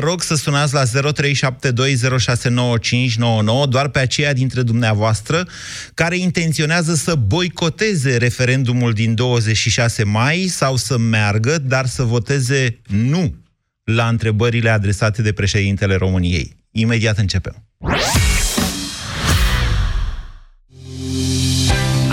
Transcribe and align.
rog 0.00 0.22
să 0.22 0.34
sunați 0.34 0.74
la 0.74 0.82
0372069599 0.84 0.88
doar 3.68 3.88
pe 3.88 3.98
aceia 3.98 4.32
dintre 4.32 4.62
dumneavoastră 4.62 5.46
care 5.94 6.16
intenționează 6.16 6.94
să 6.94 7.14
boicoteze 7.14 8.16
referendumul 8.16 8.92
din 8.92 9.14
26 9.14 10.04
mai 10.04 10.46
sau 10.48 10.76
să 10.76 10.98
meargă, 10.98 11.58
dar 11.58 11.86
să 11.86 12.02
voteze 12.02 12.80
nu 12.86 13.34
la 13.84 14.08
întrebările 14.08 14.70
adresate 14.70 15.22
de 15.22 15.32
președintele 15.32 15.94
României. 15.94 16.56
Imediat 16.70 17.18
începem. 17.18 17.64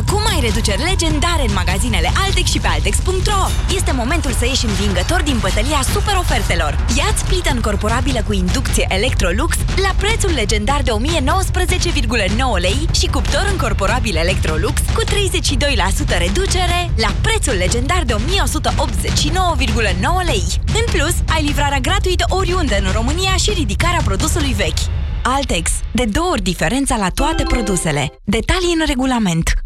Acum 0.00 0.22
ai 0.32 0.40
reduceri 0.40 0.82
legendare 0.82 1.42
în 1.46 1.52
magazinele 1.52 2.10
Altex 2.24 2.50
și 2.50 2.58
pe 2.58 2.66
Altex.ro. 2.66 3.42
Este 3.76 3.92
momentul 3.92 4.32
să 4.32 4.44
ieși 4.46 4.66
învingător 4.66 5.22
din 5.22 5.38
bătălia 5.40 5.80
super 5.92 6.16
ofertelor. 6.16 6.78
Ia-ți 6.98 7.24
plită 7.24 7.50
încorporabilă 7.54 8.20
cu 8.26 8.32
inducție 8.32 8.86
Electrolux 8.88 9.56
la 9.86 9.92
prețul 9.96 10.30
legendar 10.30 10.82
de 10.82 10.90
1019,9 10.90 10.96
lei 12.60 12.88
și 12.98 13.06
cuptor 13.06 13.48
încorporabil 13.50 14.16
Electrolux 14.16 14.80
cu 14.94 15.02
32% 15.04 15.06
reducere 16.18 16.90
la 16.96 17.10
prețul 17.20 17.54
legendar 17.54 18.02
de 18.04 18.14
1189,9 18.14 18.18
lei. 20.30 20.44
În 20.80 20.84
plus, 20.92 21.14
ai 21.34 21.42
livrarea 21.44 21.80
gratuită 21.80 22.24
oriunde 22.28 22.82
în 22.84 22.92
România 22.92 23.34
și 23.36 23.50
ridicarea 23.50 24.00
produsului 24.04 24.52
vechi. 24.52 24.84
Altex. 25.22 25.70
De 25.92 26.04
două 26.04 26.30
ori 26.30 26.42
diferența 26.42 26.96
la 26.96 27.08
toate 27.08 27.42
produsele. 27.42 28.12
Detalii 28.24 28.76
în 28.78 28.86
regulament. 28.86 29.65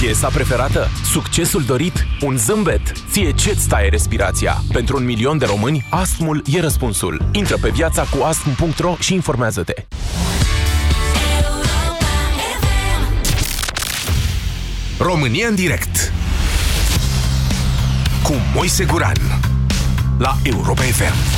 Piesa 0.00 0.28
preferată? 0.28 0.88
Succesul 1.04 1.62
dorit? 1.62 2.06
Un 2.20 2.36
zâmbet? 2.36 2.92
Ție 3.10 3.32
ce-ți 3.32 3.68
taie 3.68 3.88
respirația? 3.88 4.62
Pentru 4.72 4.96
un 4.96 5.04
milion 5.04 5.38
de 5.38 5.44
români, 5.44 5.86
astmul 5.90 6.42
e 6.46 6.60
răspunsul. 6.60 7.28
Intră 7.32 7.56
pe 7.60 7.68
viața 7.68 8.02
cu 8.02 8.22
astm.ro 8.22 8.96
și 9.00 9.14
informează-te. 9.14 9.86
România 14.98 15.48
în 15.48 15.54
direct 15.54 16.12
cu 18.22 18.34
Moise 18.54 18.84
Guran 18.84 19.40
la 20.18 20.36
Europa 20.42 20.82
FM. 20.82 21.37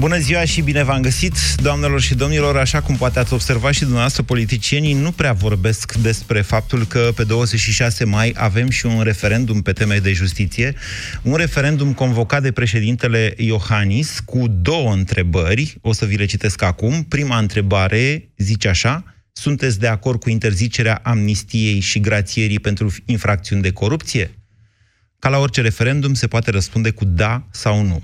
Bună 0.00 0.18
ziua 0.18 0.44
și 0.44 0.60
bine 0.60 0.82
v-am 0.82 1.00
găsit, 1.00 1.34
doamnelor 1.56 2.00
și 2.00 2.14
domnilor. 2.14 2.56
Așa 2.56 2.80
cum 2.80 2.96
poate 2.96 3.18
ați 3.18 3.32
observat 3.32 3.72
și 3.72 3.80
dumneavoastră, 3.80 4.22
politicienii 4.22 4.92
nu 4.92 5.10
prea 5.12 5.32
vorbesc 5.32 5.94
despre 5.94 6.40
faptul 6.40 6.86
că 6.86 7.10
pe 7.16 7.24
26 7.24 8.04
mai 8.04 8.34
avem 8.36 8.70
și 8.70 8.86
un 8.86 9.02
referendum 9.02 9.62
pe 9.62 9.72
teme 9.72 9.98
de 9.98 10.12
justiție, 10.12 10.74
un 11.22 11.34
referendum 11.34 11.92
convocat 11.92 12.42
de 12.42 12.52
președintele 12.52 13.34
Iohannis 13.36 14.20
cu 14.24 14.46
două 14.48 14.92
întrebări, 14.92 15.76
o 15.80 15.92
să 15.92 16.04
vi 16.04 16.16
le 16.16 16.24
citesc 16.24 16.62
acum. 16.62 17.02
Prima 17.02 17.38
întrebare 17.38 18.30
zice 18.36 18.68
așa, 18.68 19.04
sunteți 19.32 19.78
de 19.78 19.86
acord 19.86 20.20
cu 20.20 20.30
interzicerea 20.30 21.00
amnistiei 21.02 21.80
și 21.80 22.00
grațierii 22.00 22.60
pentru 22.60 22.94
infracțiuni 23.04 23.62
de 23.62 23.72
corupție? 23.72 24.30
Ca 25.18 25.28
la 25.28 25.38
orice 25.38 25.60
referendum 25.60 26.14
se 26.14 26.26
poate 26.26 26.50
răspunde 26.50 26.90
cu 26.90 27.04
da 27.04 27.46
sau 27.50 27.82
nu. 27.82 28.02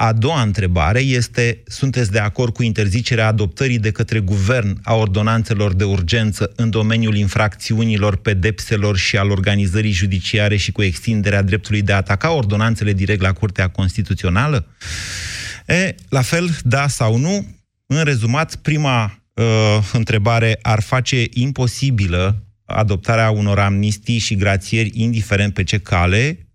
A 0.00 0.12
doua 0.12 0.42
întrebare 0.42 1.00
este, 1.00 1.62
sunteți 1.66 2.10
de 2.10 2.18
acord 2.18 2.52
cu 2.52 2.62
interzicerea 2.62 3.26
adoptării 3.26 3.78
de 3.78 3.90
către 3.90 4.18
guvern 4.18 4.80
a 4.82 4.94
ordonanțelor 4.94 5.74
de 5.74 5.84
urgență 5.84 6.52
în 6.56 6.70
domeniul 6.70 7.16
infracțiunilor, 7.16 8.16
pedepselor 8.16 8.96
și 8.96 9.16
al 9.16 9.30
organizării 9.30 9.90
judiciare 9.90 10.56
și 10.56 10.72
cu 10.72 10.82
extinderea 10.82 11.42
dreptului 11.42 11.82
de 11.82 11.92
a 11.92 11.96
ataca 11.96 12.30
ordonanțele 12.30 12.92
direct 12.92 13.20
la 13.20 13.32
Curtea 13.32 13.68
Constituțională? 13.68 14.66
E, 15.66 15.94
la 16.08 16.22
fel, 16.22 16.50
da 16.62 16.88
sau 16.88 17.16
nu? 17.16 17.46
În 17.86 18.04
rezumat, 18.04 18.56
prima 18.56 19.22
uh, 19.34 19.44
întrebare 19.92 20.58
ar 20.62 20.80
face 20.80 21.24
imposibilă 21.30 22.42
adoptarea 22.64 23.30
unor 23.30 23.58
amnistii 23.58 24.18
și 24.18 24.36
grațieri, 24.36 24.90
indiferent 24.94 25.54
pe 25.54 25.64
ce 25.64 25.78
cale, 25.78 26.38
Uh, 26.38 26.47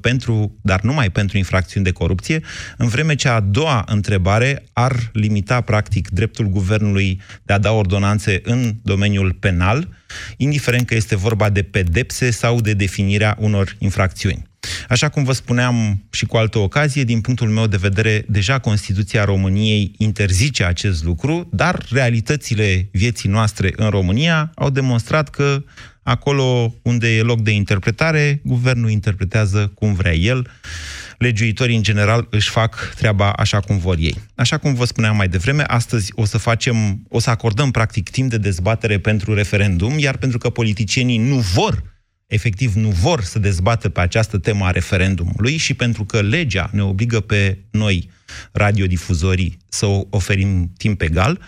pentru, 0.00 0.58
dar 0.62 0.80
numai 0.80 1.10
pentru 1.10 1.36
infracțiuni 1.36 1.84
de 1.84 1.92
corupție, 1.92 2.40
în 2.76 2.88
vreme 2.88 3.14
ce 3.14 3.28
a 3.28 3.40
doua 3.40 3.84
întrebare 3.86 4.64
ar 4.72 5.10
limita 5.12 5.60
practic 5.60 6.08
dreptul 6.08 6.46
guvernului 6.46 7.20
de 7.42 7.52
a 7.52 7.58
da 7.58 7.72
ordonanțe 7.72 8.40
în 8.44 8.74
domeniul 8.82 9.32
penal, 9.32 9.88
indiferent 10.36 10.86
că 10.86 10.94
este 10.94 11.16
vorba 11.16 11.50
de 11.50 11.62
pedepse 11.62 12.30
sau 12.30 12.60
de 12.60 12.72
definirea 12.72 13.36
unor 13.40 13.76
infracțiuni. 13.78 14.44
Așa 14.88 15.08
cum 15.08 15.24
vă 15.24 15.32
spuneam 15.32 16.04
și 16.10 16.26
cu 16.26 16.36
altă 16.36 16.58
ocazie, 16.58 17.04
din 17.04 17.20
punctul 17.20 17.48
meu 17.48 17.66
de 17.66 17.76
vedere, 17.76 18.24
deja 18.28 18.58
Constituția 18.58 19.24
României 19.24 19.92
interzice 19.98 20.64
acest 20.64 21.04
lucru, 21.04 21.48
dar 21.52 21.86
realitățile 21.90 22.88
vieții 22.92 23.28
noastre 23.28 23.72
în 23.76 23.88
România 23.88 24.52
au 24.54 24.70
demonstrat 24.70 25.28
că 25.28 25.62
Acolo 26.06 26.74
unde 26.82 27.16
e 27.16 27.22
loc 27.22 27.40
de 27.40 27.50
interpretare, 27.50 28.40
guvernul 28.44 28.90
interpretează 28.90 29.72
cum 29.74 29.94
vrea 29.94 30.14
el. 30.14 30.50
Legiuitorii, 31.18 31.76
în 31.76 31.82
general, 31.82 32.26
își 32.30 32.50
fac 32.50 32.92
treaba 32.96 33.32
așa 33.32 33.60
cum 33.60 33.78
vor 33.78 33.96
ei. 33.98 34.16
Așa 34.34 34.58
cum 34.58 34.74
vă 34.74 34.84
spuneam 34.84 35.16
mai 35.16 35.28
devreme, 35.28 35.64
astăzi 35.66 36.12
o 36.14 36.24
să 36.24 36.38
facem, 36.38 37.02
o 37.08 37.18
să 37.18 37.30
acordăm, 37.30 37.70
practic, 37.70 38.10
timp 38.10 38.30
de 38.30 38.38
dezbatere 38.38 38.98
pentru 38.98 39.34
referendum, 39.34 39.98
iar 39.98 40.16
pentru 40.16 40.38
că 40.38 40.50
politicienii 40.50 41.18
nu 41.18 41.36
vor 41.36 41.82
efectiv 42.26 42.74
nu 42.74 42.88
vor 42.88 43.22
să 43.22 43.38
dezbată 43.38 43.88
pe 43.88 44.00
această 44.00 44.38
temă 44.38 44.64
a 44.64 44.70
referendumului 44.70 45.56
și 45.56 45.74
pentru 45.74 46.04
că 46.04 46.20
legea 46.20 46.70
ne 46.72 46.82
obligă 46.82 47.20
pe 47.20 47.58
noi, 47.70 48.10
radiodifuzorii, 48.52 49.58
să 49.68 49.86
oferim 50.10 50.72
timp 50.76 51.00
egal, 51.00 51.40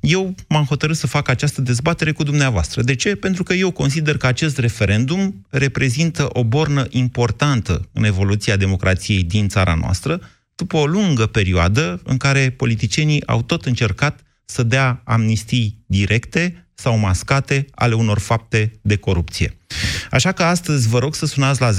eu 0.00 0.34
m-am 0.48 0.64
hotărât 0.64 0.96
să 0.96 1.06
fac 1.06 1.28
această 1.28 1.60
dezbatere 1.60 2.12
cu 2.12 2.22
dumneavoastră. 2.22 2.82
De 2.82 2.94
ce? 2.94 3.14
Pentru 3.14 3.42
că 3.42 3.54
eu 3.54 3.70
consider 3.70 4.16
că 4.16 4.26
acest 4.26 4.58
referendum 4.58 5.46
reprezintă 5.50 6.28
o 6.28 6.44
bornă 6.44 6.86
importantă 6.90 7.88
în 7.92 8.04
evoluția 8.04 8.56
democrației 8.56 9.22
din 9.22 9.48
țara 9.48 9.74
noastră, 9.74 10.20
după 10.54 10.76
o 10.76 10.86
lungă 10.86 11.26
perioadă 11.26 12.00
în 12.04 12.16
care 12.16 12.50
politicienii 12.50 13.26
au 13.26 13.42
tot 13.42 13.64
încercat 13.64 14.20
să 14.44 14.62
dea 14.62 15.00
amnistii 15.04 15.84
directe 15.86 16.65
sau 16.78 16.98
mascate 16.98 17.66
ale 17.74 17.94
unor 17.94 18.18
fapte 18.18 18.72
de 18.80 18.96
corupție. 18.96 19.56
Așa 20.10 20.32
că 20.32 20.42
astăzi 20.42 20.88
vă 20.88 20.98
rog 20.98 21.14
să 21.14 21.26
sunați 21.26 21.60
la 21.60 21.70
0372069599 21.70 21.78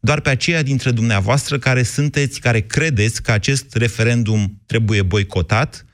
doar 0.00 0.20
pe 0.20 0.28
aceia 0.28 0.62
dintre 0.62 0.90
dumneavoastră 0.90 1.58
care 1.58 1.82
sunteți, 1.82 2.40
care 2.40 2.60
credeți 2.60 3.22
că 3.22 3.32
acest 3.32 3.74
referendum 3.74 4.60
trebuie 4.66 5.02
boicotat, 5.02 5.84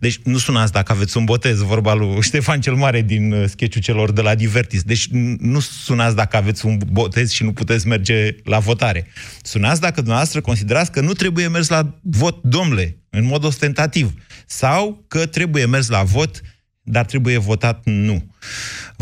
deci 0.00 0.18
nu 0.24 0.38
sunați 0.38 0.72
dacă 0.72 0.92
aveți 0.92 1.16
un 1.16 1.24
botez, 1.24 1.60
vorba 1.60 1.94
lui 1.94 2.22
Ștefan 2.28 2.60
cel 2.60 2.74
Mare 2.74 3.02
din 3.02 3.32
uh, 3.32 3.48
sketchul 3.48 3.80
celor 3.80 4.12
de 4.12 4.20
la 4.20 4.34
Divertis. 4.34 4.82
Deci 4.82 5.08
nu 5.38 5.60
sunați 5.60 6.16
dacă 6.16 6.36
aveți 6.36 6.66
un 6.66 6.78
botez 6.90 7.30
și 7.30 7.44
nu 7.44 7.52
puteți 7.52 7.86
merge 7.86 8.34
la 8.44 8.58
votare. 8.58 9.06
Sunați 9.42 9.80
dacă 9.80 9.94
dumneavoastră 9.94 10.40
considerați 10.40 10.92
că 10.92 11.00
nu 11.00 11.12
trebuie 11.12 11.48
mers 11.48 11.68
la 11.68 11.98
vot, 12.02 12.42
domnule, 12.42 12.96
în 13.10 13.24
mod 13.24 13.44
ostentativ. 13.44 14.12
Sau 14.46 15.04
că 15.08 15.26
trebuie 15.26 15.66
mers 15.66 15.88
la 15.88 16.02
vot, 16.02 16.40
dar 16.82 17.04
trebuie 17.04 17.38
votat 17.38 17.80
nu. 17.84 18.34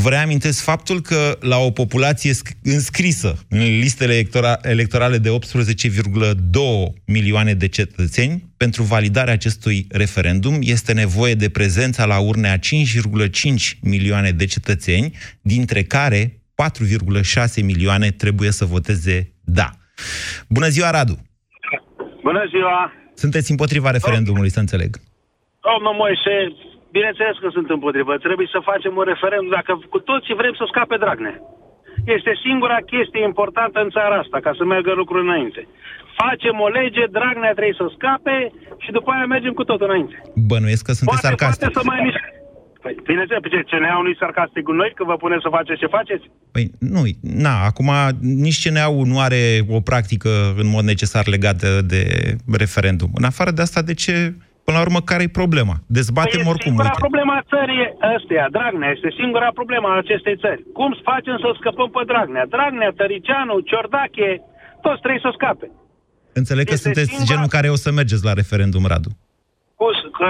Vă 0.02 0.08
reamintesc 0.08 0.64
faptul 0.64 1.00
că 1.00 1.37
la 1.41 1.56
o 1.56 1.70
populație 1.70 2.32
înscrisă 2.62 3.35
în 3.49 3.58
listele 3.58 4.14
electora- 4.14 4.58
electorale 4.62 5.19
de 5.19 5.31
18,2 5.31 6.93
milioane 7.06 7.55
de 7.55 7.69
cetățeni, 7.69 8.43
pentru 8.56 8.82
validarea 8.82 9.32
acestui 9.32 9.87
referendum 9.91 10.55
este 10.61 10.93
nevoie 10.93 11.35
de 11.35 11.50
prezența 11.50 12.05
la 12.05 12.19
urne 12.19 12.49
a 12.49 12.58
5,5 12.58 13.79
milioane 13.82 14.31
de 14.31 14.44
cetățeni, 14.44 15.17
dintre 15.43 15.82
care 15.82 16.41
4,6 16.55 17.62
milioane 17.62 18.11
trebuie 18.11 18.50
să 18.50 18.64
voteze 18.64 19.32
da. 19.44 19.70
Bună 20.49 20.69
ziua, 20.69 20.91
Radu! 20.91 21.19
Bună 22.23 22.44
ziua! 22.50 22.93
Sunteți 23.14 23.50
împotriva 23.50 23.91
referendumului, 23.91 24.50
să 24.50 24.61
înțeleg. 24.61 24.97
Domnul 25.69 25.94
Moise, 25.94 26.35
bineînțeles 26.97 27.37
că 27.43 27.49
sunt 27.57 27.69
împotrivă. 27.77 28.13
Trebuie 28.27 28.49
să 28.55 28.69
facem 28.71 28.93
un 29.01 29.07
referendum 29.13 29.51
dacă 29.59 29.73
cu 29.95 30.01
toții 30.11 30.39
vrem 30.41 30.55
să 30.61 30.65
scape 30.67 30.97
Dragnea. 31.05 31.37
Este 32.17 32.33
singura 32.47 32.79
chestie 32.93 33.23
importantă 33.31 33.77
în 33.85 33.91
țara 33.97 34.17
asta, 34.23 34.39
ca 34.47 34.53
să 34.59 34.63
meargă 34.65 34.93
lucrul 34.93 35.23
înainte. 35.27 35.61
Facem 36.23 36.55
o 36.67 36.69
lege, 36.79 37.05
Dragnea 37.17 37.59
trebuie 37.59 37.81
să 37.83 37.87
scape 37.97 38.37
și 38.85 38.91
după 38.97 39.09
aia 39.11 39.27
mergem 39.35 39.55
cu 39.59 39.65
tot 39.71 39.81
înainte. 39.87 40.17
Bănuiesc 40.51 40.85
că 40.89 40.93
sunteți 40.93 41.21
Poate, 41.21 41.27
sarcastic. 41.27 41.61
poate 41.61 41.79
să 41.79 41.91
mai 41.91 42.01
mișc. 42.07 42.23
Păi, 42.83 42.97
bineînțeles, 43.05 43.43
ce 43.51 43.77
CNA-ul 43.77 44.05
nu-i 44.05 44.17
sarcastic 44.19 44.63
cu 44.63 44.73
noi, 44.73 44.93
că 44.95 45.05
vă 45.05 45.17
puneți 45.17 45.43
să 45.43 45.49
faceți 45.51 45.79
ce 45.79 45.87
faceți? 45.87 46.25
Păi 46.53 46.71
nu, 46.79 47.03
na, 47.21 47.55
acum 47.71 47.91
nici 48.21 48.63
CNA-ul 48.63 49.07
nu 49.07 49.19
are 49.21 49.43
o 49.71 49.81
practică 49.81 50.29
în 50.57 50.69
mod 50.75 50.85
necesar 50.85 51.27
legată 51.27 51.69
de 51.93 52.03
referendum. 52.53 53.11
În 53.15 53.25
afară 53.25 53.51
de 53.51 53.63
asta, 53.63 53.83
de 53.83 53.95
ce, 53.95 54.35
până 54.71 54.83
la 54.83 54.89
urmă, 54.89 55.01
care 55.11 55.23
e 55.27 55.41
problema? 55.43 55.75
Dezbatem 55.99 56.41
Păi, 56.43 56.51
oricum, 56.53 56.71
Singura 56.71 56.93
uite. 56.95 57.05
problema 57.07 57.33
a 57.41 57.45
țării 57.55 57.83
ăsteia, 58.17 58.47
Dragnea, 58.57 58.91
este 58.97 59.09
singura 59.21 59.49
problema 59.61 59.89
a 59.93 60.03
acestei 60.05 60.37
țări. 60.45 60.61
Cum 60.79 60.91
să 60.97 61.03
facem 61.13 61.37
să 61.45 61.49
scăpăm 61.61 61.89
pe 61.97 62.03
Dragnea? 62.11 62.45
Dragnea, 62.57 62.91
Tăricianu, 63.01 63.55
Ciordache, 63.71 64.31
toți 64.85 65.01
trebuie 65.05 65.27
să 65.27 65.31
scape. 65.39 65.67
Înțeleg 66.41 66.65
că 66.67 66.75
este 66.77 66.87
sunteți 66.87 67.11
singura- 67.11 67.31
genul 67.31 67.49
care 67.57 67.69
o 67.75 67.79
să 67.85 67.89
mergeți 68.01 68.25
la 68.29 68.33
referendum, 68.41 68.85
Radu. 68.93 69.11
Pus, 69.81 69.99
că 70.19 70.29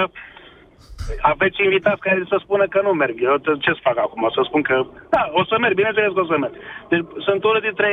aveți 1.33 1.57
invitați 1.67 2.01
care 2.07 2.19
să 2.31 2.37
spună 2.45 2.65
că 2.73 2.79
nu 2.87 2.91
merg. 3.01 3.15
Eu 3.29 3.35
t- 3.43 3.59
ce 3.63 3.71
să 3.77 3.85
fac 3.89 3.97
acum? 4.05 4.21
Să 4.35 4.41
spun 4.49 4.61
că, 4.69 4.75
da, 5.15 5.21
o 5.39 5.41
să 5.49 5.55
merg, 5.63 5.75
bineînțeles 5.81 6.11
că 6.13 6.21
o 6.25 6.29
să 6.31 6.37
merg. 6.43 6.55
Deci 6.91 7.03
sunt 7.27 7.41
unul 7.49 7.61
dintre 7.67 7.89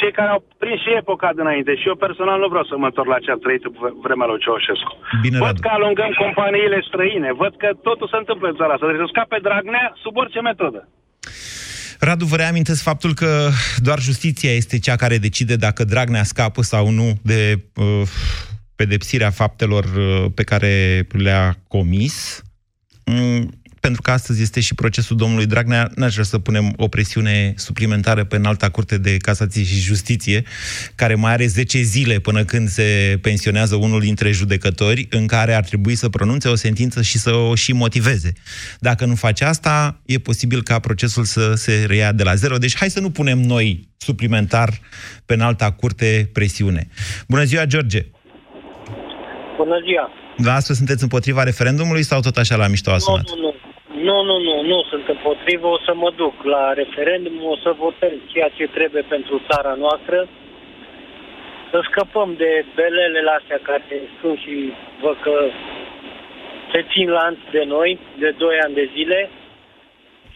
cei 0.00 0.12
care 0.18 0.30
au 0.34 0.40
prins 0.62 0.80
și 0.84 0.90
epoca 1.02 1.28
dinainte 1.40 1.72
și 1.80 1.88
eu 1.90 1.96
personal 2.06 2.38
nu 2.42 2.48
vreau 2.52 2.66
să 2.70 2.74
mă 2.76 2.88
întorc 2.90 3.08
la 3.14 3.22
ce 3.24 3.30
a 3.32 3.38
trăit 3.44 3.64
v- 3.80 3.96
vremea 4.06 4.26
lui 4.30 4.42
Ceaușescu. 4.44 4.92
Bine, 5.24 5.38
văd 5.44 5.54
Radu. 5.56 5.64
că 5.64 5.70
alungăm 5.72 6.12
companiile 6.24 6.78
străine, 6.88 7.30
văd 7.42 7.52
că 7.62 7.68
totul 7.88 8.08
se 8.12 8.18
întâmplă 8.22 8.46
în 8.48 8.56
țara 8.60 8.72
asta. 8.74 8.86
Trebuie 8.86 9.06
să 9.06 9.12
scape 9.14 9.38
Dragnea 9.48 9.86
sub 10.02 10.14
orice 10.22 10.40
metodă. 10.50 10.80
Radu, 12.00 12.24
vă 12.24 12.36
reamintesc 12.36 12.82
faptul 12.82 13.12
că 13.14 13.30
doar 13.76 13.98
justiția 14.08 14.52
este 14.60 14.78
cea 14.78 14.96
care 14.96 15.16
decide 15.18 15.56
dacă 15.56 15.84
Dragnea 15.84 16.22
scapă 16.22 16.62
sau 16.62 16.84
nu 16.90 17.08
de 17.22 17.40
uh, 17.76 18.02
pedepsirea 18.76 19.30
faptelor 19.30 19.84
uh, 19.84 20.24
pe 20.34 20.44
care 20.44 20.72
le-a 21.24 21.54
comis. 21.68 22.42
Mm, 23.04 23.50
pentru 23.80 24.02
că 24.02 24.10
astăzi 24.10 24.42
este 24.42 24.60
și 24.60 24.74
procesul 24.74 25.16
domnului 25.16 25.46
Dragnea, 25.46 25.90
n-aș 25.94 26.12
vrea 26.12 26.24
să 26.24 26.38
punem 26.38 26.72
o 26.76 26.88
presiune 26.88 27.52
suplimentară 27.56 28.24
pe 28.24 28.36
înalta 28.36 28.68
curte 28.68 28.98
de 28.98 29.16
casație 29.16 29.62
și 29.64 29.80
justiție, 29.80 30.42
care 30.94 31.14
mai 31.14 31.32
are 31.32 31.46
10 31.46 31.80
zile 31.80 32.18
până 32.18 32.44
când 32.44 32.68
se 32.68 33.18
pensionează 33.22 33.74
unul 33.74 34.00
dintre 34.00 34.30
judecători, 34.30 35.06
în 35.10 35.26
care 35.26 35.54
ar 35.54 35.64
trebui 35.64 35.94
să 35.94 36.08
pronunțe 36.08 36.48
o 36.48 36.54
sentință 36.54 37.02
și 37.02 37.18
să 37.18 37.34
o 37.34 37.54
și 37.54 37.72
motiveze. 37.72 38.32
Dacă 38.78 39.04
nu 39.04 39.14
face 39.14 39.44
asta, 39.44 40.00
e 40.06 40.18
posibil 40.18 40.62
ca 40.62 40.78
procesul 40.78 41.24
să 41.24 41.52
se 41.54 41.84
reia 41.86 42.12
de 42.12 42.22
la 42.22 42.34
zero. 42.34 42.56
Deci 42.56 42.76
hai 42.76 42.90
să 42.90 43.00
nu 43.00 43.10
punem 43.10 43.38
noi 43.38 43.88
suplimentar 43.96 44.80
pe 45.26 45.34
înalta 45.34 45.70
curte 45.70 46.30
presiune. 46.32 46.88
Bună 47.28 47.44
ziua, 47.44 47.64
George! 47.64 48.06
Bună 49.56 49.76
ziua! 49.86 50.10
La 50.44 50.54
asta 50.54 50.74
sunteți 50.74 51.02
împotriva 51.02 51.42
referendumului 51.42 52.02
sau 52.02 52.20
tot 52.20 52.36
așa 52.36 52.56
la 52.56 52.66
mișto 52.66 52.90
a 52.90 52.92
Nu, 52.92 52.98
sunat? 52.98 53.24
nu, 53.26 53.34
nu. 53.40 53.54
Nu, 54.06 54.16
nu, 54.28 54.36
nu, 54.46 54.54
nu 54.62 54.78
sunt 54.90 55.08
împotrivă, 55.08 55.66
o 55.66 55.78
să 55.86 55.92
mă 55.94 56.10
duc 56.16 56.42
la 56.42 56.72
referendum, 56.72 57.36
o 57.54 57.56
să 57.64 57.70
votez 57.84 58.14
ceea 58.32 58.50
ce 58.56 58.66
trebuie 58.66 59.02
pentru 59.02 59.42
țara 59.48 59.74
noastră, 59.84 60.28
să 61.70 61.78
scăpăm 61.88 62.34
de 62.36 62.64
belelele 62.74 63.30
astea 63.38 63.60
care 63.62 63.82
sunt 64.20 64.38
și 64.38 64.72
văd 65.02 65.16
că 65.26 65.34
se 66.72 66.86
țin 66.92 67.08
lanț 67.18 67.38
de 67.50 67.64
noi 67.66 67.98
de 68.18 68.30
2 68.30 68.58
ani 68.64 68.74
de 68.74 68.90
zile 68.94 69.30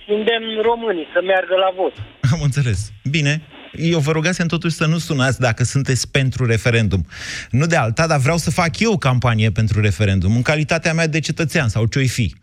și 0.03 0.11
îndemn 0.11 0.61
românii 0.61 1.09
să 1.13 1.21
meargă 1.23 1.57
la 1.57 1.71
vot. 1.77 1.95
Am 2.33 2.41
înțeles. 2.43 2.81
Bine. 3.11 3.35
Eu 3.73 3.99
vă 3.99 4.13
rugasem 4.13 4.47
totuși 4.47 4.75
să 4.75 4.87
nu 4.87 4.99
sunați 4.99 5.41
dacă 5.41 5.65
sunteți 5.65 6.11
pentru 6.11 6.47
referendum. 6.47 7.07
Nu 7.51 7.67
de 7.67 7.77
alta, 7.77 8.07
dar 8.07 8.19
vreau 8.19 8.37
să 8.37 8.51
fac 8.51 8.81
eu 8.81 8.99
campanie 8.99 9.51
pentru 9.51 9.81
referendum, 9.81 10.35
în 10.35 10.43
calitatea 10.43 10.93
mea 10.93 11.07
de 11.07 11.21
cetățean 11.21 11.69
sau 11.69 11.87
ce-o 11.87 12.03
fi. 12.03 12.35
0372069599. 12.35 12.39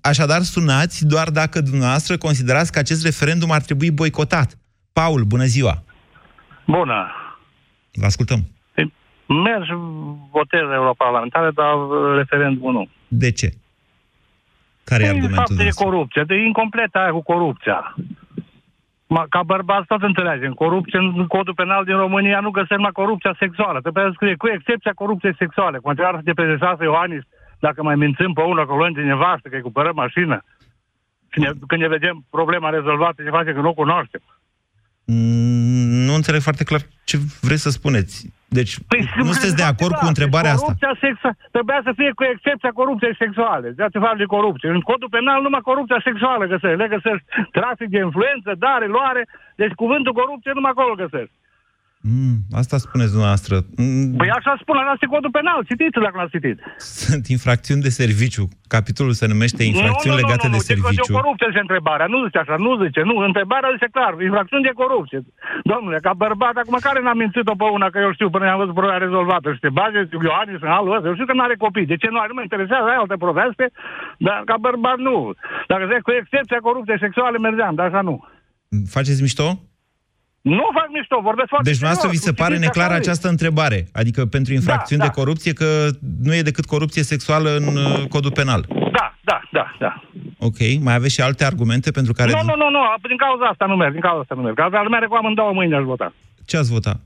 Așadar, 0.00 0.42
sunați 0.42 1.06
doar 1.06 1.30
dacă 1.30 1.60
dumneavoastră 1.60 2.16
considerați 2.16 2.72
că 2.72 2.78
acest 2.78 3.04
referendum 3.04 3.50
ar 3.50 3.62
trebui 3.62 3.90
boicotat. 3.90 4.58
Paul, 4.92 5.22
bună 5.22 5.44
ziua! 5.44 5.82
Bună. 6.66 7.06
Vă 7.92 8.04
ascultăm. 8.04 8.48
Merg 9.26 9.64
și 9.64 9.72
votez 10.30 10.60
europarlamentare, 10.60 11.50
dar 11.54 11.74
referendumul 12.16 12.72
nu. 12.72 12.88
De 13.08 13.30
ce? 13.30 13.52
Care 14.84 15.02
e 15.02 15.06
Păi, 15.06 15.14
argumentul 15.14 15.36
fapt 15.36 15.48
de 15.48 15.54
dumneavoastră? 15.54 15.84
corupție, 15.84 16.22
de 16.22 16.36
incompletă 16.48 16.98
aia 16.98 17.10
cu 17.10 17.22
corupția. 17.22 17.94
Ma, 19.06 19.24
ca 19.28 19.42
bărbați 19.42 19.86
tot 19.86 20.02
înțelegem. 20.02 20.52
Corupție 20.52 20.98
în 20.98 21.26
codul 21.26 21.54
penal 21.54 21.84
din 21.84 21.96
România 21.96 22.40
nu 22.40 22.50
găsim 22.50 22.80
la 22.80 22.90
corupția 22.90 23.34
sexuală. 23.38 23.80
Trebuie 23.80 24.04
să 24.04 24.10
scrie 24.14 24.36
cu 24.36 24.48
excepția 24.48 24.92
corupției 24.94 25.34
sexuale. 25.42 25.78
Cum 25.78 25.90
încearcă 25.90 26.16
să 26.16 26.22
te 26.24 26.32
pedepsească 26.32 26.84
Ioanis 26.84 27.22
dacă 27.58 27.82
mai 27.82 27.96
mințim 27.96 28.32
pe 28.32 28.42
unul 28.42 28.66
că 28.66 28.74
luăm 28.74 28.92
de 28.92 29.02
nevastă, 29.02 29.48
că 29.48 29.56
îi 29.56 29.68
cumpărăm 29.68 29.94
mașină. 29.94 30.44
Și 31.32 31.38
ne, 31.40 31.50
când 31.66 31.80
ne 31.80 31.88
vedem 31.88 32.24
problema 32.30 32.68
rezolvată, 32.70 33.22
ce 33.22 33.30
face 33.30 33.52
că 33.52 33.60
nu 33.60 33.68
o 33.68 33.80
cunoaștem. 33.82 34.20
Mm, 35.04 36.04
Nu 36.06 36.14
înțeleg 36.14 36.40
foarte 36.40 36.64
clar 36.64 36.80
ce 37.04 37.16
vreți 37.46 37.62
să 37.66 37.70
spuneți. 37.70 38.14
Deci, 38.58 38.72
nu 39.16 39.24
sunteți 39.32 39.60
de 39.62 39.66
acord 39.72 39.94
cu 40.00 40.06
întrebarea 40.12 40.52
asta? 40.52 40.64
Corupția 40.64 40.94
sexuală 41.06 41.36
trebuia 41.56 41.80
să 41.86 41.92
fie 41.98 42.10
cu 42.18 42.24
excepția 42.32 42.72
corupției 42.80 43.20
sexuale. 43.22 43.68
De 43.76 43.84
ce 43.92 43.98
fac 44.06 44.16
de 44.22 44.32
corupție. 44.36 44.68
În 44.76 44.80
codul 44.90 45.14
penal 45.16 45.38
numai 45.42 45.68
corupția 45.70 46.00
sexuală 46.08 46.42
găsesc. 46.52 46.76
Le 46.82 46.88
găsesc 46.96 47.20
trafic 47.58 47.88
de 47.94 48.00
influență, 48.06 48.50
dare, 48.66 48.86
luare. 48.96 49.22
Deci 49.60 49.74
cuvântul 49.82 50.12
corupție 50.20 50.52
numai 50.54 50.72
acolo 50.74 50.94
găsesc. 51.04 51.30
Mm, 52.12 52.36
asta 52.60 52.76
spuneți 52.86 53.12
dumneavoastră. 53.16 53.54
Mm, 53.82 54.16
Păi 54.20 54.30
așa 54.38 54.52
spune, 54.62 54.78
asta 54.80 54.96
este 54.96 55.12
codul 55.14 55.32
penal. 55.38 55.58
Citiți-l 55.70 56.02
dacă 56.06 56.16
l-ați 56.20 56.34
citit. 56.36 56.56
Sunt 57.06 57.24
infracțiuni 57.36 57.84
de 57.86 57.92
serviciu. 58.02 58.44
Capitolul 58.76 59.14
se 59.20 59.26
numește 59.32 59.62
infracțiuni 59.72 60.14
nu, 60.14 60.20
nu, 60.20 60.22
legate 60.22 60.46
nu, 60.48 60.52
nu, 60.52 60.58
de 60.58 60.62
nu. 60.62 60.70
serviciu. 60.72 61.12
De 61.12 61.18
corupție 61.20 61.46
zice 61.50 61.62
întrebarea. 61.66 62.06
Nu 62.12 62.18
zice 62.26 62.38
așa, 62.44 62.56
nu 62.66 62.70
zice. 62.84 63.00
Nu, 63.10 63.14
întrebarea 63.28 63.74
zice 63.76 63.88
clar. 63.96 64.12
Infracțiuni 64.30 64.66
de 64.68 64.74
corupție. 64.82 65.20
Domnule, 65.72 65.98
ca 66.06 66.12
bărbat, 66.24 66.54
acum 66.62 66.76
care 66.86 67.00
n-a 67.02 67.16
mințit-o 67.22 67.54
pe 67.60 67.66
una, 67.76 67.88
că 67.92 67.98
eu 68.06 68.12
știu, 68.16 68.28
până 68.34 68.44
i-am 68.46 68.60
văzut 68.62 68.76
problema 68.78 69.04
rezolvată. 69.06 69.46
Și 69.54 69.62
te 69.64 69.70
bage 69.78 70.00
Ioanis 70.28 70.60
în 70.66 70.72
halul 70.74 70.94
ăsta. 70.96 71.08
Eu 71.10 71.16
știu 71.18 71.28
că 71.30 71.36
nu 71.38 71.44
are 71.46 71.56
copii. 71.64 71.90
De 71.92 71.96
ce 72.02 72.08
nu 72.12 72.18
are? 72.20 72.28
Nu 72.30 72.36
mă 72.38 72.44
interesează, 72.48 72.86
ai 72.88 73.00
alte 73.02 73.16
poveste, 73.26 73.64
dar 74.26 74.38
ca 74.48 74.56
bărbat 74.66 74.98
nu. 75.08 75.16
Dacă 75.70 75.82
zice 75.88 76.00
cu 76.06 76.12
excepția 76.20 76.60
corupției 76.68 77.04
sexuale 77.04 77.36
mergeam, 77.46 77.74
dar 77.78 77.86
așa 77.88 78.02
nu. 78.08 78.14
Faceți 78.96 79.24
mișto? 79.26 79.48
Nu 80.52 80.66
fac 80.78 80.88
mișto, 80.96 81.16
vorbesc 81.30 81.48
foarte 81.48 81.68
Deci 81.68 81.78
dumneavoastră 81.78 82.10
vi 82.14 82.16
serios. 82.22 82.36
se 82.36 82.40
pare 82.42 82.54
Citiți 82.54 82.66
neclară 82.68 82.92
așa 82.94 83.00
e. 83.00 83.04
această 83.04 83.28
întrebare? 83.34 83.78
Adică 84.00 84.20
pentru 84.36 84.52
infracțiuni 84.52 85.00
Da, 85.02 85.06
de 85.08 85.12
da. 85.14 85.20
corupție 85.20 85.52
că 85.60 85.68
nu 86.26 86.32
e 86.34 86.42
decât 86.50 86.64
corupție 86.74 87.02
sexuală 87.12 87.50
în 87.56 87.66
uh, 87.76 88.04
codul 88.14 88.32
penal. 88.40 88.60
Da, 88.98 89.06
da, 89.30 89.38
da, 89.52 89.66
da. 89.84 89.92
Ok. 90.48 90.58
Mai 90.86 90.94
aveți 90.94 91.14
și 91.14 91.20
alte 91.20 91.44
argumente 91.44 91.90
pentru 91.90 92.12
care... 92.12 92.30
Nu, 92.30 92.42
nu, 92.50 92.54
nu, 92.62 92.68
nu, 92.76 92.80
din 93.08 93.16
cauza 93.16 93.44
asta 93.44 93.66
nu 93.66 93.76
merg, 93.76 93.92
din 93.92 94.00
cauza 94.08 94.20
asta 94.20 94.34
nu 94.34 94.42
merg. 94.42 94.56
Că 94.56 94.62
altfel 94.62 94.88
merg 94.88 95.08
cu 95.08 95.14
amândouă 95.14 95.52
mâini 95.52 95.74
aș 95.74 95.82
vota. 95.92 96.12
Ce 96.46 96.56
ați 96.56 96.72
votat? 96.72 96.98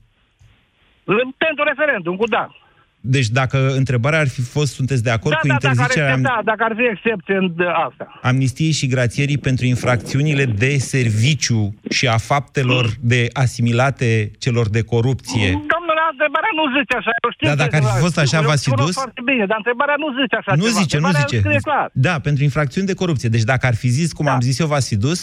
Pentru 1.45 1.63
referendum, 1.71 2.15
cu 2.15 2.27
da. 2.27 2.43
Deci 3.01 3.27
dacă 3.29 3.73
întrebarea 3.75 4.19
ar 4.19 4.27
fi 4.27 4.41
fost, 4.41 4.73
sunteți 4.73 5.03
de 5.03 5.09
acord 5.09 5.33
Da, 5.35 5.39
cu 5.41 5.47
da, 5.47 5.53
dacă 5.53 5.65
ar, 5.67 5.71
interzicerea 5.73 6.13
am- 6.13 6.21
da, 6.21 6.41
dacă 6.43 6.63
ar 6.63 6.73
fi 6.77 6.83
excepție 6.93 7.35
în 7.35 7.53
de 7.55 7.63
asta. 7.87 8.19
amnistiei 8.21 8.71
și 8.71 8.87
grațierii 8.87 9.37
pentru 9.37 9.65
infracțiunile 9.65 10.45
de 10.45 10.77
serviciu 10.77 11.75
și 11.89 12.07
a 12.07 12.17
faptelor 12.17 12.85
de 12.99 13.27
asimilate 13.33 14.31
celor 14.39 14.69
de 14.69 14.81
corupție? 14.81 15.47
Domnule, 15.51 16.01
întrebarea 16.11 16.51
nu 16.59 16.63
zice 16.79 16.93
așa. 16.97 17.11
Eu 17.23 17.31
știu 17.35 17.47
Da, 17.47 17.53
că 17.55 17.59
dacă 17.63 17.75
ar 17.75 17.83
fi 17.91 17.97
e- 17.97 18.05
fost 18.05 18.17
așa, 18.17 18.37
eu 18.37 18.43
v-ați 18.49 18.63
fi 18.63 18.69
cunosc 18.69 18.85
dus? 18.91 18.95
foarte 19.01 19.21
bine, 19.25 19.45
dar 19.45 19.57
întrebarea 19.57 19.95
nu 20.03 20.07
zice 20.21 20.35
așa 20.35 20.51
Nu 20.55 20.65
ceva. 20.67 20.79
zice, 20.81 20.97
nu 20.97 21.05
Întrebarea 21.07 21.27
zice. 21.29 21.39
scrie 21.43 21.59
clar. 21.69 21.89
Da, 21.93 22.15
pentru 22.27 22.43
infracțiuni 22.43 22.87
de 22.87 22.93
corupție. 22.93 23.29
Deci 23.29 23.43
dacă 23.53 23.65
ar 23.71 23.75
fi 23.75 23.87
zis, 23.87 24.11
cum 24.17 24.25
Da. 24.25 24.31
am 24.33 24.41
zis 24.41 24.59
eu, 24.59 24.67
v-ați 24.67 24.87
fi 24.87 24.97
dus? 25.07 25.19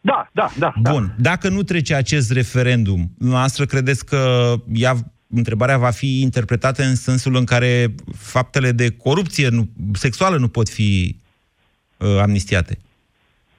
Da, 0.00 0.28
da, 0.32 0.46
da. 0.58 0.72
da. 0.82 0.90
Bun. 0.92 1.14
Dacă 1.18 1.48
nu 1.48 1.62
trece 1.62 1.94
acest 1.94 2.32
referendum, 2.32 3.10
noastră 3.18 3.64
credeți 3.64 4.04
că 4.06 4.20
ea, 4.72 4.94
întrebarea 5.34 5.78
va 5.78 5.90
fi 5.90 6.20
interpretată 6.20 6.82
în 6.82 6.94
sensul 6.94 7.36
în 7.36 7.44
care 7.44 7.94
faptele 8.16 8.72
de 8.72 8.90
corupție 8.90 9.48
nu, 9.48 9.68
sexuală 9.92 10.36
nu 10.36 10.48
pot 10.48 10.68
fi 10.68 11.16
uh, 11.96 12.18
amnistiate? 12.22 12.78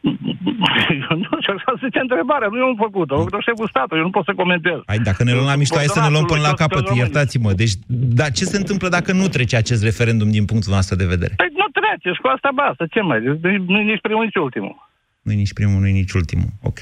Eu 0.01 1.17
nu 1.23 1.35
știu, 1.41 1.53
așa 1.57 1.73
zice 1.83 1.99
întrebarea, 1.99 2.47
nu 2.51 2.57
eu 2.57 2.65
am 2.65 2.75
făcut-o, 2.75 3.15
am 3.15 3.23
făcut 3.23 3.43
șeful 3.43 3.67
statului, 3.67 3.99
eu 3.99 4.05
nu 4.05 4.11
pot 4.11 4.25
să 4.25 4.33
comentez. 4.33 4.79
Hai, 4.85 4.99
dacă 4.99 5.23
ne 5.23 5.33
luăm 5.33 5.45
la 5.45 5.55
mișto, 5.55 5.75
hai 5.75 5.85
să 5.85 5.99
ne 5.99 6.09
luăm 6.09 6.25
până 6.25 6.41
la 6.41 6.53
capăt, 6.53 6.95
iertați-mă. 6.95 7.53
Deci, 7.53 7.73
dar 7.88 8.31
ce 8.31 8.45
se 8.45 8.57
întâmplă 8.57 8.89
dacă 8.89 9.11
nu 9.11 9.27
trece 9.27 9.55
acest 9.55 9.83
referendum 9.83 10.31
din 10.31 10.45
punctul 10.45 10.73
nostru 10.73 10.95
de 10.95 11.05
vedere? 11.05 11.33
Păi 11.38 11.49
nu 11.53 11.67
trece 11.79 12.09
și 12.15 12.21
cu 12.21 12.27
asta 12.35 12.49
basta, 12.55 12.85
ce 12.85 13.01
mai? 13.01 13.19
Nu 13.67 13.79
e 13.79 13.83
nici 13.83 14.01
primul, 14.01 14.23
nici 14.23 14.35
ultimul. 14.35 14.89
Nu 15.21 15.31
e 15.31 15.35
nici 15.35 15.53
primul, 15.53 15.79
nu 15.79 15.88
e 15.88 15.91
nici 15.91 16.11
ultimul. 16.11 16.49
Ok. 16.61 16.79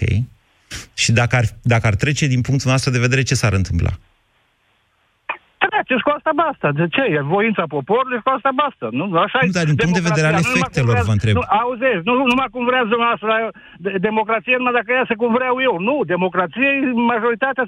Și 0.94 1.12
dacă 1.12 1.36
ar, 1.36 1.46
dacă 1.62 1.88
ar 1.88 1.96
trece 1.96 2.27
din 2.27 2.41
punctul 2.41 2.72
nostru 2.72 2.91
de 2.91 3.00
vedere, 3.00 3.22
ce 3.22 3.36
s-ar 3.36 3.53
întâmpla? 3.53 3.89
Trece 5.88 6.01
și 6.01 6.08
cu 6.08 6.13
asta 6.17 6.34
basta. 6.44 6.67
De 6.79 6.86
ce? 6.96 7.03
E 7.17 7.20
voința 7.36 7.63
poporului 7.75 8.17
și 8.20 8.25
cu 8.27 8.32
asta 8.38 8.51
basta. 8.62 8.86
Nu, 9.00 9.06
așa 9.25 9.39
nu, 9.41 9.56
dar 9.58 9.65
din 9.70 9.77
punct 9.82 9.98
de 10.00 10.08
vedere 10.10 10.27
al 10.29 10.38
efectelor, 10.44 10.96
vă 11.10 11.13
întreb. 11.17 11.36
Nu, 11.39 11.46
auziți, 11.62 12.03
nu, 12.08 12.13
numai 12.32 12.50
cum 12.53 12.63
vrea 12.70 12.84
dumneavoastră, 12.94 13.32
de, 13.84 13.91
democrație 14.08 14.56
numai 14.60 14.75
dacă 14.79 14.89
iasă 14.91 15.13
cum 15.22 15.29
vreau 15.38 15.56
eu. 15.67 15.75
Nu, 15.89 15.96
democrație 16.15 16.70
majoritatea, 17.13 17.63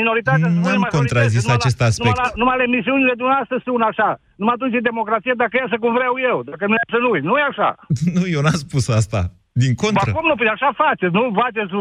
minoritatea... 0.00 0.48
Nu 0.64 0.68
am 0.78 0.86
contrazis 0.98 1.44
acest 1.58 1.78
la, 1.80 1.86
aspect. 1.90 2.16
Numai, 2.16 2.20
la, 2.22 2.28
numai 2.40 2.56
la 2.60 2.64
emisiunile 2.70 3.14
dumneavoastră 3.20 3.56
sunt 3.66 3.82
așa. 3.90 4.08
Numai 4.40 4.54
atunci 4.56 4.76
e 4.76 4.90
democrație 4.92 5.34
dacă 5.42 5.54
iasă 5.56 5.76
cum 5.82 5.92
vreau 5.98 6.14
eu. 6.30 6.36
Dacă 6.50 6.64
nu 6.68 6.74
iasă 6.80 6.96
nu 7.04 7.10
Nu 7.28 7.34
e 7.40 7.44
așa. 7.52 7.68
nu, 8.16 8.22
eu 8.34 8.40
n-am 8.44 8.60
spus 8.64 8.84
asta. 9.00 9.20
Din 9.60 9.72
contră. 9.82 10.02
Ba 10.04 10.12
cum 10.16 10.26
nu? 10.30 10.34
Păi 10.38 10.54
așa 10.56 10.70
faceți, 10.84 11.16
nu 11.18 11.22
faceți 11.42 11.72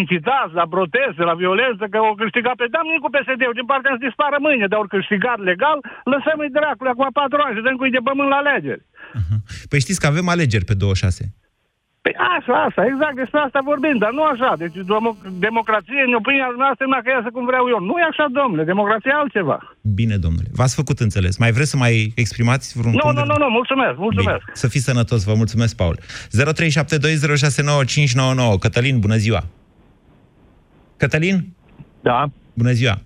incitați 0.00 0.52
la 0.60 0.66
proteste, 0.74 1.22
la 1.30 1.34
violență, 1.42 1.82
că 1.90 1.96
au 1.96 2.14
câștigat 2.22 2.56
pe... 2.58 2.66
Dăm 2.74 2.88
cu 3.04 3.10
PSD-ul, 3.14 3.58
din 3.60 3.68
partea 3.72 3.92
să 3.94 4.04
dispară 4.06 4.36
mâine, 4.46 4.66
dar 4.70 4.78
au 4.80 4.94
câștigat 4.96 5.38
legal, 5.50 5.78
lăsăm-i 6.12 6.54
dracului 6.58 6.92
acum 6.92 7.08
patru 7.20 7.38
ani 7.44 7.56
și 7.56 7.64
dăm 7.66 7.76
cu 7.76 7.84
de 7.96 8.06
pământ 8.08 8.30
la 8.32 8.40
alegeri. 8.42 8.82
Uh-huh. 9.18 9.38
Păi 9.70 9.84
știți 9.84 10.00
că 10.00 10.06
avem 10.12 10.26
alegeri 10.34 10.68
pe 10.70 10.74
26. 10.74 11.22
Păi 12.04 12.14
așa, 12.36 12.54
asta, 12.66 12.80
exact 12.92 13.16
despre 13.22 13.40
asta 13.46 13.60
vorbim, 13.72 13.96
dar 14.04 14.12
nu 14.18 14.24
așa. 14.32 14.50
Deci 14.62 14.76
democrație, 15.46 16.00
în 16.08 16.14
opinia 16.20 16.48
noastră, 16.62 16.82
numai 16.84 17.02
că 17.04 17.10
iasă 17.10 17.30
cum 17.36 17.44
vreau 17.50 17.64
eu. 17.74 17.80
Nu 17.90 17.94
e 17.98 18.04
așa, 18.12 18.26
domnule, 18.38 18.62
democrația 18.72 19.10
e 19.12 19.20
altceva. 19.22 19.56
Bine, 20.00 20.16
domnule. 20.24 20.48
V-ați 20.58 20.78
făcut 20.80 20.98
înțeles. 21.06 21.34
Mai 21.44 21.52
vreți 21.56 21.72
să 21.72 21.76
mai 21.76 21.94
exprimați 22.22 22.66
vreun 22.78 22.94
Nu, 23.02 23.08
nu, 23.18 23.24
nu, 23.30 23.36
nu, 23.42 23.48
mulțumesc, 23.58 23.96
mulțumesc. 24.08 24.42
Bine. 24.44 24.60
Să 24.62 24.68
fiți 24.68 24.88
sănătos, 24.90 25.20
vă 25.30 25.34
mulțumesc, 25.42 25.72
Paul. 25.76 25.96
0372069599. 25.98 26.00
Cătălin, 28.64 28.96
bună 29.06 29.16
ziua! 29.24 29.42
Cătălin? 30.96 31.36
Da. 32.08 32.18
Bună 32.54 32.72
ziua! 32.78 32.96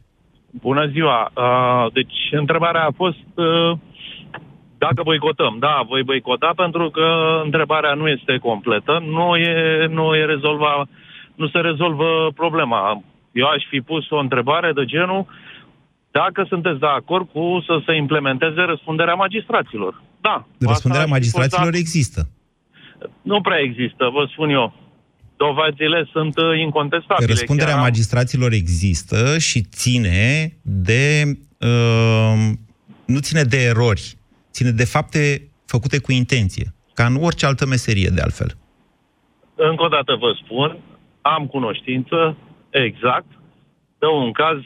Bună 0.50 0.84
ziua! 0.94 1.18
Uh, 1.44 1.84
deci, 1.92 2.16
întrebarea 2.30 2.84
a 2.84 2.92
fost... 2.96 3.26
Uh, 3.34 3.78
dacă 4.86 5.00
boicotăm, 5.02 5.54
da, 5.66 5.74
voi 5.88 6.02
boicota 6.02 6.50
pentru 6.56 6.90
că 6.96 7.06
întrebarea 7.44 7.94
nu 8.00 8.06
este 8.16 8.34
completă, 8.48 8.92
nu, 9.16 9.36
e, 9.36 9.52
nu, 9.98 10.14
e 10.14 10.24
rezolva, 10.34 10.72
nu 11.34 11.46
se 11.48 11.58
rezolvă 11.58 12.08
problema. 12.34 13.02
Eu 13.32 13.46
aș 13.46 13.62
fi 13.72 13.80
pus 13.80 14.04
o 14.10 14.18
întrebare 14.26 14.70
de 14.72 14.84
genul 14.84 15.22
dacă 16.10 16.40
sunteți 16.48 16.80
de 16.80 16.86
acord 17.00 17.26
cu 17.32 17.62
să 17.66 17.74
se 17.86 17.92
implementeze 17.94 18.60
răspunderea 18.72 19.14
magistraților. 19.14 20.02
Da. 20.20 20.46
Răspunderea 20.58 21.06
magistraților 21.06 21.72
da. 21.72 21.78
există. 21.78 22.20
Nu 23.22 23.40
prea 23.40 23.58
există, 23.58 24.02
vă 24.12 24.28
spun 24.32 24.48
eu. 24.50 24.66
Dovezile 25.36 26.08
sunt 26.12 26.36
uh, 26.38 26.58
incontestabile. 26.66 27.26
Răspunderea 27.26 27.72
Chiar 27.72 27.82
magistraților 27.82 28.52
există 28.52 29.38
și 29.38 29.60
ține 29.60 30.52
de... 30.62 31.22
Uh, 31.58 32.52
nu 33.04 33.18
ține 33.18 33.42
de 33.42 33.56
erori 33.56 34.16
ține 34.54 34.70
de 34.70 34.84
fapte 34.84 35.22
făcute 35.66 35.98
cu 36.00 36.12
intenție, 36.12 36.66
ca 36.94 37.04
în 37.06 37.16
orice 37.26 37.46
altă 37.46 37.64
meserie, 37.66 38.08
de 38.14 38.20
altfel. 38.20 38.50
Încă 39.54 39.82
o 39.82 39.88
dată 39.88 40.12
vă 40.14 40.30
spun, 40.42 40.78
am 41.22 41.46
cunoștință 41.46 42.36
exact 42.70 43.30
de 43.98 44.06
un 44.06 44.32
caz 44.32 44.58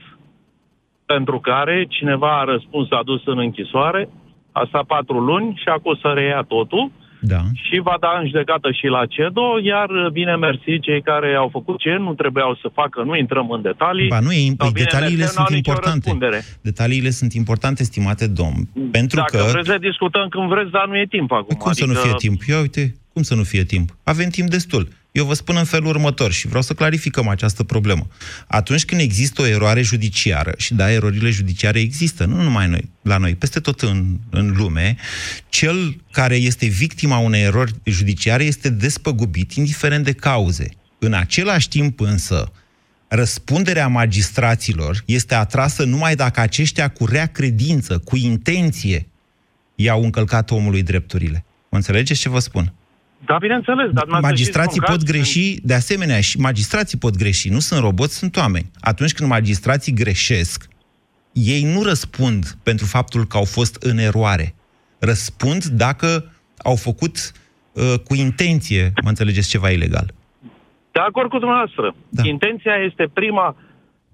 pentru 1.07 1.41
care 1.41 1.87
cineva 1.89 2.39
a 2.41 2.45
răspuns, 2.45 2.89
a 2.91 3.03
dus 3.03 3.23
în 3.27 3.39
închisoare, 3.39 4.09
a 4.53 4.65
stat 4.69 4.85
patru 4.85 5.19
luni 5.19 5.61
și 5.63 5.69
acum 5.69 5.95
să 6.03 6.09
reia 6.09 6.43
totul 6.43 6.91
da. 7.21 7.43
și 7.53 7.79
va 7.79 7.97
da 8.01 8.19
în 8.21 8.27
judecată 8.27 8.71
și 8.73 8.87
la 8.87 9.07
CEDO, 9.07 9.59
iar 9.63 9.89
bine 10.13 10.37
mersi 10.37 10.81
cei 10.81 11.03
care 11.03 11.35
au 11.35 11.49
făcut 11.53 11.79
ce 11.79 11.91
nu 11.91 12.15
trebuiau 12.15 12.59
să 12.63 12.71
facă, 12.75 13.03
nu 13.03 13.17
intrăm 13.17 13.51
în 13.51 13.63
detalii. 13.63 14.09
Ba 14.09 14.21
nu, 14.21 14.33
e, 14.33 14.55
păi, 14.57 14.73
detaliile 14.73 15.19
mersi, 15.19 15.35
sunt 15.35 15.49
importante. 15.49 16.17
Detaliile 16.61 17.11
sunt 17.11 17.33
importante, 17.33 17.85
stimate 17.85 18.27
domn, 18.27 18.69
pentru 18.91 19.17
Dacă 19.17 19.37
că... 19.37 19.51
vreți 19.53 19.69
să 19.69 19.79
discutăm 19.79 20.29
când 20.29 20.49
vreți, 20.49 20.71
dar 20.71 20.87
nu 20.87 20.97
e 20.97 21.07
timp 21.07 21.33
acum. 21.33 21.57
Cum 21.57 21.71
adică... 21.71 21.87
să 21.87 21.93
nu 21.93 21.99
fie 22.05 22.15
timp? 22.17 22.43
Ia 22.43 22.61
uite, 22.61 22.95
cum 23.13 23.23
să 23.23 23.35
nu 23.35 23.43
fie 23.43 23.65
timp? 23.65 23.97
Avem 24.03 24.29
timp 24.29 24.49
destul. 24.51 24.89
Eu 25.13 25.25
vă 25.25 25.35
spun 25.35 25.57
în 25.57 25.65
felul 25.65 25.87
următor 25.87 26.33
și 26.33 26.47
vreau 26.47 26.63
să 26.63 26.75
clarificăm 26.75 27.29
această 27.29 27.63
problemă. 27.63 28.09
Atunci 28.47 28.85
când 28.85 29.01
există 29.01 29.43
o 29.43 29.47
eroare 29.47 29.83
judiciară, 29.83 30.55
și 30.57 30.75
da, 30.75 30.91
erorile 30.93 31.31
judiciare 31.31 31.81
există, 31.81 32.25
nu 32.25 32.43
numai 32.43 32.69
noi, 32.69 32.91
la 33.03 33.17
noi, 33.17 33.35
peste 33.35 33.61
tot 33.61 33.81
în, 33.81 34.19
în 34.31 34.55
lume, 34.57 34.97
cel 35.49 36.01
care 36.11 36.37
este 36.37 36.67
victima 36.67 37.19
unei 37.19 37.43
erori 37.43 37.75
judiciare 37.85 38.45
este 38.45 38.69
despăgubit, 38.69 39.53
indiferent 39.53 40.05
de 40.05 40.13
cauze. 40.13 40.69
În 40.99 41.13
același 41.13 41.69
timp 41.69 42.01
însă, 42.01 42.53
răspunderea 43.09 43.89
magistraților 43.89 45.03
este 45.07 45.35
atrasă 45.35 45.85
numai 45.85 46.15
dacă 46.15 46.41
aceștia 46.41 46.89
cu 46.89 47.07
rea 47.07 47.27
credință, 47.27 47.99
cu 47.99 48.17
intenție, 48.17 49.09
i-au 49.75 50.03
încălcat 50.05 50.51
omului 50.51 50.83
drepturile. 50.83 51.45
Mă 51.71 51.77
înțelegeți 51.77 52.21
ce 52.21 52.29
vă 52.29 52.39
spun? 52.39 52.73
Da, 53.25 53.39
bineînțeles. 53.39 53.91
Dar 53.91 54.05
magistrații 54.21 54.81
pot 54.81 55.03
greși, 55.03 55.57
de 55.63 55.75
asemenea, 55.75 56.21
și 56.21 56.39
magistrații 56.39 56.99
pot 56.99 57.17
greși. 57.17 57.49
Nu 57.49 57.59
sunt 57.59 57.81
roboți, 57.81 58.19
sunt 58.19 58.37
oameni. 58.37 58.71
Atunci 58.81 59.13
când 59.13 59.29
magistrații 59.29 59.93
greșesc, 59.93 60.69
ei 61.33 61.63
nu 61.75 61.83
răspund 61.83 62.45
pentru 62.63 62.87
faptul 62.87 63.25
că 63.25 63.37
au 63.37 63.45
fost 63.45 63.83
în 63.83 63.99
eroare. 63.99 64.55
Răspund 64.99 65.65
dacă 65.65 66.33
au 66.59 66.77
făcut 66.77 67.33
uh, 67.73 67.95
cu 68.07 68.15
intenție, 68.15 68.93
mă 69.03 69.09
înțelegeți, 69.09 69.49
ceva 69.49 69.71
ilegal. 69.71 70.11
De 70.93 71.01
acord 71.01 71.29
cu 71.31 71.39
dumneavoastră. 71.39 71.95
Da. 72.09 72.23
Intenția 72.27 72.75
este 72.75 73.11
prima, 73.13 73.57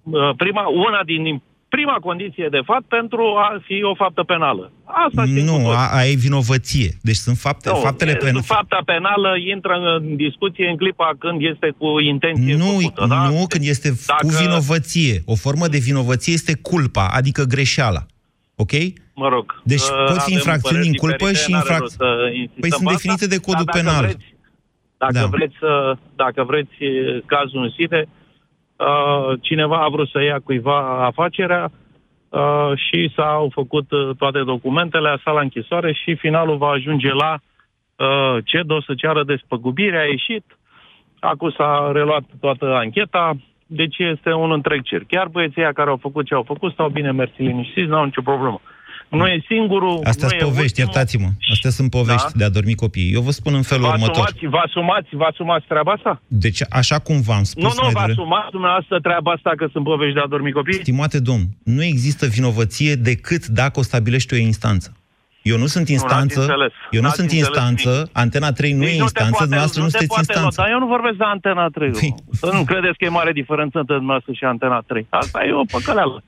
uh, 0.02 0.30
prima, 0.36 0.66
una 0.66 1.00
din 1.04 1.42
prima 1.76 1.96
condiție 2.08 2.48
de 2.50 2.62
fapt 2.64 2.86
pentru 2.98 3.24
a 3.46 3.48
fi 3.66 3.76
o 3.82 3.94
faptă 3.94 4.22
penală. 4.22 4.72
Asta 5.06 5.22
nu, 5.24 5.68
a, 5.68 5.84
a 5.98 6.04
e 6.06 6.14
vinovăție. 6.28 6.90
Deci 7.02 7.20
sunt 7.26 7.36
fapte, 7.36 7.68
nu, 7.68 7.76
faptele 7.76 8.14
penale. 8.14 8.40
Fapta 8.56 8.80
penală 8.84 9.30
intră 9.54 9.74
în 9.96 10.16
discuție 10.16 10.68
în 10.68 10.76
clipa 10.76 11.10
când 11.18 11.38
este 11.52 11.68
cu 11.78 12.00
intenție 12.00 12.56
Nu, 12.56 12.64
făcută, 12.64 13.06
da? 13.08 13.28
nu 13.28 13.46
când 13.48 13.64
este 13.74 13.88
Dacă... 14.06 14.26
cu 14.26 14.32
vinovăție. 14.42 15.22
O 15.24 15.34
formă 15.34 15.66
de 15.66 15.78
vinovăție 15.78 16.32
este 16.32 16.54
culpa, 16.70 17.06
adică 17.18 17.42
greșeala. 17.54 18.02
Ok? 18.56 18.72
Mă 19.14 19.28
rog. 19.28 19.60
Deci 19.64 19.82
uh, 19.82 20.04
pot 20.08 20.22
fi 20.22 20.32
infracțiuni 20.32 20.86
în 20.86 20.94
culpă 20.94 21.32
și 21.32 21.50
infracțiuni... 21.50 22.50
Păi 22.60 22.70
sunt 22.72 22.88
definite 22.88 23.26
de 23.26 23.38
codul 23.38 23.64
dacă 23.64 23.78
penal. 23.78 24.04
Vreți, 24.04 24.26
dacă, 24.96 25.12
da. 25.12 25.26
vreți, 25.26 25.56
dacă 26.16 26.44
vreți 26.50 26.74
cazul 27.26 27.62
în 27.62 27.70
sine, 27.78 28.08
Uh, 28.76 29.38
cineva 29.40 29.76
a 29.76 29.88
vrut 29.88 30.08
să 30.08 30.22
ia 30.22 30.38
cuiva 30.44 31.04
afacerea 31.04 31.70
uh, 32.28 32.70
și 32.74 33.12
s-au 33.16 33.50
făcut 33.52 33.90
uh, 33.90 34.10
toate 34.18 34.42
documentele, 34.42 35.08
a 35.08 35.16
stat 35.16 35.34
la 35.34 35.40
închisoare 35.40 35.92
și 35.92 36.14
finalul 36.14 36.56
va 36.56 36.68
ajunge 36.68 37.12
la 37.12 37.38
uh, 37.96 38.44
CEDO 38.44 38.80
să 38.80 38.94
ceară 38.94 39.24
despăgubire, 39.24 39.98
a 39.98 40.04
ieșit, 40.04 40.44
acum 41.20 41.50
s-a 41.50 41.90
reluat 41.92 42.22
toată 42.40 42.74
ancheta, 42.74 43.32
deci 43.66 43.98
este 43.98 44.32
un 44.32 44.52
întreg 44.52 44.82
cer. 44.82 45.02
Chiar 45.08 45.28
băieții 45.28 45.72
care 45.74 45.90
au 45.90 45.96
făcut 45.96 46.26
ce 46.26 46.34
au 46.34 46.42
făcut 46.42 46.72
stau 46.72 46.88
bine 46.88 47.12
mersi 47.12 47.42
liniștiți, 47.42 47.88
nu 47.88 47.96
au 47.96 48.04
nicio 48.04 48.22
problemă. 48.22 48.60
Nu 49.14 49.26
e 49.26 49.44
singurul... 49.46 50.00
Astea 50.04 50.28
sunt 50.28 50.40
povești, 50.40 50.80
iertați-mă. 50.80 51.28
Astea 51.50 51.70
sunt 51.70 51.90
povești 51.90 52.32
da? 52.32 52.38
de 52.38 52.44
a 52.44 52.48
dormi 52.48 52.74
copiii. 52.74 53.12
Eu 53.12 53.20
vă 53.20 53.30
spun 53.30 53.54
în 53.54 53.62
felul 53.62 53.86
vă 53.86 53.92
următor. 53.92 54.24
Asumați, 54.24 54.46
vă 54.46 54.60
asumați, 54.66 55.08
vă 55.16 55.24
asumați 55.24 55.66
treaba 55.66 55.92
asta? 55.92 56.22
Deci, 56.26 56.60
așa 56.70 56.98
cum 56.98 57.20
v-am 57.20 57.42
spus... 57.42 57.62
Nu, 57.62 57.72
nu, 57.82 57.90
vă 57.90 57.98
asumați 57.98 58.50
dumneavoastră 58.50 59.00
treaba 59.00 59.30
asta 59.30 59.52
că 59.56 59.68
sunt 59.72 59.84
povești 59.84 60.14
de 60.14 60.20
a 60.20 60.26
dormi 60.26 60.52
copii? 60.52 60.72
Stimate 60.72 61.20
domn, 61.20 61.44
nu 61.64 61.82
există 61.82 62.26
vinovăție 62.26 62.94
decât 62.94 63.46
dacă 63.46 63.78
o 63.78 63.82
stabilește 63.82 64.34
o 64.34 64.38
instanță. 64.38 64.96
Eu 65.52 65.58
nu 65.58 65.66
sunt 65.66 65.88
instanță, 65.88 66.40
nu, 66.40 66.68
eu 66.90 67.02
nu 67.02 67.08
sunt 67.08 67.30
instanță, 67.30 67.90
nimic. 67.90 68.10
Antena 68.12 68.52
3 68.52 68.72
nu 68.72 68.84
e 68.84 68.96
instanță, 68.96 69.40
dumneavoastră 69.40 69.80
nu, 69.80 69.86
nu 69.86 69.90
sunteți 69.90 70.18
instanță. 70.18 70.60
Dar 70.60 70.70
eu 70.70 70.78
nu 70.78 70.86
vorbesc 70.86 71.16
de 71.16 71.24
Antena 71.24 71.68
3. 71.68 71.90
Păi... 71.90 72.14
Să 72.32 72.50
nu 72.52 72.64
credeți 72.64 72.96
că 72.98 73.04
e 73.04 73.08
mare 73.08 73.32
diferență 73.32 73.78
între 73.78 73.94
dumneavoastră 73.94 74.32
și 74.32 74.44
Antena 74.44 74.80
3. 74.86 75.06
Asta 75.08 75.44
e 75.44 75.52
o 75.52 75.64
păcăleală. 75.76 76.22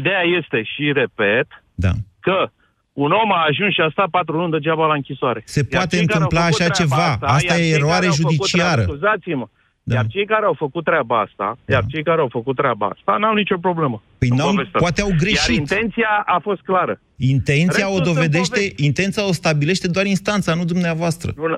Ideea 0.00 0.22
este, 0.38 0.62
și 0.62 0.84
repet, 0.92 1.48
da. 1.84 1.92
că 2.20 2.50
un 2.92 3.10
om 3.22 3.32
a 3.32 3.44
ajuns 3.48 3.72
și 3.74 3.80
a 3.80 3.88
stat 3.90 4.08
patru 4.08 4.36
luni 4.36 4.50
degeaba 4.50 4.86
la 4.86 4.94
închisoare. 4.94 5.42
Se 5.44 5.60
Iar 5.60 5.68
poate 5.70 5.98
întâmpla 5.98 6.44
așa 6.44 6.68
ceva. 6.68 6.96
Asta, 6.96 7.26
asta 7.26 7.58
e 7.58 7.74
eroare 7.74 8.08
judiciară. 8.20 8.82
Scuzați-mă. 8.82 9.46
Da. 9.82 9.94
Iar 9.94 10.06
cei 10.06 10.26
care 10.26 10.44
au 10.44 10.54
făcut 10.54 10.84
treaba 10.84 11.20
asta, 11.20 11.58
da. 11.64 11.72
iar 11.74 11.84
cei 11.88 12.02
care 12.02 12.20
au 12.20 12.28
făcut 12.28 12.56
treaba 12.56 12.86
asta, 12.86 13.16
n-au 13.16 13.34
nicio 13.34 13.58
problemă. 13.58 14.02
Păi 14.18 14.28
n-au, 14.28 14.54
poate 14.72 15.00
au 15.00 15.10
greșit. 15.18 15.48
Iar 15.48 15.58
intenția 15.58 16.22
a 16.26 16.38
fost 16.38 16.60
clară. 16.60 17.00
Intenția 17.16 17.86
Restul 17.86 18.00
o 18.00 18.04
dovedește, 18.12 18.72
intenția 18.76 19.26
o 19.26 19.32
stabilește 19.32 19.88
doar 19.88 20.06
instanța, 20.06 20.54
nu 20.54 20.64
dumneavoaă. 20.64 21.10
Nu, 21.36 21.56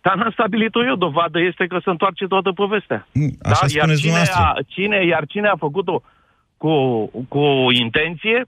dar 0.00 0.14
n-am 0.16 0.30
stabilit-o 0.30 0.84
eu. 0.84 0.96
Dovadă 0.96 1.38
este 1.40 1.66
că 1.66 1.78
se 1.84 1.90
întoarce 1.90 2.26
toată 2.26 2.50
povestea. 2.52 3.06
Mm, 3.12 3.36
așa 3.42 3.66
da? 3.66 3.72
iar 3.76 3.96
cine, 3.96 4.22
a, 4.34 4.54
cine, 4.66 5.06
iar 5.06 5.24
cine 5.26 5.48
a 5.48 5.56
făcut-o 5.56 6.02
cu, 6.56 6.74
cu 7.28 7.44
intenție 7.84 8.46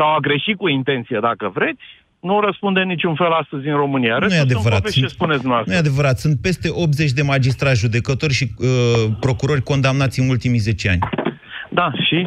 sau 0.00 0.14
a 0.14 0.18
greșit 0.20 0.56
cu 0.56 0.68
intenție, 0.68 1.18
dacă 1.20 1.50
vreți, 1.54 1.84
nu 2.20 2.40
răspunde 2.40 2.80
niciun 2.80 3.14
fel 3.14 3.32
astăzi 3.42 3.66
în 3.68 3.76
România. 3.76 4.18
nu 4.18 4.34
e 4.34 4.38
adevărat. 4.38 4.86
Sunt, 4.86 5.04
ce 5.04 5.14
spuneți 5.14 5.46
nu 5.46 5.62
e 5.66 5.76
adevărat. 5.86 6.18
Sunt 6.18 6.40
peste 6.40 6.68
80 6.72 7.10
de 7.10 7.22
magistrați, 7.22 7.80
judecători 7.80 8.32
și 8.32 8.46
uh, 8.58 8.66
procurori 9.20 9.62
condamnați 9.62 10.20
în 10.20 10.28
ultimii 10.28 10.58
10 10.58 10.88
ani. 10.88 10.98
Da, 11.70 11.92
și? 12.06 12.26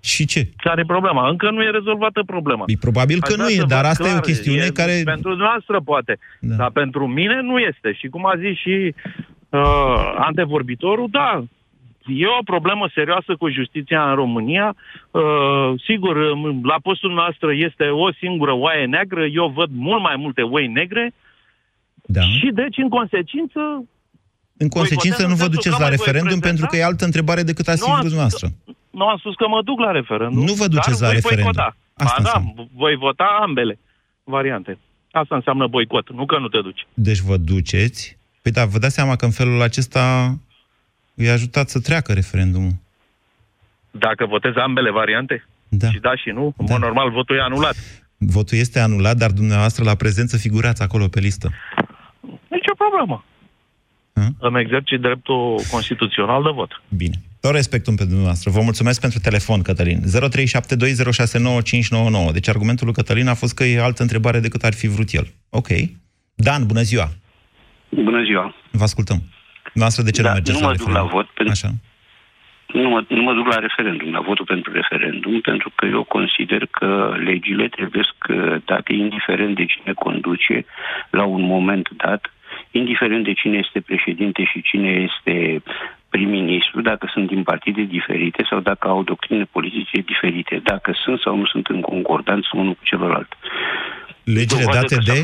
Și 0.00 0.26
ce? 0.26 0.48
Care 0.56 0.80
e 0.80 0.94
problema? 0.94 1.28
Încă 1.28 1.50
nu 1.50 1.62
e 1.62 1.70
rezolvată 1.70 2.22
problema. 2.26 2.64
E 2.66 2.76
probabil 2.80 3.20
că 3.20 3.32
Aș 3.32 3.38
nu 3.38 3.48
e, 3.48 3.64
dar 3.68 3.84
asta 3.84 4.04
clar, 4.04 4.14
e 4.14 4.18
o 4.18 4.28
chestiune 4.30 4.64
e, 4.64 4.70
care... 4.80 5.00
Pentru 5.04 5.36
noastră 5.36 5.80
poate, 5.84 6.18
da. 6.40 6.54
dar 6.54 6.70
pentru 6.70 7.06
mine 7.06 7.40
nu 7.42 7.58
este. 7.58 7.92
Și 7.92 8.06
cum 8.08 8.26
a 8.26 8.34
zis 8.38 8.58
și 8.58 8.94
uh, 9.48 10.14
antevorbitorul, 10.18 11.08
da, 11.10 11.44
e 12.08 12.26
o 12.40 12.42
problemă 12.44 12.90
serioasă 12.94 13.36
cu 13.38 13.48
justiția 13.48 14.10
în 14.10 14.14
România. 14.14 14.74
Uh, 15.10 15.22
sigur, 15.84 16.16
la 16.62 16.76
postul 16.82 17.12
noastră 17.12 17.52
este 17.52 17.84
o 17.84 18.12
singură 18.12 18.52
oaie 18.52 18.86
neagră, 18.86 19.24
eu 19.26 19.48
văd 19.48 19.70
mult 19.72 20.02
mai 20.02 20.16
multe 20.16 20.42
oi 20.42 20.66
negre 20.66 21.14
da. 22.10 22.20
și 22.20 22.50
deci, 22.54 22.76
în 22.76 22.88
consecință... 22.88 23.60
În 24.56 24.68
consecință 24.68 25.26
nu 25.26 25.34
vă 25.34 25.48
duceți 25.48 25.80
la 25.80 25.88
referendum 25.88 26.40
pentru 26.40 26.66
că 26.66 26.76
e 26.76 26.84
altă 26.84 27.04
întrebare 27.04 27.42
decât 27.42 27.68
ați 27.68 27.82
spus 27.82 28.14
noastră. 28.14 28.48
Nu 28.90 29.06
am 29.06 29.16
spus 29.18 29.34
că 29.34 29.48
mă 29.48 29.62
duc 29.62 29.78
la 29.78 29.90
referendum. 29.90 30.44
Nu 30.44 30.52
vă 30.52 30.66
duceți 30.66 31.02
la 31.02 31.10
referendum. 31.10 31.52
Vota. 31.52 31.76
Asta 31.94 32.22
ba, 32.22 32.30
da, 32.32 32.64
voi 32.74 32.96
vota 32.96 33.38
ambele 33.42 33.78
variante. 34.24 34.78
Asta 35.10 35.34
înseamnă 35.34 35.66
boicot, 35.66 36.12
nu 36.12 36.26
că 36.26 36.38
nu 36.38 36.48
te 36.48 36.60
duci. 36.60 36.86
Deci 36.94 37.18
vă 37.18 37.36
duceți? 37.36 38.18
Păi 38.42 38.52
da, 38.52 38.64
vă 38.64 38.78
dați 38.78 38.94
seama 38.94 39.16
că 39.16 39.24
în 39.24 39.30
felul 39.30 39.62
acesta 39.62 40.34
îi 41.18 41.30
ajutat 41.30 41.68
să 41.68 41.80
treacă 41.80 42.12
referendumul. 42.12 42.74
Dacă 43.90 44.26
votez 44.26 44.52
ambele 44.56 44.90
variante? 44.90 45.46
Da. 45.68 45.90
Și 45.90 45.98
da 45.98 46.16
și 46.16 46.30
nu? 46.30 46.54
În 46.56 46.66
da. 46.66 46.72
mod 46.72 46.82
normal, 46.82 47.10
votul 47.10 47.36
e 47.36 47.40
anulat. 47.40 47.76
Votul 48.16 48.58
este 48.58 48.80
anulat, 48.80 49.16
dar 49.16 49.30
dumneavoastră 49.30 49.84
la 49.84 49.94
prezență 49.94 50.36
figurați 50.36 50.82
acolo 50.82 51.08
pe 51.08 51.20
listă. 51.20 51.52
Nici 52.48 52.68
o 52.72 52.74
problemă. 52.74 53.24
Ha? 54.14 54.28
Îmi 54.38 54.60
exercit 54.60 55.00
dreptul 55.00 55.60
constituțional 55.70 56.42
de 56.42 56.48
vot. 56.54 56.82
Bine. 56.88 57.14
Tot 57.40 57.52
respectul 57.52 57.94
pe 57.94 58.04
dumneavoastră. 58.04 58.50
Vă 58.50 58.60
mulțumesc 58.60 59.00
pentru 59.00 59.18
telefon, 59.18 59.62
Cătălin. 59.62 60.02
0372069599. 60.02 60.06
Deci 62.32 62.48
argumentul 62.48 62.86
lui 62.86 62.94
Cătălin 62.94 63.28
a 63.28 63.34
fost 63.34 63.54
că 63.54 63.64
e 63.64 63.82
altă 63.82 64.02
întrebare 64.02 64.40
decât 64.40 64.62
ar 64.62 64.72
fi 64.72 64.88
vrut 64.88 65.12
el. 65.12 65.26
Ok. 65.50 65.68
Dan, 66.34 66.66
bună 66.66 66.82
ziua! 66.82 67.10
Bună 67.88 68.24
ziua! 68.24 68.54
Vă 68.70 68.82
ascultăm. 68.82 69.22
Noastră 69.82 70.02
de 70.02 70.10
ce 70.10 70.22
da, 70.22 70.28
nu 70.28 70.34
mergeți 70.34 70.60
nu 70.60 70.66
mă 70.66 70.72
la 70.72 70.76
duc 70.76 70.90
la 70.98 71.02
vot. 71.02 71.26
Pentru... 71.26 71.54
Așa. 71.56 71.70
Nu 72.72 72.88
mă, 72.88 73.04
nu 73.08 73.22
mă 73.22 73.32
duc 73.34 73.46
la 73.46 73.58
referendum, 73.58 74.12
la 74.12 74.20
votul 74.20 74.44
pentru 74.44 74.72
referendum, 74.72 75.40
pentru 75.40 75.72
că 75.74 75.86
eu 75.86 76.02
consider 76.02 76.66
că 76.70 77.16
legile 77.24 77.68
trebuie 77.68 78.02
date 78.64 78.92
indiferent 78.92 79.54
de 79.54 79.64
cine 79.64 79.92
conduce 79.92 80.64
la 81.10 81.24
un 81.24 81.42
moment 81.42 81.88
dat, 81.96 82.32
indiferent 82.70 83.24
de 83.24 83.32
cine 83.32 83.56
este 83.64 83.80
președinte 83.80 84.44
și 84.44 84.62
cine 84.62 84.90
este 85.08 85.62
prim-ministru, 86.08 86.80
dacă 86.80 87.10
sunt 87.12 87.26
din 87.26 87.42
partide 87.42 87.82
diferite 87.82 88.46
sau 88.50 88.60
dacă 88.60 88.88
au 88.88 89.02
doctrine 89.02 89.44
politice 89.44 90.00
diferite, 90.00 90.60
dacă 90.62 90.90
sunt 91.04 91.20
sau 91.20 91.36
nu 91.36 91.46
sunt 91.46 91.66
în 91.66 91.80
concordanță 91.80 92.48
unul 92.52 92.72
cu 92.72 92.84
celălalt. 92.84 93.32
Legile 94.24 94.64
date 94.72 94.96
de? 95.04 95.20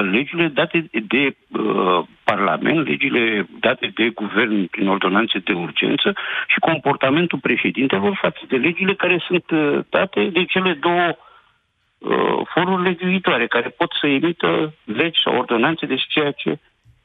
Legile 0.00 0.48
date 0.48 0.90
de 1.08 1.36
uh, 1.48 2.06
Parlament, 2.24 2.86
legile 2.86 3.48
date 3.60 3.92
de 3.94 4.08
guvern 4.08 4.66
prin 4.66 4.88
ordonanțe 4.88 5.38
de 5.38 5.52
urgență 5.52 6.12
și 6.48 6.58
comportamentul 6.58 7.38
președintelor 7.38 8.18
față 8.20 8.40
de 8.48 8.56
legile 8.56 8.94
care 8.94 9.24
sunt 9.26 9.50
uh, 9.50 9.78
date 9.88 10.24
de 10.32 10.44
cele 10.44 10.78
două 10.80 11.06
uh, 11.98 12.46
foruri 12.54 12.82
legiuitoare, 12.82 13.46
care 13.46 13.68
pot 13.68 13.90
să 14.00 14.06
emită 14.06 14.74
legi 14.84 15.20
sau 15.24 15.36
ordonanțe, 15.36 15.86
deci 15.86 16.06
ceea 16.08 16.30
ce 16.32 16.58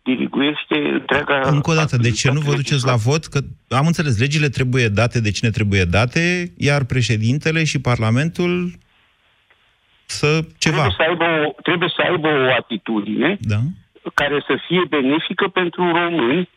diriguiește 0.04 0.78
întreaga... 0.92 1.42
Încă 1.50 1.72
o 1.72 1.74
dată, 1.74 1.98
de 1.98 2.12
ce 2.12 2.32
nu 2.32 2.40
vă 2.40 2.54
duceți 2.56 2.86
la 2.86 2.96
vot? 2.96 3.26
Că 3.26 3.40
am 3.70 3.86
înțeles, 3.86 4.20
legile 4.20 4.50
trebuie 4.50 4.88
date 4.88 5.20
de 5.22 5.32
cine 5.32 5.50
trebuie 5.50 5.84
date, 5.84 6.54
iar 6.58 6.84
președintele 6.84 7.64
și 7.64 7.82
Parlamentul 7.82 8.72
să 10.20 10.30
ceva. 10.58 10.84
Trebuie 10.86 10.98
să 11.00 11.04
aibă 11.10 11.26
o, 11.42 11.62
trebuie 11.68 11.92
să 11.96 12.02
aibă 12.10 12.28
o 12.28 12.54
atitudine 12.62 13.30
da. 13.54 13.60
care 14.14 14.38
să 14.48 14.54
fie 14.68 14.84
benefică 14.90 15.46
pentru 15.60 15.82
români, 16.02 16.50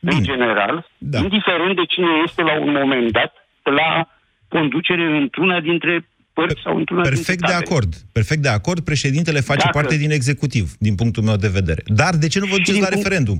Bine. 0.00 0.16
în 0.16 0.22
general, 0.22 0.74
da. 0.98 1.18
indiferent 1.18 1.74
de 1.76 1.84
cine 1.84 2.12
este 2.26 2.42
la 2.42 2.54
un 2.60 2.72
moment 2.80 3.12
dat 3.12 3.32
la 3.62 4.08
conducere 4.48 5.04
într-una 5.22 5.60
dintre 5.60 6.08
părți 6.32 6.60
sau 6.64 6.76
într-una 6.76 7.02
Perfect 7.02 7.46
de 7.46 7.52
acord. 7.52 7.90
Perfect 8.12 8.42
de 8.42 8.48
acord. 8.48 8.80
Președintele 8.80 9.40
face 9.40 9.66
Dacă... 9.66 9.78
parte 9.78 9.96
din 9.96 10.10
executiv, 10.10 10.66
din 10.78 10.94
punctul 10.94 11.22
meu 11.22 11.36
de 11.36 11.48
vedere. 11.48 11.82
Dar 11.86 12.14
de 12.14 12.28
ce 12.28 12.38
nu 12.38 12.46
vă 12.46 12.56
duceți 12.56 12.80
la 12.80 12.86
punct... 12.86 13.02
referendum? 13.02 13.38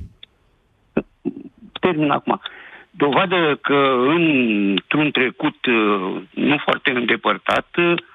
Termin 1.79 2.09
acum. 2.09 2.41
Dovadă 2.91 3.59
că 3.61 3.79
într-un 4.15 5.11
trecut 5.11 5.65
uh, 5.65 6.21
nu 6.33 6.57
foarte 6.65 6.89
îndepărtat, 6.89 7.67
uh, 7.77 7.83
Uh, 7.85 8.14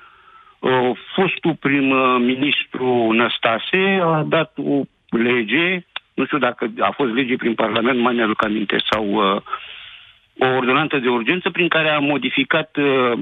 fostul 1.14 1.54
prim-ministru 1.60 3.12
Năstase 3.12 4.00
a 4.02 4.22
dat 4.28 4.52
o 4.56 4.82
lege, 5.10 5.86
nu 6.14 6.24
știu 6.24 6.38
dacă 6.38 6.72
a 6.78 6.90
fost 6.96 7.12
lege 7.12 7.36
prin 7.36 7.54
Parlament, 7.54 8.00
mai 8.00 8.14
mi-aduc 8.14 8.44
aminte, 8.44 8.76
sau 8.90 9.04
uh, 9.06 9.42
o 10.38 10.46
ordonanță 10.46 10.98
de 10.98 11.08
urgență 11.08 11.50
prin 11.50 11.68
care 11.68 11.88
a 11.88 11.98
modificat 11.98 12.76
uh, 12.76 13.18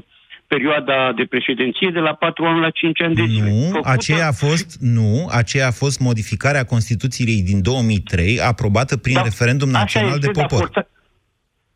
perioada 0.47 1.11
de 1.15 1.25
președinție 1.25 1.89
de 1.93 1.99
la 1.99 2.13
4 2.13 2.45
ani 2.45 2.59
la 2.59 2.69
5 2.69 3.01
ani 3.01 3.15
de 3.15 3.25
zile. 3.25 3.49
Nu, 3.49 3.69
Făcută... 3.71 3.89
aceea 3.89 4.27
a 4.27 4.31
fost, 4.31 4.77
nu, 4.79 5.27
aceea 5.31 5.67
a 5.67 5.71
fost 5.71 5.99
modificarea 5.99 6.63
Constituției 6.63 7.41
din 7.41 7.61
2003, 7.61 8.39
aprobată 8.41 8.97
prin 8.97 9.13
da, 9.13 9.21
referendum 9.21 9.69
național 9.69 10.19
de 10.19 10.27
popor. 10.27 10.49
Dar 10.49 10.59
forțat, 10.59 10.89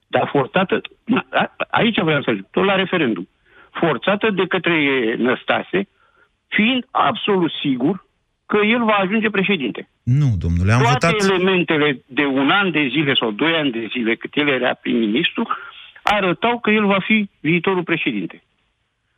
da, 0.08 0.26
forțată, 0.32 0.82
aici 1.70 2.00
vreau 2.02 2.22
să 2.24 2.32
zic, 2.36 2.46
tot 2.52 2.66
la 2.66 2.76
referendum 2.76 3.28
forțată 3.74 4.30
de 4.30 4.46
către 4.48 4.76
Năstase, 5.18 5.88
fiind 6.48 6.86
absolut 6.92 7.52
sigur 7.62 8.06
că 8.46 8.58
el 8.66 8.84
va 8.84 8.94
ajunge 8.94 9.30
președinte. 9.30 9.90
Nu, 10.04 10.30
domnule, 10.38 10.72
am 10.72 10.82
Toate 10.82 11.08
votat... 11.08 11.30
elementele 11.30 12.04
de 12.06 12.26
un 12.26 12.50
an 12.50 12.72
de 12.72 12.88
zile 12.92 13.14
sau 13.20 13.32
doi 13.32 13.54
ani 13.54 13.72
de 13.72 13.88
zile 13.92 14.16
cât 14.16 14.32
el 14.34 14.48
era 14.48 14.74
prim-ministru 14.74 15.48
arătau 16.04 16.60
că 16.60 16.70
el 16.70 16.86
va 16.86 17.00
fi 17.00 17.30
viitorul 17.40 17.84
președinte. 17.84 18.44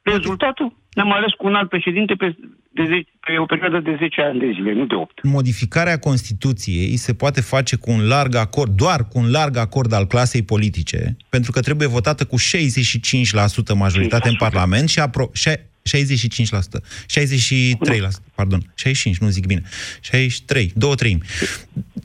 Rezultatul? 0.01 0.73
Ne-am 0.95 1.11
ales 1.13 1.31
cu 1.37 1.47
un 1.47 1.55
alt 1.55 1.69
președinte 1.69 2.13
pe, 2.13 2.35
de 2.71 2.83
ze- 2.87 3.07
pe 3.25 3.37
o 3.37 3.45
perioadă 3.45 3.79
de 3.79 3.95
10 3.99 4.21
ani 4.21 4.39
de 4.39 4.51
zile, 4.53 4.73
nu 4.73 4.85
de 4.85 4.95
8. 4.95 5.23
Modificarea 5.23 5.99
Constituției 5.99 6.95
se 6.97 7.13
poate 7.13 7.41
face 7.41 7.75
cu 7.75 7.91
un 7.91 8.07
larg 8.07 8.35
acord, 8.35 8.71
doar 8.75 9.07
cu 9.07 9.17
un 9.19 9.31
larg 9.31 9.57
acord 9.57 9.91
al 9.93 10.07
clasei 10.07 10.41
politice, 10.43 11.17
pentru 11.29 11.51
că 11.51 11.59
trebuie 11.59 11.87
votată 11.87 12.25
cu 12.25 12.35
65% 12.39 13.73
majoritate 13.75 14.27
5%. 14.27 14.31
în 14.31 14.35
Parlament 14.37 14.89
și 14.89 14.99
apro- 15.01 15.31
65%. 15.33 16.81
63%, 17.07 18.23
pardon. 18.35 18.71
65, 18.75 19.17
nu 19.17 19.27
zic 19.27 19.45
bine. 19.45 19.61
63, 20.01 20.71
două 20.75 20.95
treimi. 20.95 21.21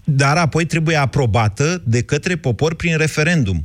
Dar 0.05 0.37
apoi 0.37 0.65
trebuie 0.65 0.97
aprobată 0.97 1.83
de 1.87 2.03
către 2.03 2.37
popor 2.37 2.75
prin 2.75 2.97
referendum 2.97 3.65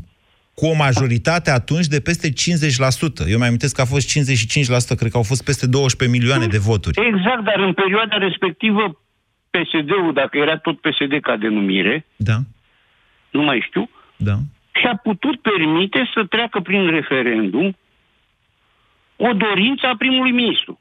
cu 0.55 0.65
o 0.65 0.75
majoritate 0.75 1.51
atunci 1.51 1.87
de 1.87 1.99
peste 1.99 2.27
50%. 2.29 3.29
Eu 3.29 3.37
mai 3.37 3.47
amintesc 3.47 3.75
că 3.75 3.81
a 3.81 3.85
fost 3.85 4.19
55%, 4.19 4.97
cred 4.97 5.11
că 5.11 5.17
au 5.17 5.23
fost 5.31 5.43
peste 5.43 5.67
12 5.67 6.17
milioane 6.17 6.47
de 6.47 6.57
voturi. 6.57 7.07
Exact, 7.07 7.43
dar 7.43 7.59
în 7.59 7.73
perioada 7.73 8.17
respectivă 8.17 8.99
PSD-ul, 9.49 10.13
dacă 10.13 10.37
era 10.37 10.57
tot 10.57 10.81
PSD 10.81 11.13
ca 11.21 11.35
denumire, 11.35 12.05
da. 12.15 12.37
nu 13.31 13.41
mai 13.41 13.63
știu, 13.67 13.89
da. 14.15 14.35
și-a 14.79 14.95
putut 15.03 15.41
permite 15.41 16.09
să 16.13 16.23
treacă 16.23 16.59
prin 16.59 16.89
referendum 16.89 17.75
o 19.15 19.33
dorință 19.33 19.85
a 19.87 19.95
primului 19.97 20.31
ministru. 20.31 20.79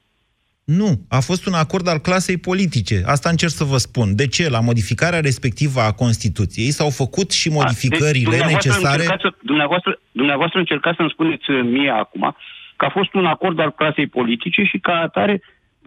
Nu, 0.64 1.06
a 1.08 1.20
fost 1.20 1.46
un 1.46 1.52
acord 1.52 1.88
al 1.88 1.98
clasei 1.98 2.36
politice. 2.36 3.02
Asta 3.06 3.28
încerc 3.28 3.52
să 3.52 3.64
vă 3.64 3.76
spun. 3.76 4.16
De 4.16 4.26
ce? 4.26 4.48
La 4.48 4.60
modificarea 4.60 5.20
respectivă 5.20 5.80
a 5.80 5.92
Constituției 5.92 6.70
s-au 6.70 6.90
făcut 6.90 7.30
și 7.30 7.48
modificările 7.48 8.36
deci, 8.36 8.52
necesare... 8.52 9.02
Încercați 9.02 9.22
să, 9.22 9.34
dumneavoastră, 9.42 10.00
dumneavoastră 10.12 10.58
încercați 10.58 10.96
să-mi 10.96 11.10
spuneți 11.12 11.50
mie 11.50 11.90
acum 11.90 12.36
că 12.76 12.84
a 12.84 12.90
fost 12.90 13.14
un 13.14 13.26
acord 13.26 13.58
al 13.60 13.72
clasei 13.72 14.06
politice 14.06 14.62
și 14.62 14.78
ca 14.78 14.92
atare 14.92 15.42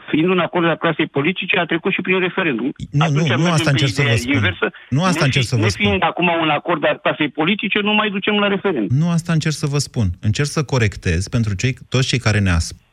fiind 0.10 0.30
un 0.30 0.40
acord 0.40 0.66
al 0.66 0.78
clasei 0.78 1.08
politice, 1.08 1.58
a 1.58 1.66
trecut 1.66 1.92
și 1.92 2.02
prin 2.02 2.20
referendum. 2.20 2.72
Nu, 2.92 3.04
Atunci 3.04 3.30
nu, 3.30 3.38
nu 3.38 3.52
asta 3.52 3.70
încerc 3.70 3.92
să 3.92 4.02
vă 4.02 4.16
spun. 4.16 4.34
Inversă, 4.34 4.72
nu 4.90 5.04
asta 5.04 5.26
încerc 5.26 5.46
să 5.46 5.56
vă 5.56 5.68
spun. 5.68 5.86
fiind 5.86 6.04
acum 6.04 6.30
un 6.42 6.50
acord 6.50 6.86
al 6.86 7.00
clasei 7.04 7.30
politice, 7.30 7.80
nu 7.80 7.94
mai 7.94 8.10
ducem 8.10 8.34
la 8.34 8.48
referendum. 8.48 8.98
Nu 8.98 9.10
asta 9.10 9.34
încerc 9.34 9.56
să 9.56 9.66
vă 9.66 9.78
spun. 9.78 10.08
Încerc 10.22 10.48
să 10.48 10.63
corectez 10.63 11.28
pentru 11.28 11.56
cei, 11.56 11.74
toți 11.90 12.08
cei 12.08 12.20
care 12.20 12.40
ne 12.40 12.50
ascultă 12.50 12.86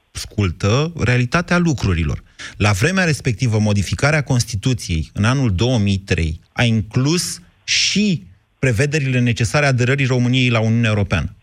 realitatea 0.98 1.58
lucrurilor. 1.58 2.22
La 2.56 2.72
vremea 2.72 3.04
respectivă, 3.04 3.58
modificarea 3.58 4.22
Constituției 4.22 5.10
în 5.12 5.24
anul 5.24 5.54
2003 5.54 6.40
a 6.52 6.62
inclus 6.62 7.40
și 7.64 8.26
prevederile 8.58 9.20
necesare 9.20 9.66
aderării 9.66 10.06
României 10.06 10.48
la 10.48 10.60
Uniunea 10.60 10.90
Europeană. 10.90 11.34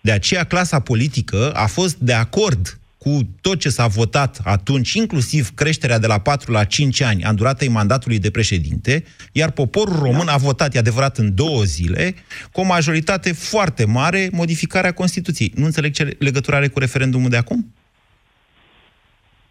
De 0.00 0.12
aceea, 0.12 0.44
clasa 0.44 0.80
politică 0.80 1.52
a 1.52 1.66
fost 1.66 1.96
de 1.96 2.12
acord 2.12 2.78
cu 2.98 3.28
tot 3.40 3.60
ce 3.60 3.68
s-a 3.68 3.86
votat 3.86 4.40
atunci, 4.44 4.92
inclusiv 4.92 5.54
creșterea 5.54 5.98
de 5.98 6.06
la 6.06 6.18
4 6.18 6.52
la 6.52 6.64
5 6.64 7.00
ani 7.00 7.24
a 7.24 7.32
duratei 7.32 7.68
mandatului 7.68 8.18
de 8.18 8.30
președinte, 8.30 9.04
iar 9.32 9.50
poporul 9.50 9.98
român 9.98 10.28
a 10.28 10.36
votat, 10.36 10.74
e 10.74 10.78
adevărat, 10.78 11.18
în 11.18 11.34
două 11.34 11.62
zile, 11.62 12.14
cu 12.52 12.60
o 12.60 12.64
majoritate 12.64 13.32
foarte 13.32 13.84
mare, 13.84 14.28
modificarea 14.32 14.92
Constituției. 14.92 15.52
Nu 15.54 15.64
înțeleg 15.64 15.92
ce 15.92 16.16
legătură 16.18 16.56
are 16.56 16.68
cu 16.68 16.78
referendumul 16.78 17.30
de 17.30 17.36
acum? 17.36 17.72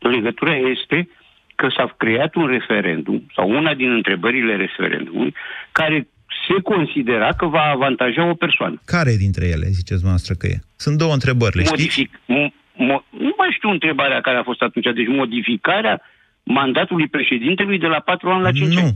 Legătura 0.10 0.56
este 0.56 1.10
că 1.56 1.68
s-a 1.76 1.94
creat 1.98 2.36
un 2.36 2.48
referendum, 2.48 3.28
sau 3.36 3.50
una 3.50 3.74
din 3.74 3.91
întrebările 3.91 4.56
referendumului, 4.56 5.34
care 5.72 6.08
se 6.48 6.62
considera 6.62 7.34
că 7.34 7.46
va 7.46 7.62
avantaja 7.62 8.30
o 8.30 8.34
persoană. 8.34 8.82
Care 8.86 9.15
dintre 9.15 9.46
ele, 9.48 9.65
ziceți 9.68 10.04
noastră 10.04 10.34
că 10.34 10.48
e? 10.48 10.60
Sunt 10.76 10.98
două 10.98 11.13
întrebări, 11.13 11.58
le 11.58 11.63
Modific, 11.70 11.91
știți? 11.91 12.54
Mo- 12.88 13.06
nu 13.10 13.34
mai 13.38 13.52
știu 13.56 13.70
întrebarea 13.70 14.22
care 14.22 14.38
a 14.38 14.44
fost 14.44 14.62
atunci. 14.62 14.86
Deci 14.96 15.08
modificarea 15.08 16.02
mandatului 16.44 17.08
președintelui 17.08 17.80
de 17.80 17.88
la 17.88 18.00
4 18.00 18.30
ani 18.30 18.41
la 18.41 18.52
5 18.52 18.74
nu. 18.74 18.80
ani. 18.80 18.96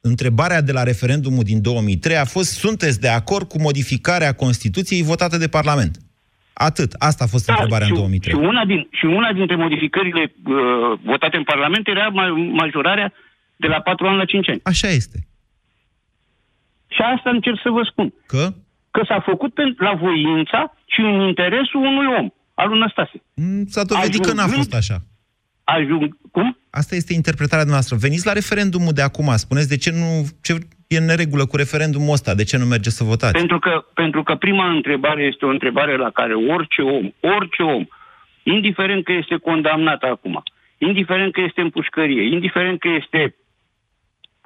Întrebarea 0.00 0.62
de 0.62 0.72
la 0.72 0.82
referendumul 0.82 1.44
din 1.44 1.62
2003 1.62 2.16
a 2.16 2.24
fost 2.24 2.50
sunteți 2.58 3.00
de 3.00 3.08
acord 3.08 3.48
cu 3.48 3.60
modificarea 3.60 4.32
Constituției 4.32 5.02
votată 5.02 5.36
de 5.36 5.48
Parlament? 5.48 5.98
Atât. 6.54 6.92
Asta 6.98 7.24
a 7.24 7.26
fost 7.26 7.46
da, 7.46 7.52
întrebarea 7.52 7.86
și, 7.86 7.92
în 7.92 7.98
2003. 7.98 8.32
Și 8.32 8.38
una, 8.38 8.64
din, 8.64 8.88
și 8.90 9.04
una 9.04 9.32
dintre 9.32 9.56
modificările 9.56 10.22
uh, 10.44 10.98
votate 11.04 11.36
în 11.36 11.44
Parlament 11.44 11.88
era 11.88 12.08
majorarea 12.62 13.12
de 13.56 13.66
la 13.66 13.80
4 13.80 14.06
ani 14.06 14.16
la 14.16 14.24
5 14.24 14.48
ani. 14.48 14.60
Așa 14.62 14.88
este. 14.88 15.18
Și 16.86 17.00
asta 17.14 17.30
încerc 17.30 17.58
să 17.62 17.70
vă 17.70 17.82
spun. 17.90 18.12
Că? 18.26 18.54
Că 18.90 19.02
s-a 19.08 19.20
făcut 19.20 19.52
la 19.78 19.94
voința 19.94 20.76
și 20.86 21.00
în 21.00 21.20
interesul 21.20 21.80
unui 21.80 22.06
om 22.18 22.28
al 22.54 22.68
lui 22.68 22.78
Năstase. 22.78 23.22
Mm, 23.34 23.66
s-a 23.66 23.84
dovedit 23.84 24.20
Ajungând, 24.20 24.38
că 24.38 24.42
n-a 24.42 24.56
fost 24.56 24.74
așa. 24.74 24.96
Ajung, 25.64 26.16
cum? 26.30 26.58
Asta 26.70 26.94
este 26.94 27.12
interpretarea 27.14 27.64
noastră. 27.64 27.96
Veniți 27.96 28.26
la 28.26 28.32
referendumul 28.32 28.92
de 28.92 29.02
acum, 29.02 29.36
spuneți 29.36 29.68
de 29.68 29.76
ce 29.76 29.90
nu 29.90 30.26
ce 30.42 30.58
e 30.94 30.98
în 30.98 31.04
neregulă 31.04 31.44
cu 31.46 31.56
referendumul 31.56 32.12
ăsta, 32.12 32.34
de 32.34 32.44
ce 32.44 32.56
nu 32.58 32.64
merge 32.64 32.90
să 32.90 33.04
votați? 33.04 33.32
Pentru 33.32 33.58
că, 33.58 33.84
pentru 33.94 34.22
că 34.22 34.34
prima 34.34 34.70
întrebare 34.70 35.22
este 35.22 35.44
o 35.44 35.48
întrebare 35.48 35.96
la 35.96 36.10
care 36.10 36.34
orice 36.34 36.82
om, 36.82 37.06
orice 37.20 37.62
om, 37.62 37.86
indiferent 38.42 39.04
că 39.04 39.12
este 39.12 39.36
condamnat 39.36 40.02
acum, 40.02 40.42
indiferent 40.78 41.32
că 41.32 41.40
este 41.40 41.60
în 41.60 41.70
pușcărie, 41.70 42.22
indiferent 42.34 42.80
că 42.80 42.88
este 43.00 43.34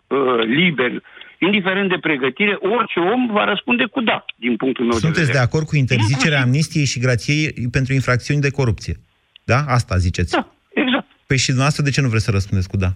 uh, 0.07 0.45
liber, 0.45 1.03
indiferent 1.39 1.89
de 1.89 1.99
pregătire, 2.01 2.55
orice 2.61 2.99
om 2.99 3.31
va 3.33 3.45
răspunde 3.45 3.85
cu 3.85 4.01
da, 4.01 4.25
din 4.37 4.57
punctul 4.57 4.85
meu 4.85 4.93
Sunteți 4.93 5.15
de 5.15 5.21
vedere. 5.21 5.39
de 5.39 5.45
acord 5.45 5.67
cu 5.67 5.77
interzicerea 5.77 6.41
amnistiei 6.43 6.85
și 6.85 6.99
grației 7.01 7.69
pentru 7.71 7.93
infracțiuni 7.93 8.41
de 8.41 8.51
corupție? 8.51 8.97
Da? 9.45 9.65
Asta 9.67 9.97
ziceți. 9.97 10.33
Da, 10.33 10.53
exact. 10.75 11.07
Păi 11.27 11.37
și 11.37 11.47
dumneavoastră 11.47 11.83
de 11.85 11.91
ce 11.91 12.01
nu 12.01 12.09
vreți 12.09 12.25
să 12.25 12.31
răspundeți 12.31 12.69
cu 12.69 12.77
da? 12.77 12.89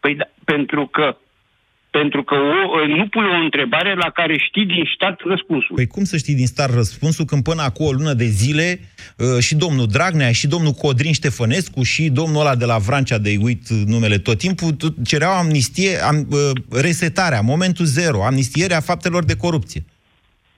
Păi 0.00 0.14
da, 0.14 0.24
pentru 0.44 0.86
că 0.86 1.16
pentru 1.90 2.22
că 2.22 2.34
o, 2.34 2.86
nu 2.86 3.06
pui 3.08 3.24
o 3.24 3.42
întrebare 3.42 3.94
la 3.94 4.10
care 4.10 4.38
știi 4.38 4.66
din 4.66 4.84
start 4.94 5.20
răspunsul. 5.20 5.74
Păi 5.74 5.86
cum 5.86 6.04
să 6.04 6.16
știi 6.16 6.34
din 6.34 6.46
start 6.46 6.74
răspunsul 6.74 7.24
când 7.24 7.42
până 7.42 7.62
acum 7.62 7.86
o 7.86 7.92
lună 7.92 8.12
de 8.12 8.24
zile 8.24 8.80
uh, 9.16 9.42
și 9.42 9.54
domnul 9.56 9.86
Dragnea, 9.86 10.32
și 10.32 10.46
domnul 10.46 10.72
Codrin 10.72 11.12
Ștefănescu, 11.12 11.82
și 11.82 12.08
domnul 12.08 12.40
ăla 12.40 12.54
de 12.54 12.64
la 12.64 12.78
Vrancea, 12.78 13.18
de 13.18 13.36
uit 13.40 13.68
numele 13.68 14.18
tot 14.18 14.38
timpul, 14.38 14.76
cereau 15.04 15.32
amnistie, 15.32 15.96
am, 15.96 16.26
uh, 16.30 16.80
resetarea, 16.80 17.40
momentul 17.40 17.84
zero, 17.84 18.24
amnistierea 18.24 18.80
faptelor 18.80 19.24
de 19.24 19.36
corupție. 19.36 19.84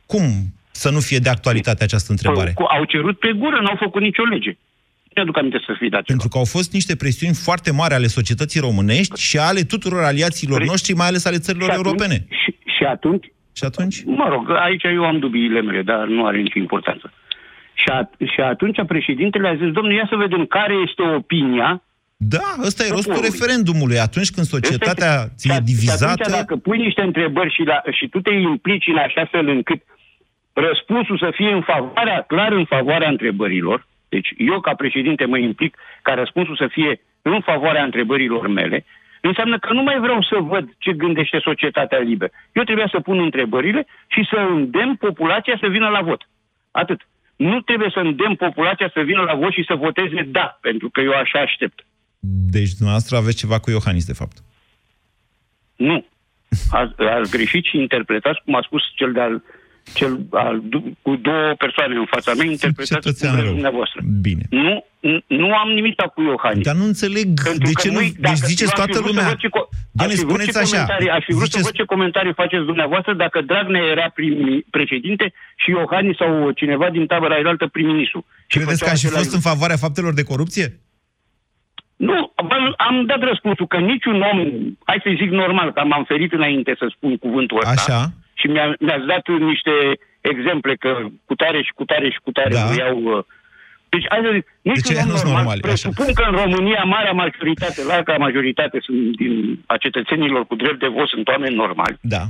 Cum 0.06 0.22
să 0.70 0.90
nu 0.90 1.00
fie 1.00 1.18
de 1.18 1.28
actualitate 1.28 1.84
această 1.84 2.10
întrebare? 2.10 2.52
Păi, 2.54 2.66
au 2.78 2.84
cerut 2.84 3.18
pe 3.18 3.32
gură, 3.32 3.60
n-au 3.62 3.76
făcut 3.78 4.02
nicio 4.02 4.22
lege 4.22 4.56
mi-aduc 5.14 5.36
aminte 5.36 5.60
să 5.66 5.74
fi 5.78 5.88
dat 5.88 6.02
Pentru 6.02 6.28
că 6.28 6.38
au 6.38 6.44
fost 6.44 6.72
niște 6.72 6.96
presiuni 6.96 7.34
foarte 7.34 7.72
mari 7.72 7.94
ale 7.94 8.06
societății 8.06 8.60
românești 8.60 9.20
și 9.20 9.38
ale 9.38 9.60
tuturor 9.60 10.02
aliaților 10.02 10.58
Pre... 10.58 10.66
noștri, 10.66 10.94
mai 10.94 11.06
ales 11.06 11.24
ale 11.24 11.38
țărilor 11.38 11.68
și 11.68 11.74
atunci, 11.74 11.86
europene. 11.86 12.16
Și, 12.42 12.50
și 12.76 12.84
atunci? 12.84 13.26
Și 13.52 13.64
atunci? 13.64 13.96
Mă 14.04 14.28
rog, 14.28 14.50
aici 14.50 14.82
eu 14.82 15.04
am 15.04 15.18
dubiile 15.18 15.60
mele, 15.60 15.82
dar 15.82 16.06
nu 16.06 16.26
are 16.26 16.38
nicio 16.40 16.58
importanță. 16.58 17.12
Și, 17.72 17.88
a, 17.88 18.10
și 18.34 18.40
atunci 18.40 18.78
președintele 18.86 19.48
a 19.48 19.54
zis, 19.54 19.70
domnule, 19.72 19.94
ia 19.94 20.06
să 20.08 20.16
vedem 20.16 20.46
care 20.46 20.74
este 20.86 21.02
opinia 21.02 21.82
da, 22.22 22.48
ăsta 22.68 22.84
e 22.84 22.96
rostul 22.98 23.20
referendumului. 23.22 23.98
Atunci 23.98 24.30
când 24.30 24.46
societatea 24.46 25.12
ți 25.36 25.48
e 25.48 25.58
divizată... 25.64 26.22
Și 26.22 26.22
atunci 26.22 26.36
dacă 26.36 26.56
pui 26.56 26.78
niște 26.78 27.02
întrebări 27.02 27.54
și, 27.54 27.62
la, 27.62 27.82
și 27.90 28.08
tu 28.08 28.20
te 28.20 28.32
implici 28.32 28.86
în 28.86 28.96
așa 28.96 29.24
fel 29.30 29.48
încât 29.48 29.80
răspunsul 30.52 31.18
să 31.18 31.30
fie 31.34 31.52
în 31.52 31.62
favoarea, 31.62 32.24
clar 32.32 32.52
în 32.52 32.64
favoarea 32.64 33.08
întrebărilor, 33.08 33.86
deci 34.14 34.28
eu 34.36 34.60
ca 34.60 34.74
președinte 34.74 35.24
mă 35.24 35.38
implic 35.38 35.76
ca 36.02 36.12
răspunsul 36.14 36.56
să 36.56 36.66
fie 36.70 37.00
în 37.22 37.40
favoarea 37.40 37.84
întrebărilor 37.84 38.46
mele, 38.48 38.84
înseamnă 39.20 39.58
că 39.58 39.72
nu 39.72 39.82
mai 39.82 39.98
vreau 40.00 40.22
să 40.22 40.36
văd 40.52 40.64
ce 40.78 40.92
gândește 40.92 41.38
societatea 41.42 41.98
liberă. 41.98 42.30
Eu 42.52 42.62
trebuie 42.62 42.88
să 42.90 43.00
pun 43.00 43.18
întrebările 43.20 43.86
și 44.06 44.28
să 44.30 44.36
îndemn 44.36 44.94
populația 44.96 45.56
să 45.60 45.66
vină 45.68 45.88
la 45.88 46.02
vot. 46.02 46.28
Atât. 46.70 47.00
Nu 47.36 47.60
trebuie 47.60 47.90
să 47.92 47.98
îndemn 47.98 48.34
populația 48.34 48.90
să 48.94 49.00
vină 49.00 49.22
la 49.22 49.34
vot 49.34 49.52
și 49.52 49.64
să 49.66 49.74
voteze 49.74 50.22
da, 50.22 50.58
pentru 50.60 50.90
că 50.90 51.00
eu 51.00 51.12
așa 51.12 51.38
aștept. 51.38 51.84
Deci 52.56 52.72
dumneavoastră 52.78 53.16
aveți 53.16 53.36
ceva 53.36 53.58
cu 53.58 53.70
Iohannis, 53.70 54.06
de 54.06 54.12
fapt. 54.12 54.36
Nu. 55.76 56.06
Ați, 56.70 57.00
ați 57.00 57.30
greșit 57.30 57.64
și 57.64 57.76
interpretați, 57.78 58.40
cum 58.44 58.54
a 58.54 58.62
spus 58.62 58.82
cel 58.94 59.12
de-al 59.12 59.42
cel, 59.94 60.20
al, 60.30 60.62
cu 61.02 61.16
două 61.16 61.54
persoane 61.58 61.94
în 61.94 62.08
fața 62.10 62.32
mea, 62.34 62.46
interpretați 62.46 63.26
dumneavoastră. 63.44 64.00
Bine. 64.20 64.44
Nu, 64.50 64.84
nu 65.26 65.54
am 65.54 65.68
nimic 65.70 65.94
cu 66.14 66.22
Iohannis. 66.22 66.64
Dar 66.64 66.74
nu 66.74 66.84
înțeleg 66.84 67.28
Pentru 67.42 67.64
de 67.68 67.72
ce 67.82 67.90
nu... 67.90 68.00
Deci 68.18 68.42
ziceți 68.52 68.74
toată 68.74 68.98
lumea... 69.06 69.34
Ce, 69.34 69.48
Doamne, 69.90 70.14
spuneți 70.14 70.58
așa. 70.58 70.82
Aș 71.16 71.24
fi 71.24 71.32
vrut 71.32 71.44
ziceți... 71.44 71.64
să 71.64 71.68
văd 71.68 71.72
ce 71.72 71.84
comentarii 71.84 72.32
faceți 72.32 72.64
dumneavoastră 72.64 73.14
dacă 73.14 73.40
Dragnea 73.40 73.82
era 73.82 74.10
prim 74.14 74.64
președinte 74.70 75.32
și 75.56 75.70
Iohannis 75.70 76.16
sau 76.16 76.50
cineva 76.50 76.90
din 76.90 77.06
tabăra 77.06 77.36
altă 77.44 77.66
prim-ministru. 77.66 78.26
Credeți 78.46 78.84
că 78.84 78.90
aș 78.90 79.00
fi 79.00 79.06
fost 79.06 79.34
în 79.34 79.40
favoarea 79.40 79.76
faptelor 79.76 80.12
de 80.14 80.22
corupție? 80.22 80.80
Nu, 81.96 82.32
am 82.76 83.04
dat 83.06 83.22
răspunsul 83.22 83.66
că 83.66 83.76
niciun 83.76 84.20
om, 84.32 84.38
hai 84.84 85.00
să 85.02 85.10
zic 85.16 85.30
normal, 85.30 85.72
că 85.72 85.82
m-am 85.84 86.04
ferit 86.04 86.32
înainte 86.32 86.74
să 86.78 86.92
spun 86.96 87.16
cuvântul 87.16 87.58
ăsta. 87.58 87.70
Așa 87.70 88.12
și 88.40 88.46
mi-a, 88.46 88.66
mi-ați 88.78 89.06
dat 89.12 89.24
niște 89.50 89.74
exemple 90.20 90.72
că 90.82 90.92
cu 91.28 91.34
tare 91.34 91.62
și 91.66 91.72
cu 91.78 91.84
tare 91.84 92.08
și 92.14 92.20
cu 92.24 92.30
tare 92.30 92.54
da. 92.54 92.74
iau... 92.82 92.98
Uh, 93.02 93.24
deci, 93.92 94.06
hai 94.08 94.20
să 94.24 94.30
zic, 94.36 94.46
nici 94.62 94.80
deci, 94.80 94.96
nu 94.96 95.12
normal, 95.12 95.34
normal 95.34 95.58
presupun 95.68 96.06
așa. 96.08 96.16
că 96.18 96.22
în 96.30 96.36
România 96.42 96.82
marea 96.96 97.12
majoritate, 97.12 97.80
larga 97.92 98.16
majoritate 98.26 98.78
sunt 98.86 99.16
din 99.16 99.34
a 99.66 99.76
cetățenilor 99.76 100.46
cu 100.46 100.54
drept 100.54 100.78
de 100.84 100.86
vot 100.86 101.08
sunt 101.08 101.28
oameni 101.28 101.54
normali. 101.54 101.96
Da. 102.00 102.22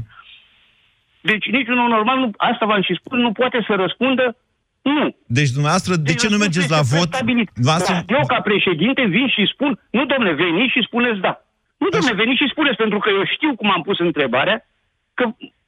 Deci 1.21 1.47
niciunul 1.59 1.89
normal, 1.89 2.19
nu, 2.19 2.31
asta 2.37 2.67
v-am 2.67 2.83
și 2.83 2.95
spus, 3.01 3.19
nu 3.19 3.33
poate 3.33 3.59
să 3.67 3.75
răspundă 3.75 4.37
nu. 4.83 5.17
Deci 5.27 5.51
dumneavoastră, 5.57 5.95
de 5.95 6.03
deci 6.03 6.21
ce 6.21 6.29
nu 6.29 6.37
mergeți 6.37 6.71
la 6.77 6.83
vot? 6.93 7.11
Dumneavoastră... 7.19 7.95
Da, 7.95 8.15
eu 8.17 8.25
ca 8.27 8.41
președinte 8.51 9.03
vin 9.17 9.29
și 9.29 9.51
spun, 9.53 9.71
nu 9.91 10.03
domnule, 10.11 10.33
veniți 10.33 10.73
și 10.77 10.87
spuneți 10.89 11.21
da. 11.27 11.33
Nu 11.77 11.89
domnule, 11.89 12.21
veniți 12.23 12.43
și 12.43 12.53
spuneți, 12.55 12.77
pentru 12.77 12.99
că 12.99 13.09
eu 13.11 13.25
știu 13.35 13.51
cum 13.57 13.71
am 13.71 13.83
pus 13.83 13.99
întrebarea, 13.99 14.57
că 15.21 15.27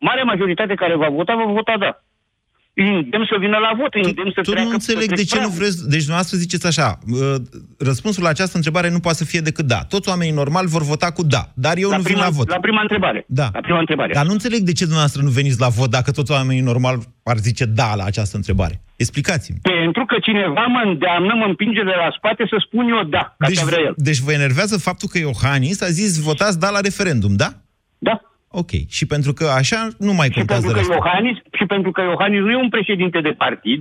marea 0.09 0.25
majoritate 0.33 0.75
care 0.83 0.95
va 0.97 1.09
vota, 1.19 1.35
va 1.35 1.53
vota 1.59 1.75
da. 1.85 1.91
Îndemn 2.75 3.27
să 3.33 3.37
vină 3.45 3.59
la 3.67 3.73
vot, 3.81 3.93
îndemn 3.95 4.33
să 4.35 4.41
treacă... 4.41 4.63
nu 4.63 4.71
înțeleg 4.71 5.09
de 5.21 5.25
ce 5.25 5.41
nu 5.41 5.49
vreți... 5.49 5.79
Deci 5.93 6.05
dumneavoastră 6.07 6.37
ziceți 6.45 6.67
așa, 6.67 6.99
răspunsul 7.79 8.23
la 8.23 8.29
această 8.29 8.57
întrebare 8.57 8.89
nu 8.91 9.01
poate 9.01 9.17
să 9.17 9.25
fie 9.25 9.41
decât 9.41 9.67
da. 9.67 9.81
Toți 9.95 10.09
oamenii 10.09 10.33
normali 10.33 10.67
vor 10.77 10.83
vota 10.83 11.11
cu 11.11 11.23
da, 11.23 11.43
dar 11.55 11.77
eu 11.77 11.91
la 11.91 11.97
nu 11.97 12.03
prima, 12.03 12.19
vin 12.19 12.29
la 12.29 12.37
vot. 12.37 12.49
La 12.49 12.61
prima 12.61 12.81
întrebare. 12.81 13.25
Da. 13.27 13.49
La 13.53 13.61
prima 13.61 13.79
întrebare. 13.79 14.13
Dar 14.13 14.27
nu 14.27 14.33
înțeleg 14.33 14.61
de 14.61 14.73
ce 14.73 14.85
dumneavoastră 14.85 15.23
nu 15.23 15.31
veniți 15.31 15.61
la 15.61 15.69
vot 15.69 15.91
dacă 15.91 16.11
toți 16.11 16.33
oamenii 16.33 16.63
normali 16.63 16.99
ar 17.23 17.37
zice 17.37 17.65
da 17.65 17.95
la 17.95 18.05
această 18.05 18.37
întrebare. 18.37 18.81
Explicați-mi. 18.97 19.59
Pentru 19.63 20.05
că 20.05 20.17
cineva 20.23 20.65
mă 20.67 20.83
îndeamnă, 20.85 21.35
mă 21.35 21.45
împinge 21.45 21.83
de 21.83 21.97
la 22.03 22.09
spate 22.17 22.47
să 22.49 22.57
spun 22.67 22.89
eu 22.89 23.03
da, 23.03 23.35
ca 23.39 23.47
deci, 23.47 23.63
vrea 23.63 23.81
el. 23.87 23.95
Deci 23.97 24.19
vă 24.19 24.33
enervează 24.33 24.79
faptul 24.79 25.09
că 25.13 25.19
Iohannis 25.19 25.81
a 25.83 25.91
zis 26.01 26.21
votați 26.23 26.59
da 26.59 26.71
la 26.71 26.81
referendum, 26.81 27.37
da? 27.37 27.49
Da. 27.99 28.21
Ok. 28.61 28.73
Și 28.97 29.05
pentru 29.07 29.33
că 29.33 29.47
așa 29.61 29.81
nu 29.99 30.13
mai 30.13 30.29
contează 30.31 30.67
și 30.67 30.73
pentru, 30.73 30.91
că 30.91 30.95
Iohannis, 30.99 31.37
și 31.59 31.65
pentru 31.75 31.91
că 31.91 32.01
Iohannis 32.03 32.41
nu 32.41 32.51
e 32.51 32.65
un 32.67 32.75
președinte 32.77 33.21
de 33.21 33.33
partid, 33.45 33.81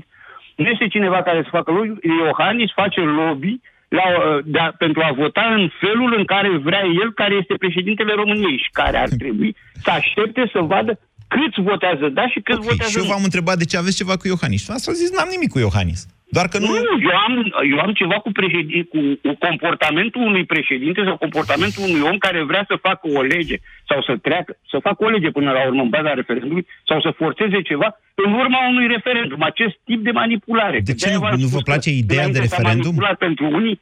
nu 0.56 0.68
este 0.74 0.88
cineva 0.88 1.22
care 1.24 1.42
să 1.44 1.56
facă 1.58 1.72
lui, 1.72 1.88
Iohannis 2.26 2.72
face 2.82 3.02
lobby 3.02 3.54
la, 3.98 4.06
de 4.46 4.60
a, 4.60 4.68
pentru 4.84 5.02
a 5.08 5.12
vota 5.22 5.46
în 5.60 5.70
felul 5.84 6.12
în 6.18 6.26
care 6.26 6.50
vrea 6.58 6.84
el, 7.02 7.10
care 7.22 7.34
este 7.42 7.56
președintele 7.64 8.14
României 8.14 8.58
și 8.64 8.70
care 8.72 8.98
ar 8.98 9.10
trebui 9.22 9.56
să 9.84 9.90
aștepte 9.92 10.50
să 10.54 10.60
vadă 10.60 11.00
câți 11.34 11.60
votează 11.70 12.06
da 12.20 12.26
și 12.34 12.40
câți 12.48 12.60
okay, 12.60 12.70
votează 12.70 12.92
Și 12.92 12.98
eu 12.98 13.12
v-am 13.14 13.24
întrebat 13.24 13.58
de 13.58 13.66
ce 13.66 13.78
aveți 13.78 14.00
ceva 14.02 14.16
cu 14.18 14.28
Iohannis. 14.28 14.70
Asta 14.70 14.92
a 14.92 15.00
zis, 15.02 15.10
n-am 15.16 15.30
nimic 15.36 15.50
cu 15.52 15.60
Iohannis. 15.60 16.00
Doar 16.38 16.48
că 16.48 16.58
nu... 16.60 16.66
Nu, 16.66 16.94
eu 17.10 17.18
am, 17.28 17.34
eu 17.72 17.80
am 17.86 17.94
ceva 18.02 18.18
cu, 18.26 18.32
președin, 18.40 18.84
cu, 18.92 19.00
cu 19.24 19.32
comportamentul 19.48 20.22
unui 20.22 20.46
președinte 20.54 21.02
sau 21.08 21.18
comportamentul 21.26 21.84
unui 21.84 22.02
om 22.10 22.18
care 22.18 22.44
vrea 22.52 22.64
să 22.68 22.76
facă 22.88 23.06
o 23.20 23.22
lege 23.22 23.58
sau 23.90 24.00
să 24.08 24.14
treacă, 24.28 24.52
să 24.72 24.78
facă 24.88 25.00
o 25.06 25.10
lege 25.10 25.30
până 25.38 25.52
la 25.52 25.66
urmă 25.68 25.82
în 25.82 25.90
baza 25.90 26.14
referendumului 26.14 26.68
sau 26.90 27.02
să 27.02 27.10
forțeze 27.22 27.62
ceva 27.62 27.90
în 28.26 28.32
urma 28.34 28.60
unui 28.72 28.88
referendum. 28.88 29.42
Acest 29.42 29.76
tip 29.84 30.04
de 30.04 30.12
manipulare. 30.12 30.80
De 30.80 30.94
ce 30.94 31.14
nu, 31.14 31.20
nu 31.44 31.48
vă 31.48 31.62
place 31.70 31.90
ideea 31.90 32.30
de 32.30 32.40
referendum? 32.40 32.96
pentru 33.20 33.46
unii 33.46 33.82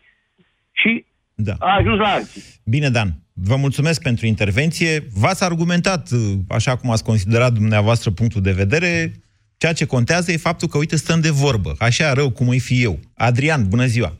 și 0.71 1.05
da. 1.33 1.53
a 1.59 1.75
ajuns 1.79 1.99
la 1.99 2.09
alții. 2.17 2.43
Bine, 2.65 2.89
Dan. 2.89 3.09
Vă 3.33 3.55
mulțumesc 3.55 4.01
pentru 4.01 4.25
intervenție. 4.25 4.91
V-ați 5.13 5.43
argumentat, 5.43 6.09
așa 6.49 6.75
cum 6.75 6.91
ați 6.91 7.03
considerat 7.03 7.53
dumneavoastră 7.53 8.11
punctul 8.11 8.41
de 8.41 8.51
vedere. 8.51 9.11
Ceea 9.61 9.73
ce 9.73 9.85
contează 9.95 10.31
e 10.31 10.47
faptul 10.49 10.67
că, 10.67 10.77
uite, 10.77 10.95
stăm 10.95 11.19
de 11.27 11.33
vorbă. 11.43 11.71
Așa 11.79 12.13
rău 12.13 12.29
cum 12.37 12.47
îi 12.49 12.59
fi 12.67 12.83
eu. 12.83 12.95
Adrian, 13.17 13.61
bună 13.73 13.85
ziua! 13.85 14.11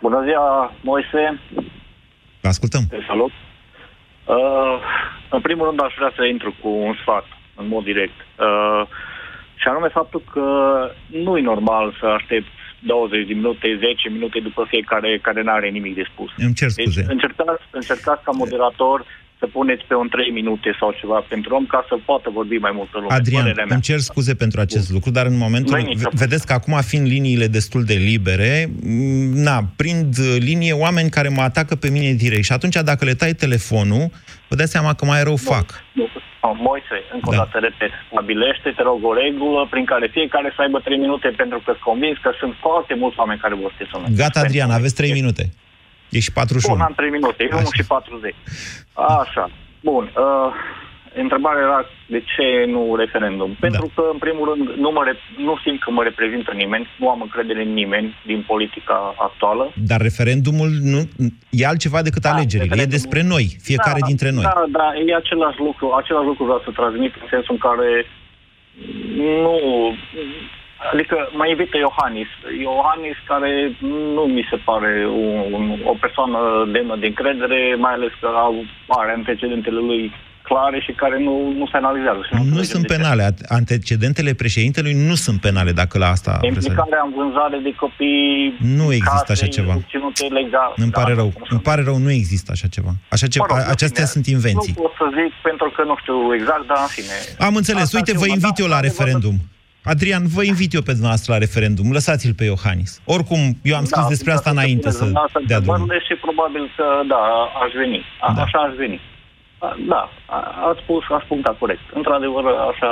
Bună 0.00 0.20
ziua, 0.26 0.74
Moise! 0.82 1.40
Vă 2.42 2.48
ascultăm! 2.48 2.82
Te 2.90 3.00
salut! 3.06 3.32
Uh, 4.36 4.76
în 5.30 5.40
primul 5.40 5.66
rând 5.66 5.80
aș 5.82 5.94
vrea 5.98 6.12
să 6.16 6.24
intru 6.24 6.50
cu 6.62 6.68
un 6.68 6.94
sfat, 7.00 7.26
în 7.60 7.66
mod 7.68 7.84
direct. 7.84 8.18
Uh, 8.46 8.82
și 9.60 9.66
anume 9.68 9.88
faptul 9.88 10.22
că 10.32 10.46
nu 11.24 11.36
e 11.36 11.50
normal 11.52 11.96
să 12.00 12.06
aștepți 12.06 12.50
20 12.80 13.26
de 13.26 13.34
minute, 13.34 13.78
10 13.78 14.08
minute 14.08 14.38
după 14.40 14.64
fiecare 14.68 15.18
care 15.22 15.42
nu 15.42 15.52
are 15.52 15.68
nimic 15.68 15.94
de 15.94 16.04
spus. 16.12 16.30
Îmi 16.36 16.54
cer 16.54 16.68
scuze. 16.68 17.00
Deci 17.00 17.10
încercați, 17.10 17.62
încercați 17.70 18.24
ca 18.24 18.30
moderator 18.30 19.04
să 19.38 19.46
puneți 19.46 19.84
pe 19.84 19.94
un 19.94 20.08
3 20.08 20.30
minute 20.30 20.76
sau 20.80 20.94
ceva 21.00 21.24
pentru 21.28 21.54
om 21.54 21.66
ca 21.66 21.84
să 21.88 21.94
poată 22.04 22.30
vorbi 22.30 22.56
mai 22.56 22.72
multă 22.74 22.98
lume. 22.98 23.14
Adrian, 23.14 23.52
îmi 23.68 23.80
cer 23.80 23.98
scuze 23.98 24.34
pentru 24.34 24.60
acest 24.60 24.86
Bun. 24.86 24.94
lucru, 24.94 25.10
dar 25.10 25.26
în 25.26 25.36
momentul... 25.36 25.96
Vedeți 26.12 26.46
că 26.46 26.52
acum, 26.52 26.80
fiind 26.80 27.06
liniile 27.06 27.46
destul 27.46 27.84
de 27.84 27.94
libere, 27.94 28.70
na, 29.48 29.56
prind 29.76 30.14
linie 30.38 30.72
oameni 30.72 31.10
care 31.10 31.28
mă 31.28 31.42
atacă 31.42 31.74
pe 31.74 31.88
mine 31.90 32.12
direct. 32.12 32.44
Și 32.44 32.52
atunci, 32.52 32.74
dacă 32.74 33.04
le 33.04 33.14
tai 33.14 33.32
telefonul, 33.32 34.10
vă 34.48 34.54
dați 34.56 34.70
seama 34.70 34.94
că 34.94 35.04
mai 35.04 35.22
rău 35.22 35.38
nu, 35.38 35.50
fac. 35.52 35.66
Nu. 35.92 36.08
Moise, 36.68 36.96
încă 37.14 37.30
da. 37.30 37.36
o 37.36 37.38
dată 37.42 37.58
repet, 37.58 37.92
stabilește, 38.10 38.68
te 38.76 38.82
rog, 38.82 38.98
o 39.10 39.12
regulă 39.14 39.66
prin 39.70 39.84
care 39.84 40.06
fiecare 40.12 40.52
să 40.56 40.62
aibă 40.62 40.78
3 40.80 40.98
minute 40.98 41.28
pentru 41.42 41.58
că 41.58 41.70
sunt 41.70 41.84
convins 41.90 42.16
că 42.22 42.30
sunt 42.40 42.54
foarte 42.60 42.94
mulți 42.94 43.18
oameni 43.18 43.40
care 43.40 43.54
vor 43.54 43.74
să 43.78 43.84
sună. 43.90 44.06
Gata, 44.22 44.40
Adrian, 44.40 44.70
aveți 44.70 44.94
3 44.94 45.12
minute. 45.12 45.44
E 46.08 46.20
și 46.20 46.32
41. 46.32 46.74
Bun, 46.74 46.84
am 46.84 46.92
3 46.96 47.10
minute, 47.10 47.42
e 47.42 47.54
1 47.54 47.62
și 47.72 47.84
40. 47.84 48.34
Așa. 48.92 49.50
Bun. 49.80 50.04
Uh, 50.04 50.52
întrebarea 51.14 51.62
era 51.62 51.80
de 52.06 52.20
ce 52.32 52.46
nu 52.74 52.96
referendum. 52.96 53.50
Da. 53.50 53.56
Pentru 53.60 53.90
că, 53.94 54.02
în 54.12 54.18
primul 54.18 54.44
rând, 54.50 54.64
nu, 54.84 54.90
mă 54.90 55.02
re- 55.04 55.44
nu 55.48 55.54
simt 55.64 55.80
că 55.82 55.90
mă 55.90 56.02
reprezintă 56.02 56.52
nimeni, 56.62 56.86
nu 56.98 57.08
am 57.08 57.20
încredere 57.20 57.62
în 57.62 57.72
nimeni 57.72 58.14
din 58.26 58.44
politica 58.46 59.14
actuală. 59.26 59.72
Dar 59.90 60.00
referendumul 60.00 60.70
nu 60.92 61.00
e 61.50 61.66
altceva 61.66 62.02
decât 62.02 62.22
da, 62.22 62.32
alegerile, 62.32 62.82
e 62.82 62.96
despre 62.98 63.22
noi, 63.22 63.56
fiecare 63.62 64.00
da, 64.00 64.06
dintre 64.06 64.30
noi. 64.30 64.42
Da, 64.42 64.64
da, 64.68 64.88
e 65.06 65.14
același 65.14 65.58
lucru, 65.58 65.86
același 66.00 66.26
lucru 66.26 66.44
vreau 66.44 66.62
să 66.64 66.70
transmit 66.70 67.12
în 67.20 67.26
sensul 67.30 67.54
în 67.56 67.62
care 67.68 67.90
nu 69.44 69.56
Adică 70.92 71.16
mă 71.38 71.46
invită 71.46 71.76
Iohannis. 71.78 72.30
Iohannis 72.66 73.16
care 73.32 73.52
nu 74.16 74.24
mi 74.36 74.44
se 74.50 74.56
pare 74.68 74.92
un, 75.56 75.64
o 75.92 75.94
persoană 76.04 76.38
demnă 76.74 76.96
de 76.96 77.06
încredere, 77.06 77.60
mai 77.84 77.92
ales 77.92 78.12
că 78.20 78.28
are 78.88 79.10
antecedentele 79.12 79.80
lui 79.90 80.02
clare 80.48 80.78
și 80.86 80.92
care 81.02 81.16
nu, 81.26 81.34
nu 81.60 81.66
se 81.66 81.76
analizează. 81.76 82.20
Nu, 82.30 82.42
nu 82.56 82.62
sunt 82.62 82.86
penale. 82.86 83.34
Antecedentele 83.48 84.32
președintelui 84.42 84.94
nu 85.08 85.14
sunt 85.14 85.40
penale, 85.40 85.72
dacă 85.72 85.98
la 85.98 86.08
asta... 86.16 86.38
Implicarea 86.40 87.02
în 87.06 87.12
vânzare 87.16 87.58
de 87.66 87.72
copii... 87.82 88.56
Nu 88.78 88.92
există 88.92 89.30
așa 89.36 89.46
ceva. 89.46 89.74
Legal. 90.40 90.72
Îmi 90.76 90.90
pare 90.90 91.14
da, 91.14 91.20
rău. 91.20 91.32
Îmi 91.48 91.60
pare 91.60 91.82
rău, 91.82 91.96
nu 91.96 92.10
există 92.10 92.48
așa 92.54 92.68
ceva. 92.76 92.92
Așa 93.08 93.26
ceva 93.26 93.46
mă 93.48 93.54
rog, 93.54 93.64
acestea 93.70 94.04
fine, 94.04 94.14
sunt 94.14 94.26
invenții. 94.36 94.74
Nu 94.76 94.82
pot 94.82 94.92
să 95.00 95.06
zic 95.18 95.32
pentru 95.42 95.68
că 95.76 95.82
nu 95.90 95.96
știu 96.00 96.34
exact, 96.38 96.64
dar 96.66 96.78
în 96.86 96.90
fine... 96.96 97.16
Am 97.48 97.54
înțeles. 97.54 97.82
Asta 97.82 97.96
Uite, 97.96 98.18
vă 98.18 98.26
invit 98.26 98.56
eu 98.62 98.66
la 98.66 98.80
referendum. 98.80 99.36
Adrian, 99.92 100.24
vă 100.36 100.42
invit 100.52 100.70
eu 100.72 100.84
pe 100.88 100.96
dumneavoastră 100.98 101.32
la 101.32 101.38
referendum. 101.46 101.86
Lăsați-l 101.98 102.34
pe 102.40 102.44
Iohannis. 102.44 102.90
Oricum, 103.16 103.40
eu 103.70 103.76
am 103.76 103.86
scris 103.90 104.06
da, 104.08 104.14
despre 104.14 104.32
asta 104.32 104.50
înainte 104.50 104.90
să 104.90 105.04
dea 105.46 105.60
drumul. 105.60 106.02
Și 106.08 106.14
probabil 106.26 106.64
că, 106.76 106.86
da, 107.12 107.22
aș 107.64 107.72
veni. 107.82 108.00
A, 108.20 108.32
da. 108.36 108.42
Așa 108.42 108.58
aș 108.58 108.74
veni. 108.82 109.00
A, 109.58 109.76
da, 109.92 110.02
ați 110.68 110.80
spus, 110.82 111.02
ați 111.16 111.26
punctat 111.32 111.58
corect. 111.58 111.84
Într-adevăr, 111.98 112.44
așa 112.70 112.90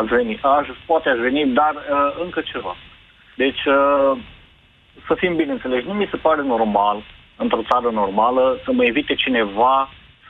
aș 0.00 0.08
veni. 0.18 0.34
Aș, 0.58 0.66
poate 0.86 1.08
aș 1.08 1.18
veni, 1.26 1.42
dar 1.60 1.74
uh, 1.74 2.10
încă 2.24 2.40
ceva. 2.52 2.74
Deci, 3.36 3.62
uh, 3.64 4.12
să 5.06 5.12
fim 5.20 5.36
bineînțeleși, 5.36 5.86
nu 5.86 5.92
mi 5.92 6.10
se 6.10 6.16
pare 6.16 6.42
normal, 6.42 6.98
într-o 7.36 7.66
țară 7.70 7.88
normală, 7.92 8.44
să 8.64 8.70
mă 8.72 8.84
invite 8.84 9.14
cineva 9.14 9.74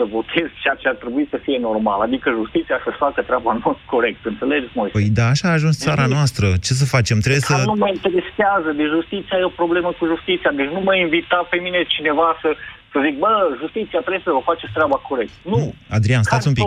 să 0.01 0.05
votez 0.17 0.47
ceea 0.63 0.77
ce 0.81 0.87
ar 0.93 0.99
trebui 1.03 1.25
să 1.33 1.39
fie 1.47 1.59
normal, 1.69 1.99
adică 2.09 2.29
justiția 2.41 2.79
să 2.87 2.91
facă 3.05 3.21
treaba 3.29 3.51
în 3.57 3.61
mod 3.67 3.79
corect, 3.95 4.21
înțelegeți, 4.33 4.75
Moise? 4.79 4.95
Păi 4.99 5.09
da, 5.21 5.27
așa 5.35 5.47
a 5.49 5.57
ajuns 5.59 5.77
țara 5.87 6.07
noastră. 6.17 6.47
Ce 6.67 6.73
să 6.81 6.87
facem? 6.97 7.17
Trebuie 7.27 7.49
să... 7.51 7.55
Nu 7.73 7.81
mă 7.85 7.91
interesează 7.97 8.71
de 8.81 8.85
justiția, 8.95 9.37
e 9.39 9.53
o 9.53 9.59
problemă 9.63 9.91
cu 9.99 10.05
justiția, 10.13 10.51
deci 10.61 10.71
nu 10.77 10.81
mă 10.89 10.95
invita 11.07 11.39
pe 11.53 11.59
mine 11.67 11.81
cineva 11.95 12.29
să, 12.43 12.49
să 12.93 12.97
zic, 13.05 13.15
bă, 13.25 13.33
justiția 13.63 14.01
trebuie 14.07 14.27
să 14.27 14.31
o 14.41 14.43
faceți 14.51 14.73
treaba 14.77 14.99
corect. 15.11 15.35
Nu. 15.51 15.57
nu. 15.63 15.69
Adrian, 15.97 16.23
stați 16.31 16.47
un 16.51 16.55
pic. 16.59 16.67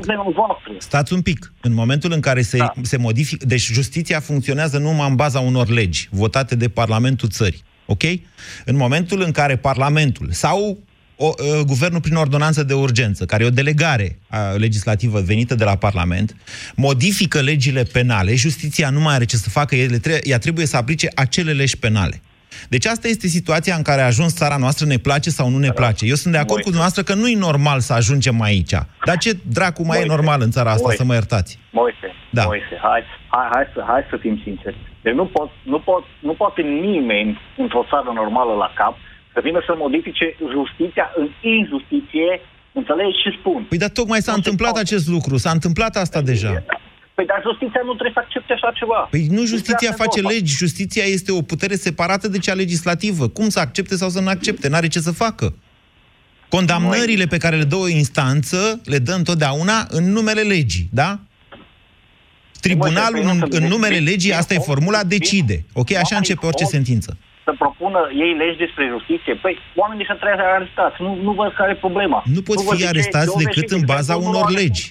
Stați 0.89 1.12
un 1.17 1.22
pic. 1.30 1.39
În 1.67 1.74
momentul 1.82 2.12
în 2.17 2.22
care 2.28 2.41
se, 2.52 2.58
da. 2.58 2.72
se 2.91 2.98
modifică... 3.08 3.41
Deci 3.54 3.65
justiția 3.80 4.19
funcționează 4.30 4.78
numai 4.78 5.10
în 5.12 5.15
baza 5.24 5.39
unor 5.50 5.67
legi 5.80 6.02
votate 6.22 6.54
de 6.63 6.67
Parlamentul 6.80 7.30
țării. 7.39 7.63
Ok? 7.93 8.04
În 8.65 8.76
momentul 8.84 9.19
în 9.28 9.32
care 9.32 9.56
Parlamentul 9.69 10.28
sau 10.32 10.58
o, 11.15 11.26
uh, 11.28 11.62
guvernul 11.65 12.02
prin 12.02 12.15
ordonanță 12.15 12.63
de 12.63 12.73
urgență, 12.73 13.26
care 13.26 13.43
e 13.43 13.47
o 13.47 13.49
delegare 13.49 14.19
uh, 14.32 14.38
legislativă 14.58 15.19
venită 15.19 15.56
de 15.56 15.63
la 15.63 15.76
Parlament, 15.76 16.36
modifică 16.76 17.39
legile 17.41 17.84
penale, 17.84 18.36
justiția 18.36 18.89
nu 18.89 18.99
mai 18.99 19.13
are 19.15 19.26
ce 19.26 19.36
să 19.36 19.49
facă, 19.49 19.76
ele 19.76 19.97
tre- 19.97 20.19
ea 20.23 20.38
trebuie 20.38 20.65
să 20.65 20.78
aplice 20.78 21.08
acele 21.15 21.52
legi 21.52 21.78
penale. 21.78 22.21
Deci 22.69 22.86
asta 22.86 23.08
este 23.08 23.28
situația 23.28 23.76
în 23.76 23.82
care 23.82 24.02
a 24.02 24.06
ajuns 24.06 24.36
țara 24.36 24.58
noastră, 24.58 24.86
ne 24.86 24.97
place 24.97 25.30
sau 25.30 25.49
nu 25.49 25.58
ne 25.58 25.71
place. 25.71 26.06
Eu 26.06 26.15
sunt 26.15 26.34
de 26.34 26.39
acord 26.39 26.62
Moise. 26.63 26.63
cu 26.69 26.76
dumneavoastră 26.76 27.04
că 27.04 27.13
nu 27.19 27.28
e 27.28 27.36
normal 27.49 27.80
să 27.80 27.93
ajungem 27.93 28.41
aici. 28.41 28.73
Dar 29.06 29.17
ce 29.17 29.32
dracu 29.58 29.82
mai 29.82 29.97
Moise. 29.97 30.04
e 30.06 30.15
normal 30.15 30.41
în 30.41 30.52
țara 30.52 30.69
asta, 30.69 30.82
Moise. 30.84 31.02
să 31.02 31.08
mă 31.08 31.13
iertați? 31.13 31.60
Moise, 31.71 32.08
da. 32.32 32.43
Moise, 32.45 32.76
hai, 32.82 33.02
hai, 33.28 33.47
hai, 33.54 33.65
să, 33.73 33.80
hai 33.88 34.02
să 34.10 34.17
fim 34.23 34.36
sinceri. 34.43 34.78
Deci 35.02 35.13
nu, 35.13 35.26
pot, 35.26 35.49
nu, 35.63 35.80
pot, 35.80 36.04
nu 36.19 36.34
poate 36.34 36.62
nimeni 36.62 37.39
într-o 37.58 37.84
țară 37.89 38.10
normală 38.21 38.54
la 38.63 38.69
cap 38.76 38.95
să 39.34 39.39
vină 39.43 39.60
să 39.67 39.74
modifice 39.78 40.26
justiția 40.56 41.06
în 41.22 41.28
injustiție, 41.58 42.30
înțelegi 42.80 43.22
și 43.24 43.30
spun. 43.39 43.62
Păi 43.69 43.78
dar 43.78 43.89
tocmai 43.89 44.22
s-a 44.22 44.34
întâmplat 44.34 44.76
acest 44.78 45.08
lucru, 45.08 45.38
s-a 45.38 45.52
întâmplat 45.58 45.96
asta 45.96 46.19
păi, 46.19 46.28
deja. 46.32 46.63
Păi 47.13 47.26
dar 47.26 47.39
justiția 47.48 47.82
nu 47.84 47.93
trebuie 47.93 48.17
să 48.17 48.24
accepte 48.26 48.54
așa 48.54 48.72
ceva. 48.80 49.00
Păi 49.12 49.26
nu 49.30 49.46
justiția 49.46 49.91
face 49.91 50.22
legi, 50.22 50.56
justiția 50.56 51.04
este 51.04 51.32
o 51.32 51.41
putere 51.41 51.76
separată 51.76 52.28
de 52.28 52.38
cea 52.38 52.54
legislativă. 52.54 53.28
Cum 53.28 53.50
să 53.50 53.60
accepte 53.60 53.96
sau 53.96 54.10
să 54.10 54.19
nu 54.22 54.28
accepte? 54.28 54.69
N-are 54.69 54.88
ce 54.88 55.00
să 55.00 55.12
facă. 55.12 55.56
Condamnările 56.50 57.26
pe 57.26 57.38
care 57.38 57.56
le 57.56 57.63
dă 57.63 57.76
o 57.76 57.88
instanță, 57.88 58.82
le 58.86 58.98
dă 58.98 59.13
întotdeauna 59.13 59.88
în 59.89 60.12
numele 60.12 60.41
legii, 60.41 60.89
da? 60.91 61.19
Tribunalul 62.62 63.24
în, 63.24 63.43
în 63.50 63.63
numele 63.63 63.98
legii, 63.98 64.34
asta 64.34 64.54
e 64.54 64.58
formula, 64.58 65.04
decide. 65.04 65.65
Ok? 65.74 65.91
Așa 65.91 66.15
începe 66.15 66.46
orice 66.46 66.63
sentință 66.63 67.17
să 67.45 67.51
propună 67.63 68.01
ei 68.23 68.34
legi 68.41 68.58
despre 68.65 68.84
justiție. 68.93 69.34
Păi, 69.43 69.53
oamenii 69.82 70.03
ăștia 70.03 70.19
trebuie 70.21 70.56
arestați. 70.60 70.97
Nu, 71.06 71.12
nu 71.25 71.32
văd 71.39 71.49
care 71.60 71.71
e 71.71 71.86
problema. 71.88 72.19
Nu 72.36 72.41
pot 72.41 72.58
nu 72.58 72.69
fi 72.69 72.88
arestați 72.88 73.38
decât 73.43 73.69
în 73.77 73.82
baza 73.91 74.15
unor 74.15 74.45
legi. 74.60 74.86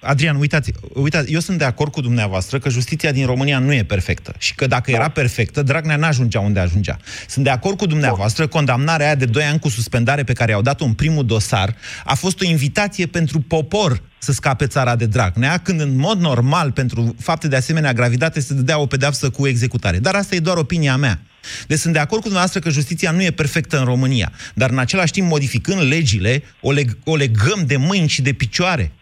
Adrian, 0.00 0.36
uitați, 0.36 0.72
uitați, 0.94 1.32
eu 1.32 1.40
sunt 1.40 1.58
de 1.58 1.64
acord 1.64 1.92
cu 1.92 2.00
dumneavoastră 2.00 2.58
că 2.58 2.68
justiția 2.68 3.12
din 3.12 3.26
România 3.26 3.58
nu 3.58 3.72
e 3.72 3.82
perfectă 3.84 4.32
și 4.38 4.54
că 4.54 4.66
dacă 4.66 4.90
da. 4.90 4.96
era 4.96 5.08
perfectă, 5.08 5.62
Dragnea 5.62 5.96
n-ajungea 5.96 6.40
unde 6.40 6.60
ajungea. 6.60 6.96
Sunt 7.26 7.44
de 7.44 7.50
acord 7.50 7.76
cu 7.76 7.86
dumneavoastră, 7.86 8.46
condamnarea 8.46 9.06
aia 9.06 9.14
de 9.14 9.24
2 9.24 9.42
ani 9.42 9.58
cu 9.58 9.68
suspendare 9.68 10.22
pe 10.22 10.32
care 10.32 10.52
au 10.52 10.62
dat-o 10.62 10.84
în 10.84 10.92
primul 10.92 11.24
dosar 11.24 11.74
a 12.04 12.14
fost 12.14 12.40
o 12.40 12.44
invitație 12.44 13.06
pentru 13.06 13.40
popor 13.40 14.02
să 14.18 14.32
scape 14.32 14.66
țara 14.66 14.96
de 14.96 15.06
Dragnea, 15.06 15.58
când 15.58 15.80
în 15.80 15.96
mod 15.96 16.18
normal, 16.18 16.72
pentru 16.72 17.14
fapte 17.18 17.48
de 17.48 17.56
asemenea 17.56 17.92
gravitate, 17.92 18.40
se 18.40 18.54
dădea 18.54 18.78
o 18.78 18.86
pedeapsă 18.86 19.30
cu 19.30 19.46
executare. 19.46 19.98
Dar 19.98 20.14
asta 20.14 20.34
e 20.34 20.38
doar 20.38 20.56
opinia 20.56 20.96
mea. 20.96 21.20
Deci 21.66 21.78
sunt 21.78 21.92
de 21.92 21.98
acord 21.98 22.20
cu 22.20 22.28
dumneavoastră 22.28 22.60
că 22.60 22.70
justiția 22.70 23.10
nu 23.10 23.22
e 23.22 23.30
perfectă 23.30 23.78
în 23.78 23.84
România, 23.84 24.32
dar 24.54 24.70
în 24.70 24.78
același 24.78 25.12
timp, 25.12 25.28
modificând 25.28 25.82
legile, 25.82 26.42
o, 26.60 26.72
leg- 26.72 26.98
o 27.04 27.16
legăm 27.16 27.64
de 27.66 27.76
mâini 27.76 28.08
și 28.08 28.22
de 28.22 28.32
picioare. 28.32 28.92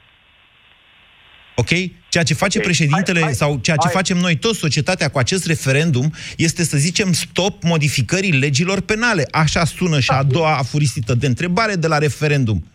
Ok? 1.55 1.69
Ceea 2.09 2.25
ce 2.25 2.35
face 2.35 2.59
okay. 2.59 2.71
președintele 2.71 3.19
hai, 3.19 3.29
hai, 3.29 3.35
sau 3.35 3.59
ceea 3.63 3.77
ce 3.77 3.87
hai. 3.87 3.95
facem 3.95 4.17
noi 4.17 4.37
toți, 4.37 4.59
societatea, 4.59 5.09
cu 5.09 5.19
acest 5.19 5.47
referendum, 5.47 6.15
este 6.37 6.65
să 6.65 6.77
zicem 6.77 7.13
stop 7.13 7.63
modificării 7.63 8.33
legilor 8.33 8.81
penale. 8.81 9.27
Așa 9.31 9.65
sună 9.65 10.01
și 10.01 10.11
a 10.11 10.23
da. 10.23 10.23
doua 10.23 10.57
afurisită 10.57 11.15
de 11.15 11.27
întrebare 11.27 11.75
de 11.75 11.87
la 11.87 11.99
referendum 11.99 12.67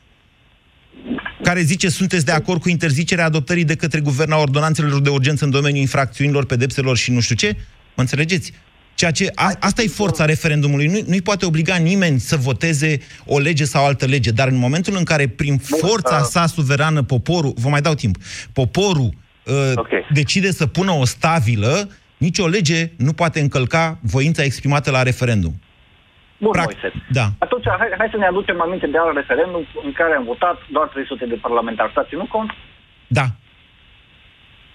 care 1.44 1.62
zice 1.62 1.90
sunteți 1.90 2.26
de 2.26 2.32
acord 2.32 2.62
cu 2.62 2.70
interzicerea 2.70 3.26
adoptării 3.26 3.64
de 3.64 3.76
către 3.76 4.00
guvern 4.00 4.32
a 4.32 4.38
ordonanțelor 4.38 5.02
de 5.02 5.10
urgență 5.10 5.46
în 5.46 5.52
domeniul 5.52 5.82
infracțiunilor, 5.82 6.46
pedepselor 6.46 6.98
și 6.98 7.12
nu 7.12 7.20
știu 7.20 7.36
ce? 7.36 7.56
Mă 7.96 8.02
înțelegeți? 8.02 8.52
Ceea 8.96 9.12
ce, 9.12 9.32
a, 9.36 9.52
asta 9.60 9.82
e 9.82 9.88
forța 9.88 10.26
referendumului. 10.26 10.88
Nu, 10.88 11.00
nu-i 11.08 11.22
poate 11.22 11.46
obliga 11.46 11.76
nimeni 11.76 12.20
să 12.20 12.36
voteze 12.36 13.00
o 13.26 13.40
lege 13.40 13.64
sau 13.64 13.86
altă 13.86 14.06
lege, 14.06 14.32
dar 14.32 14.48
în 14.48 14.58
momentul 14.58 14.94
în 14.98 15.04
care, 15.04 15.28
prin 15.28 15.58
forța 15.58 16.20
sa 16.20 16.46
suverană, 16.46 17.04
poporul, 17.04 17.54
vă 17.56 17.70
mai 17.70 17.82
dau 17.82 17.94
timp, 17.94 18.16
poporul 18.54 19.10
uh, 19.46 19.72
okay. 19.76 20.06
decide 20.10 20.52
să 20.52 20.68
pună 20.68 20.92
o 20.92 21.06
stabilă, 21.06 21.90
nicio 22.18 22.48
lege 22.48 22.92
nu 22.98 23.14
poate 23.14 23.40
încălca 23.40 23.98
voința 24.02 24.44
exprimată 24.44 24.92
la 24.92 25.04
referendum. 25.04 25.54
Bun, 26.38 26.52
Prac- 26.52 26.70
Moise. 26.72 26.90
Da. 27.10 27.26
Atunci, 27.38 27.66
hai, 27.80 27.90
hai 27.98 28.08
să 28.12 28.18
ne 28.18 28.26
aducem 28.26 28.62
aminte 28.62 28.88
de 28.88 28.98
alt 28.98 29.16
referendum 29.16 29.64
în 29.84 29.92
care 29.92 30.14
am 30.16 30.24
votat 30.24 30.58
doar 30.72 30.88
300 30.88 31.26
de 31.26 31.36
parlamentari. 31.36 31.92
S-a 31.96 32.06
ținut 32.10 32.30
cont? 32.30 32.52
Da. 33.08 33.26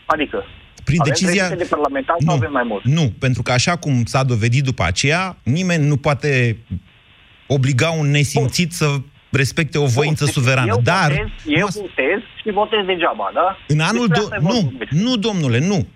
Adică? 0.06 0.44
Prin 0.88 1.00
avem 1.00 1.12
decizia... 1.12 1.48
de 1.48 1.66
parlamentari 1.70 2.24
nu, 2.24 2.32
avem 2.32 2.52
mai 2.52 2.62
mult? 2.66 2.84
Nu, 2.84 3.12
pentru 3.18 3.42
că 3.42 3.52
așa 3.52 3.76
cum 3.76 4.04
s-a 4.04 4.22
dovedit 4.22 4.64
după 4.64 4.84
aceea, 4.84 5.36
nimeni 5.42 5.86
nu 5.86 5.96
poate 5.96 6.58
obliga 7.46 7.90
un 7.90 8.10
nesimțit 8.10 8.68
Bun. 8.68 8.76
să 8.78 9.00
respecte 9.30 9.78
o 9.78 9.86
voință 9.86 10.24
Bun, 10.24 10.32
suverană. 10.32 10.66
Eu 10.68 10.80
Dar... 10.82 11.10
Votez, 11.10 11.26
eu 11.46 11.66
votez 11.66 12.20
și 12.42 12.50
votez 12.50 12.78
degeaba, 12.86 13.30
da? 13.34 13.58
În 13.66 13.80
anul... 13.80 14.08
Do- 14.10 14.40
nu, 14.40 14.72
nu, 14.90 15.16
domnule, 15.16 15.58
nu. 15.66 15.86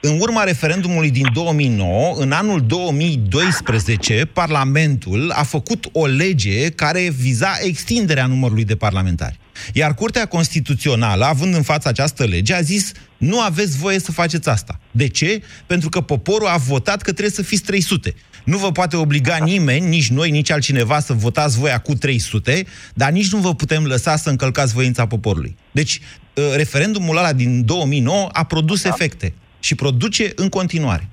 În 0.00 0.20
urma 0.20 0.42
referendumului 0.42 1.10
din 1.10 1.26
2009, 1.32 2.14
în 2.16 2.32
anul 2.32 2.60
2012, 2.66 4.26
Parlamentul 4.32 5.30
a 5.30 5.42
făcut 5.42 5.88
o 5.92 6.06
lege 6.06 6.70
care 6.70 7.08
viza 7.16 7.50
extinderea 7.60 8.26
numărului 8.26 8.64
de 8.64 8.76
parlamentari. 8.76 9.38
Iar 9.72 9.94
Curtea 9.94 10.26
Constituțională, 10.26 11.24
având 11.24 11.54
în 11.54 11.62
față 11.62 11.88
această 11.88 12.24
lege, 12.24 12.54
a 12.54 12.60
zis 12.60 12.92
nu 13.22 13.40
aveți 13.40 13.78
voie 13.78 13.98
să 13.98 14.12
faceți 14.12 14.48
asta. 14.48 14.78
De 14.90 15.08
ce? 15.08 15.42
Pentru 15.66 15.88
că 15.88 16.00
poporul 16.00 16.46
a 16.46 16.56
votat 16.56 17.02
că 17.02 17.10
trebuie 17.10 17.30
să 17.30 17.42
fiți 17.42 17.62
300. 17.62 18.14
Nu 18.44 18.58
vă 18.58 18.72
poate 18.72 18.96
obliga 18.96 19.36
nimeni, 19.36 19.88
nici 19.88 20.10
noi, 20.10 20.30
nici 20.30 20.50
altcineva, 20.50 21.00
să 21.00 21.12
votați 21.12 21.58
voia 21.58 21.78
cu 21.78 21.94
300, 21.94 22.64
dar 22.94 23.10
nici 23.10 23.32
nu 23.32 23.38
vă 23.38 23.54
putem 23.54 23.84
lăsa 23.84 24.16
să 24.16 24.30
încălcați 24.30 24.74
voința 24.74 25.06
poporului. 25.06 25.56
Deci, 25.70 26.00
ă, 26.36 26.56
referendumul 26.56 27.16
ăla 27.16 27.32
din 27.32 27.64
2009 27.64 28.28
a 28.32 28.44
produs 28.44 28.82
da. 28.82 28.88
efecte 28.88 29.34
și 29.60 29.74
produce 29.74 30.32
în 30.34 30.48
continuare. 30.48 31.08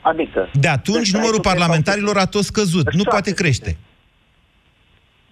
Adică? 0.00 0.50
De 0.52 0.68
atunci, 0.68 1.10
deci, 1.10 1.12
numărul 1.12 1.40
parlamentarilor 1.40 2.16
a 2.16 2.24
tot 2.24 2.44
scăzut, 2.44 2.94
nu 2.94 3.02
poate 3.02 3.30
crește. 3.34 3.76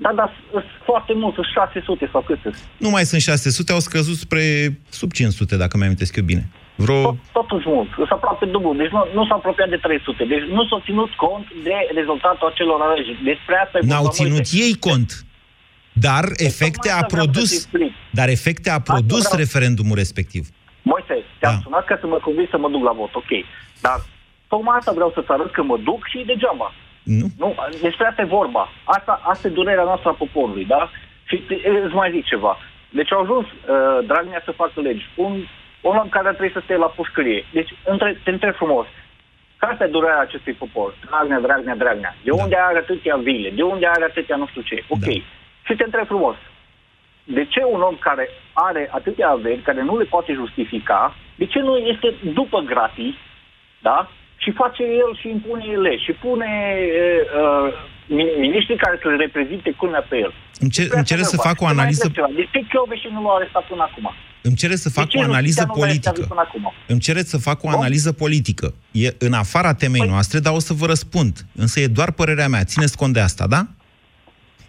Da, 0.04 0.10
dar 0.20 0.28
sunt 0.50 0.64
foarte 0.84 1.12
mult, 1.14 1.34
sunt 1.34 1.46
600 1.46 2.08
sau 2.12 2.20
cât 2.20 2.38
sunt? 2.42 2.56
Nu 2.76 2.90
mai 2.90 3.04
sunt 3.04 3.20
600, 3.20 3.72
au 3.72 3.78
scăzut 3.78 4.16
spre 4.16 4.42
sub 4.88 5.12
500, 5.12 5.56
dacă 5.56 5.76
mi 5.76 5.84
amintesc 5.84 6.16
eu 6.16 6.24
bine. 6.24 6.44
Vreo... 6.74 7.02
Tot, 7.02 7.16
totuși 7.32 7.68
mult, 7.68 7.88
sunt 7.94 8.10
aproape 8.10 8.46
dublu, 8.46 8.74
deci 8.74 8.90
nu, 8.90 9.00
nu 9.14 9.26
s-a 9.26 9.34
apropiat 9.34 9.68
de 9.68 9.76
300, 9.76 10.24
deci 10.24 10.44
nu 10.56 10.62
s-a 10.68 10.80
ținut 10.84 11.10
cont 11.24 11.46
de 11.62 11.76
rezultatul 11.94 12.48
acelor 12.48 12.80
alegeri. 12.80 13.20
Despre 13.24 13.54
asta 13.64 13.78
N-au 13.82 14.08
ținut 14.08 14.32
multe. 14.32 14.56
ei 14.64 14.74
cont, 14.88 15.24
dar 15.92 16.24
deci 16.24 16.46
efecte 16.48 16.90
a 16.90 17.02
produs, 17.04 17.68
dar 18.18 18.28
efecte 18.28 18.70
a 18.70 18.80
produs 18.80 19.24
referendumul 19.42 19.96
respectiv. 19.96 20.42
Moise, 20.82 21.14
te-am 21.40 21.54
da. 21.54 21.60
sunat 21.62 21.84
ca 21.84 21.96
să 22.00 22.06
mă 22.06 22.18
convins 22.26 22.48
să 22.48 22.58
mă 22.58 22.68
duc 22.74 22.82
la 22.88 22.92
vot, 23.00 23.14
ok. 23.14 23.32
Dar 23.80 23.98
tocmai 24.48 24.76
asta 24.78 24.92
vreau 24.98 25.10
să-ți 25.14 25.30
arăt 25.34 25.50
că 25.52 25.62
mă 25.62 25.76
duc 25.88 26.00
și 26.12 26.28
degeaba. 26.30 26.68
Nu. 27.18 27.27
nu 27.38 27.55
despre 27.81 28.07
asta 28.07 28.23
e 28.23 28.37
vorba. 28.38 28.68
Asta, 28.85 29.20
asta 29.23 29.49
e 29.49 29.59
durerea 29.61 29.85
noastră 29.85 30.09
a 30.09 30.20
poporului, 30.23 30.64
da? 30.64 30.90
Și 31.25 31.42
îți 31.85 31.94
mai 31.94 32.11
zic 32.11 32.25
ceva. 32.25 32.59
Deci 32.90 33.12
au 33.12 33.20
ajuns 33.20 33.46
uh, 33.46 34.07
Dragnea 34.07 34.42
să 34.44 34.51
facă 34.51 34.81
legi. 34.81 35.09
Un, 35.14 35.33
un 35.81 35.96
om 35.96 36.09
care 36.09 36.29
trebuie 36.29 36.51
să 36.53 36.61
stea 36.64 36.77
la 36.77 36.87
pușcărie. 36.87 37.44
Deci 37.53 37.70
între, 37.85 38.20
te 38.25 38.31
întreb 38.31 38.55
frumos. 38.55 38.87
Care 39.57 39.77
e 39.81 39.87
durerea 39.87 40.20
acestui 40.20 40.53
popor? 40.53 40.94
Dragnea, 41.07 41.40
Dragnea, 41.40 41.77
Dragnea. 41.77 42.16
De 42.23 42.31
da. 42.31 42.42
unde 42.42 42.57
are 42.57 42.79
atâtea 42.79 43.16
vile? 43.16 43.51
De 43.51 43.62
unde 43.62 43.87
are 43.87 44.05
atâtea 44.05 44.37
nu 44.37 44.46
știu 44.46 44.62
ce? 44.62 44.85
Ok. 44.88 45.01
Da. 45.01 45.11
Și 45.66 45.75
te 45.77 45.85
întreb 45.85 46.07
frumos 46.07 46.37
de 47.25 47.44
ce 47.44 47.64
un 47.64 47.81
om 47.81 47.96
care 48.01 48.29
are 48.53 48.88
atâtea 48.92 49.29
averi, 49.29 49.61
care 49.61 49.83
nu 49.83 49.99
le 49.99 50.05
poate 50.05 50.33
justifica, 50.33 51.14
de 51.35 51.46
ce 51.46 51.59
nu 51.59 51.77
este 51.77 52.14
după 52.35 52.61
gratis, 52.61 53.14
da? 53.79 54.11
Și 54.42 54.50
face 54.62 54.83
el 55.03 55.11
și 55.20 55.26
impune 55.37 55.64
ele 55.76 55.92
și 56.05 56.12
pune 56.24 56.50
uh, 57.40 57.68
miniștrii 58.44 58.83
care 58.85 58.96
să-l 59.03 59.16
reprezinte 59.16 59.70
culmea 59.81 60.07
pe 60.09 60.16
el. 60.16 60.33
Îmi, 60.62 60.70
cer, 60.70 60.87
îmi 60.90 61.05
cere 61.05 61.22
să 61.22 61.37
fac 61.37 61.61
o 61.61 61.66
analiză... 61.66 62.09
De 62.09 62.48
ce 62.53 62.96
și 63.00 63.09
nu 63.12 63.22
l-au 63.22 63.37
arestat 63.37 63.64
până 63.66 63.83
acum? 63.90 64.11
Îmi 64.42 64.55
cere 64.55 64.76
să 64.76 64.90
fac 64.90 65.09
o 65.14 65.20
analiză 65.20 65.66
politică. 65.74 66.29
Îmi 66.87 67.00
cere 67.00 67.22
să 67.22 67.38
fac 67.38 67.62
o 67.62 67.68
analiză 67.68 68.12
politică. 68.12 68.74
E 68.90 69.14
în 69.18 69.33
afara 69.33 69.74
temei 69.74 70.00
păi... 70.00 70.09
noastre, 70.09 70.38
dar 70.38 70.53
o 70.53 70.59
să 70.59 70.72
vă 70.72 70.87
răspund. 70.87 71.46
Însă 71.55 71.81
e 71.81 71.87
doar 71.87 72.11
părerea 72.12 72.48
mea. 72.48 72.64
Țineți 72.64 72.96
cont 72.96 73.12
de 73.12 73.20
asta, 73.20 73.46
da? 73.46 73.66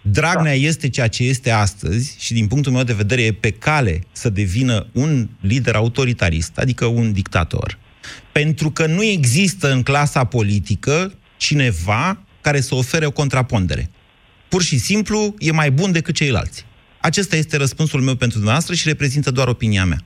Dragnea 0.02 0.44
da. 0.52 0.68
este 0.68 0.90
ceea 0.90 1.08
ce 1.08 1.24
este 1.24 1.52
astăzi 1.52 2.16
și 2.20 2.34
din 2.34 2.48
punctul 2.48 2.72
meu 2.72 2.84
de 2.84 2.94
vedere 2.94 3.22
e 3.22 3.32
pe 3.32 3.52
cale 3.52 4.00
să 4.12 4.30
devină 4.30 4.88
un 4.92 5.28
lider 5.42 5.76
autoritarist, 5.76 6.58
adică 6.58 6.86
un 6.86 7.14
dictator. 7.14 7.78
Pentru 8.32 8.72
că 8.72 8.86
nu 8.86 9.04
există 9.04 9.72
în 9.72 9.84
clasa 9.84 10.24
politică 10.24 11.14
cineva 11.38 12.18
care 12.42 12.62
să 12.62 12.76
ofere 12.76 13.06
o 13.06 13.12
contrapondere. 13.12 13.90
Pur 14.48 14.62
și 14.62 14.78
simplu 14.78 15.36
e 15.38 15.52
mai 15.52 15.72
bun 15.72 15.92
decât 15.92 16.16
ceilalți. 16.16 16.66
Acesta 16.98 17.36
este 17.36 17.58
răspunsul 17.58 18.02
meu 18.02 18.16
pentru 18.16 18.38
dumneavoastră 18.38 18.76
și 18.76 18.88
reprezintă 18.88 19.32
doar 19.32 19.48
opinia 19.48 19.86
mea. 19.86 19.98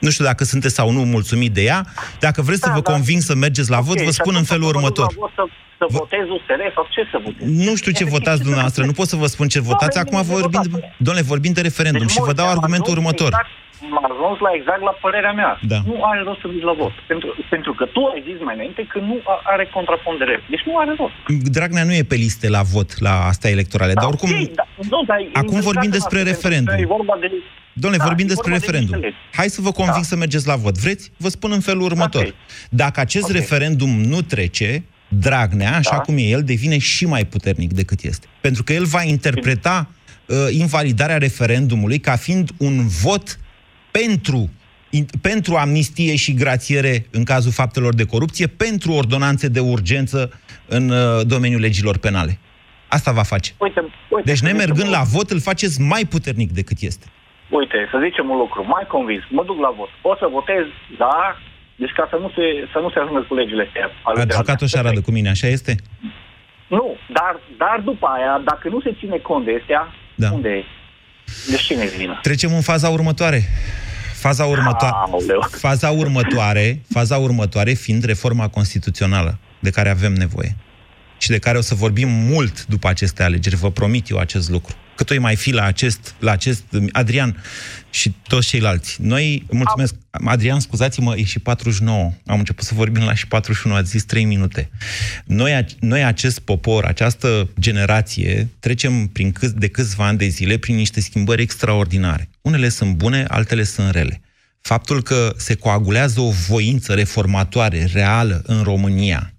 Nu 0.00 0.10
știu 0.10 0.24
dacă 0.24 0.44
sunteți 0.44 0.74
sau 0.74 0.90
nu 0.90 1.04
mulțumit 1.04 1.52
de 1.52 1.62
ea. 1.62 1.86
Dacă 2.20 2.42
vreți 2.42 2.60
da, 2.60 2.66
să 2.66 2.72
vă 2.72 2.80
da. 2.80 2.92
conving 2.92 3.20
să 3.22 3.34
mergeți 3.34 3.70
la 3.70 3.78
okay, 3.78 3.94
vot, 3.94 4.04
vă 4.04 4.10
spun 4.10 4.34
în 4.36 4.42
felul 4.42 4.68
următor. 4.68 5.12
Să, 5.34 5.46
să 5.78 5.86
votez 5.88 6.20
USR 6.20 6.60
sau 6.74 6.86
ce 6.90 7.08
să 7.10 7.20
votez? 7.24 7.66
Nu 7.66 7.76
știu 7.76 7.92
ce 7.92 8.04
votați 8.04 8.40
dumneavoastră, 8.40 8.84
nu 8.84 8.92
pot 8.92 9.08
să 9.08 9.16
vă 9.16 9.26
spun 9.26 9.48
ce 9.48 9.60
votați. 9.60 9.98
Acum 9.98 10.22
vorbim, 10.22 10.82
domnule, 10.96 11.26
vorbim 11.26 11.52
de 11.52 11.60
referendum 11.60 12.06
deci, 12.06 12.10
și 12.10 12.20
vă 12.20 12.32
dau 12.32 12.48
argumentul 12.48 12.92
următor. 12.92 13.26
Exact 13.26 13.63
m-a 13.94 14.04
ajuns 14.12 14.38
la 14.46 14.50
exact 14.58 14.82
la 14.88 14.94
părerea 15.04 15.34
mea. 15.40 15.52
Da. 15.72 15.78
Nu 15.90 15.96
are 16.10 16.20
rost 16.28 16.40
să 16.40 16.48
duci 16.54 16.68
la 16.70 16.74
vot. 16.82 16.94
Pentru, 17.10 17.28
pentru 17.54 17.72
că 17.78 17.84
tu 17.94 18.00
ai 18.12 18.20
zis 18.28 18.38
mai 18.46 18.54
înainte 18.58 18.82
că 18.92 18.98
nu 18.98 19.16
are 19.52 19.64
contrapondere. 19.76 20.34
Deci 20.52 20.64
nu 20.68 20.74
are 20.82 20.92
rost. 21.00 21.16
Dragnea 21.56 21.84
nu 21.84 21.94
e 22.00 22.12
pe 22.12 22.18
liste 22.24 22.48
la 22.56 22.62
vot 22.74 22.90
la 23.06 23.14
asta 23.32 23.48
electorale, 23.56 23.92
da, 23.92 24.00
dar 24.00 24.08
oricum... 24.10 24.30
Okay, 24.30 24.50
da, 24.60 24.66
nu, 24.92 24.98
dar 25.06 25.18
acum 25.32 25.60
vorbim 25.60 25.90
despre 25.90 26.22
referendum. 26.22 26.74
E 26.78 26.86
vorba 26.98 27.16
de 27.20 27.28
Domnule, 27.76 28.02
da, 28.02 28.08
vorbim 28.08 28.26
despre 28.26 28.52
referendum. 28.52 29.00
De 29.00 29.12
Hai 29.32 29.48
să 29.48 29.60
vă 29.60 29.72
conving 29.72 29.96
da. 29.96 30.02
să 30.12 30.16
mergeți 30.16 30.46
la 30.46 30.56
vot. 30.56 30.78
Vreți? 30.78 31.10
Vă 31.16 31.28
spun 31.28 31.52
în 31.52 31.60
felul 31.60 31.82
următor. 31.82 32.20
Okay. 32.20 32.34
Dacă 32.70 33.00
acest 33.00 33.24
okay. 33.24 33.36
referendum 33.40 33.88
nu 33.88 34.22
trece, 34.22 34.84
Dragnea, 35.08 35.76
așa 35.76 35.96
da. 35.96 35.98
cum 35.98 36.16
e 36.16 36.20
el, 36.20 36.42
devine 36.42 36.78
și 36.78 37.06
mai 37.06 37.24
puternic 37.24 37.72
decât 37.72 38.02
este. 38.02 38.26
Pentru 38.40 38.62
că 38.62 38.72
el 38.72 38.84
va 38.84 39.02
interpreta 39.02 39.88
uh, 40.26 40.36
invalidarea 40.50 41.18
referendumului 41.18 41.98
ca 41.98 42.16
fiind 42.16 42.50
un 42.58 42.86
vot 42.86 43.38
pentru 44.00 44.50
pentru 45.22 45.54
amnistie 45.54 46.16
și 46.16 46.34
grațiere 46.34 47.06
în 47.10 47.24
cazul 47.24 47.52
faptelor 47.52 47.94
de 47.94 48.04
corupție, 48.04 48.46
pentru 48.46 48.92
ordonanțe 48.92 49.48
de 49.48 49.60
urgență 49.60 50.40
în 50.66 50.88
uh, 50.88 51.26
domeniul 51.26 51.60
legilor 51.60 51.98
penale. 51.98 52.38
Asta 52.88 53.12
va 53.12 53.22
face. 53.22 53.50
Uite, 53.58 53.80
uite, 54.08 54.30
deci, 54.30 54.40
nemergând 54.40 54.90
la 54.90 55.02
vot, 55.14 55.30
îl 55.30 55.40
faceți 55.40 55.80
mai 55.80 56.04
puternic 56.04 56.50
decât 56.52 56.78
este. 56.80 57.06
Uite, 57.48 57.88
să 57.90 57.96
zicem 58.06 58.30
un 58.30 58.36
lucru, 58.36 58.64
mai 58.66 58.84
convins, 58.88 59.22
mă 59.30 59.44
duc 59.44 59.58
la 59.60 59.74
vot. 59.78 59.90
O 60.02 60.14
să 60.20 60.26
votez, 60.30 60.64
da, 60.98 61.38
deci 61.76 61.94
ca 61.98 62.06
să 62.10 62.16
nu 62.20 62.28
se, 62.36 62.44
să 62.72 62.78
nu 62.78 62.90
se 62.90 62.98
ajungă 62.98 63.24
cu 63.28 63.34
legile 63.34 63.64
astea. 63.66 63.90
Advocatul 64.02 64.66
și 64.66 64.76
arată 64.76 65.00
cu 65.00 65.10
mine, 65.10 65.28
așa 65.28 65.46
este? 65.46 65.74
Nu, 66.66 66.96
dar, 67.12 67.40
dar 67.56 67.80
după 67.84 68.06
aia, 68.06 68.42
dacă 68.44 68.68
nu 68.68 68.80
se 68.80 68.96
ține 68.98 69.18
cont 69.18 69.44
de 69.44 69.56
astea, 69.60 69.94
da. 70.14 70.28
unde 70.32 70.48
e? 70.48 70.64
Deci 71.50 71.60
cine 71.60 71.86
vină? 71.98 72.18
Trecem 72.22 72.54
în 72.54 72.60
faza 72.60 72.88
următoare. 72.88 73.40
Faza, 74.24 74.44
următoare, 74.44 74.94
faza 75.50 75.90
următoare, 75.90 76.82
faza 76.88 77.16
următoare 77.16 77.72
fiind 77.72 78.04
reforma 78.04 78.48
constituțională 78.48 79.38
de 79.60 79.70
care 79.70 79.90
avem 79.90 80.12
nevoie 80.12 80.56
și 81.18 81.28
de 81.28 81.38
care 81.38 81.58
o 81.58 81.60
să 81.60 81.74
vorbim 81.74 82.08
mult 82.08 82.66
după 82.66 82.88
aceste 82.88 83.22
alegeri, 83.22 83.56
vă 83.56 83.70
promit 83.70 84.08
eu 84.08 84.18
acest 84.18 84.50
lucru 84.50 84.74
cât 84.94 85.10
o 85.10 85.20
mai 85.20 85.36
fi 85.36 85.50
la 85.50 85.64
acest, 85.64 86.14
la 86.18 86.30
acest 86.30 86.64
Adrian 86.92 87.42
și 87.90 88.14
toți 88.28 88.48
ceilalți. 88.48 89.02
Noi, 89.02 89.46
mulțumesc, 89.50 89.94
Adrian, 90.10 90.60
scuzați-mă, 90.60 91.16
e 91.16 91.24
și 91.24 91.38
49. 91.38 92.12
Am 92.26 92.38
început 92.38 92.64
să 92.64 92.74
vorbim 92.74 93.04
la 93.04 93.14
și 93.14 93.26
41, 93.26 93.74
ați 93.74 93.90
zis 93.90 94.04
3 94.04 94.24
minute. 94.24 94.70
Noi, 95.24 95.66
noi 95.80 96.04
acest 96.04 96.38
popor, 96.38 96.84
această 96.84 97.48
generație, 97.60 98.48
trecem 98.60 99.06
prin 99.06 99.32
cât, 99.32 99.50
de 99.50 99.68
câțiva 99.68 100.06
ani 100.06 100.18
de 100.18 100.26
zile 100.26 100.56
prin 100.56 100.76
niște 100.76 101.00
schimbări 101.00 101.42
extraordinare. 101.42 102.28
Unele 102.44 102.68
sunt 102.68 102.94
bune, 102.94 103.24
altele 103.28 103.62
sunt 103.62 103.90
rele. 103.90 104.20
Faptul 104.60 105.02
că 105.02 105.34
se 105.36 105.54
coagulează 105.54 106.20
o 106.20 106.30
voință 106.30 106.94
reformatoare 106.94 107.88
reală 107.92 108.42
în 108.46 108.62
România, 108.62 109.34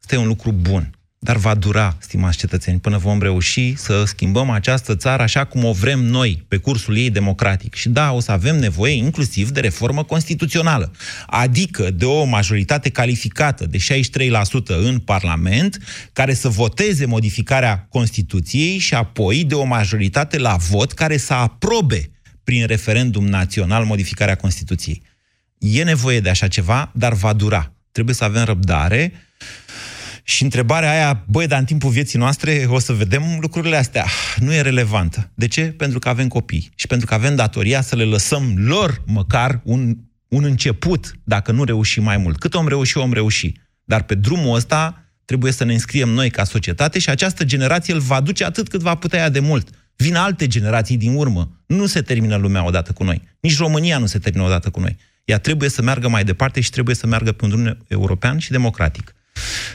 este 0.00 0.16
un 0.16 0.26
lucru 0.26 0.52
bun. 0.52 0.90
Dar 1.18 1.36
va 1.36 1.54
dura, 1.54 1.96
stimați 2.00 2.38
cetățeni, 2.38 2.80
până 2.80 2.98
vom 2.98 3.20
reuși 3.20 3.76
să 3.76 4.04
schimbăm 4.04 4.50
această 4.50 4.96
țară 4.96 5.22
așa 5.22 5.44
cum 5.44 5.64
o 5.64 5.72
vrem 5.72 5.98
noi, 5.98 6.44
pe 6.48 6.56
cursul 6.56 6.96
ei 6.96 7.10
democratic. 7.10 7.74
Și 7.74 7.88
da, 7.88 8.12
o 8.12 8.20
să 8.20 8.32
avem 8.32 8.58
nevoie 8.58 8.94
inclusiv 8.94 9.50
de 9.50 9.60
reformă 9.60 10.04
constituțională, 10.04 10.92
adică 11.26 11.90
de 11.90 12.04
o 12.04 12.24
majoritate 12.24 12.88
calificată 12.88 13.66
de 13.66 13.78
63% 13.78 14.30
în 14.66 14.98
Parlament, 14.98 15.78
care 16.12 16.34
să 16.34 16.48
voteze 16.48 17.04
modificarea 17.04 17.86
Constituției 17.90 18.78
și 18.78 18.94
apoi 18.94 19.44
de 19.44 19.54
o 19.54 19.64
majoritate 19.64 20.38
la 20.38 20.56
vot 20.56 20.92
care 20.92 21.16
să 21.16 21.32
aprobe 21.32 22.10
prin 22.52 22.66
referendum 22.66 23.26
național 23.26 23.84
modificarea 23.84 24.34
Constituției. 24.34 25.02
E 25.58 25.82
nevoie 25.82 26.20
de 26.20 26.28
așa 26.28 26.48
ceva, 26.48 26.92
dar 26.94 27.12
va 27.12 27.32
dura. 27.32 27.72
Trebuie 27.92 28.14
să 28.14 28.24
avem 28.24 28.44
răbdare 28.44 29.12
și 30.22 30.42
întrebarea 30.42 30.90
aia, 30.90 31.24
băi, 31.28 31.46
dar 31.46 31.58
în 31.58 31.64
timpul 31.64 31.90
vieții 31.90 32.18
noastre 32.18 32.64
o 32.68 32.78
să 32.78 32.92
vedem 32.92 33.22
lucrurile 33.40 33.76
astea. 33.76 34.06
Nu 34.38 34.52
e 34.52 34.60
relevantă. 34.60 35.30
De 35.34 35.48
ce? 35.48 35.62
Pentru 35.62 35.98
că 35.98 36.08
avem 36.08 36.28
copii 36.28 36.70
și 36.74 36.86
pentru 36.86 37.06
că 37.06 37.14
avem 37.14 37.34
datoria 37.34 37.80
să 37.80 37.96
le 37.96 38.04
lăsăm 38.04 38.54
lor 38.56 39.02
măcar 39.06 39.60
un, 39.64 39.96
un 40.28 40.44
început, 40.44 41.12
dacă 41.24 41.52
nu 41.52 41.64
reușim 41.64 42.02
mai 42.02 42.16
mult. 42.16 42.38
Cât 42.38 42.54
om 42.54 42.68
reuși, 42.68 42.98
om 42.98 43.12
reuși. 43.12 43.52
Dar 43.84 44.02
pe 44.02 44.14
drumul 44.14 44.56
ăsta 44.56 45.04
trebuie 45.24 45.52
să 45.52 45.64
ne 45.64 45.72
înscriem 45.72 46.08
noi 46.08 46.30
ca 46.30 46.44
societate 46.44 46.98
și 46.98 47.10
această 47.10 47.44
generație 47.44 47.94
îl 47.94 48.00
va 48.00 48.20
duce 48.20 48.44
atât 48.44 48.68
cât 48.68 48.80
va 48.80 48.94
putea 48.94 49.18
ea 49.18 49.28
de 49.28 49.40
mult. 49.40 49.68
Vin 49.96 50.16
alte 50.16 50.46
generații 50.46 50.96
din 50.96 51.16
urmă. 51.16 51.50
Nu 51.66 51.86
se 51.86 52.02
termină 52.02 52.36
lumea 52.36 52.64
odată 52.64 52.92
cu 52.92 53.04
noi. 53.04 53.22
Nici 53.40 53.58
România 53.58 53.98
nu 53.98 54.06
se 54.06 54.18
termină 54.18 54.44
odată 54.44 54.70
cu 54.70 54.80
noi. 54.80 54.96
Ea 55.24 55.38
trebuie 55.38 55.68
să 55.68 55.82
meargă 55.82 56.08
mai 56.08 56.24
departe 56.24 56.60
și 56.60 56.70
trebuie 56.70 56.94
să 56.94 57.06
meargă 57.06 57.32
pe 57.32 57.44
un 57.44 57.50
drum 57.50 57.78
european 57.88 58.38
și 58.38 58.50
democratic. 58.50 59.14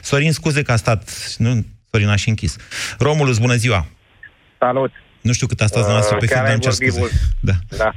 Sorin, 0.01 0.31
scuze 0.31 0.61
că 0.61 0.71
a 0.71 0.75
stat... 0.75 1.35
Nu, 1.37 1.65
Sorin 1.91 2.07
a 2.07 2.15
și 2.15 2.29
închis. 2.29 2.55
Romulus, 2.99 3.37
bună 3.37 3.55
ziua! 3.55 3.87
Salut! 4.59 4.91
Nu 5.21 5.33
știu 5.33 5.47
cât 5.47 5.61
a 5.61 5.65
stat 5.65 5.83
dumneavoastră 5.83 6.15
uh, 6.15 6.21
pe 6.21 6.27
fir, 6.27 6.43
dar 6.43 6.51
îmi 6.51 6.65
cer 6.67 6.71
scuze. 6.71 6.99
Mult. 6.99 7.11
Da. 7.49 7.53
da. 7.77 7.91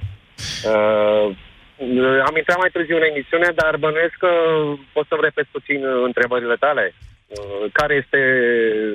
Uh, 0.71 1.37
am 2.29 2.37
intrat 2.37 2.59
mai 2.59 2.71
târziu 2.73 2.97
în 2.97 3.09
emisiune, 3.12 3.49
dar 3.55 3.77
bănuiesc 3.77 4.16
că 4.25 4.33
poți 4.93 5.09
să-mi 5.09 5.27
repet 5.29 5.47
puțin 5.57 5.81
întrebările 6.09 6.57
tale. 6.64 6.95
Uh, 6.95 7.64
care 7.73 7.95
este... 8.03 8.21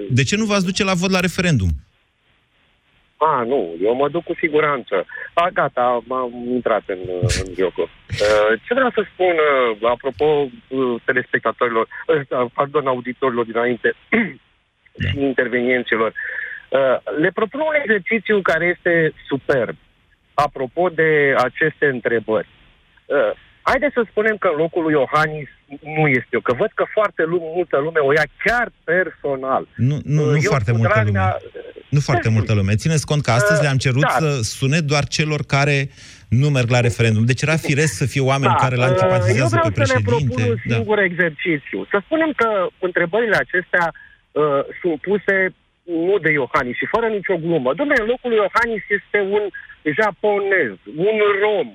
De 0.09 0.23
ce 0.23 0.35
nu 0.35 0.45
v-ați 0.45 0.65
duce 0.65 0.83
la 0.83 0.93
vot 0.93 1.11
la 1.11 1.19
referendum? 1.19 1.69
A, 3.31 3.43
nu, 3.43 3.75
eu 3.81 3.95
mă 3.95 4.09
duc 4.09 4.23
cu 4.23 4.33
siguranță. 4.33 5.05
A, 5.33 5.49
gata, 5.53 6.03
am 6.09 6.47
intrat 6.51 6.83
în, 6.85 6.99
în 7.45 7.53
joc. 7.57 7.77
Uh, 7.77 7.87
ce 8.65 8.73
vreau 8.73 8.89
să 8.89 9.05
spun, 9.13 9.35
uh, 9.35 9.89
apropo 9.89 10.25
uh, 10.25 11.01
telespectatorilor, 11.05 11.87
pardon, 12.53 12.87
auditorilor 12.87 13.45
dinainte 13.45 13.93
și 15.09 15.19
intervenienților, 15.19 16.13
le 17.17 17.31
propun 17.33 17.59
un 17.59 17.75
exercițiu 17.81 18.41
care 18.41 18.65
este 18.65 19.13
superb. 19.27 19.75
Apropo 20.33 20.89
de 20.89 21.35
aceste 21.37 21.85
întrebări. 21.85 22.47
Haideți 23.69 23.93
să 23.93 24.03
spunem 24.09 24.35
că 24.37 24.47
în 24.51 24.57
locul 24.63 24.83
lui 24.83 24.93
Iohannis 24.99 25.49
nu 25.97 26.07
este 26.07 26.31
eu, 26.37 26.43
că 26.47 26.53
văd 26.53 26.71
că 26.73 26.85
foarte 26.97 27.23
lume, 27.23 27.47
multă 27.55 27.77
lume 27.77 27.99
o 27.99 28.11
ia 28.13 28.27
chiar 28.43 28.67
personal. 28.83 29.63
Nu, 29.75 29.97
nu, 30.03 30.23
nu 30.31 30.39
foarte 30.53 30.71
multă 30.71 30.91
Dragnea... 30.93 31.37
lume. 31.43 31.63
Nu 31.89 31.99
foarte 31.99 32.29
multă 32.29 32.53
lume. 32.53 32.75
Țineți 32.75 33.05
cont 33.05 33.21
că 33.23 33.31
astăzi 33.31 33.61
le-am 33.61 33.77
cerut 33.77 34.01
da. 34.01 34.15
să 34.19 34.29
sune 34.41 34.79
doar 34.79 35.03
celor 35.17 35.41
care 35.55 35.89
nu 36.29 36.47
merg 36.49 36.69
la 36.69 36.79
referendum. 36.79 37.25
Deci 37.25 37.41
era 37.41 37.57
firesc 37.69 37.93
să 38.01 38.05
fie 38.05 38.21
oameni 38.21 38.53
da. 38.57 38.63
care 38.63 38.75
l 38.75 38.81
antipatizează 38.81 39.59
pe 39.63 39.71
președinte. 39.71 40.11
Eu 40.11 40.17
vreau 40.17 40.25
să 40.25 40.33
ne 40.33 40.35
propun 40.35 40.51
un 40.51 40.57
da. 40.65 40.75
singur 40.75 40.97
da. 40.97 41.03
exercițiu. 41.03 41.79
Să 41.91 41.97
spunem 42.05 42.31
că 42.41 42.49
întrebările 42.87 43.37
acestea 43.45 43.85
uh, 43.93 44.61
sunt 44.81 45.01
puse 45.01 45.35
nu 46.09 46.17
de 46.25 46.31
Iohannis 46.31 46.75
și 46.81 46.91
fără 46.95 47.07
nicio 47.17 47.35
glumă. 47.45 47.69
Dom'le, 47.79 47.97
în 48.03 48.09
locul 48.13 48.29
lui 48.31 48.41
Iohannis 48.43 48.83
este 48.97 49.19
un 49.35 49.43
japonez, 49.99 50.73
un 51.07 51.17
rom, 51.41 51.69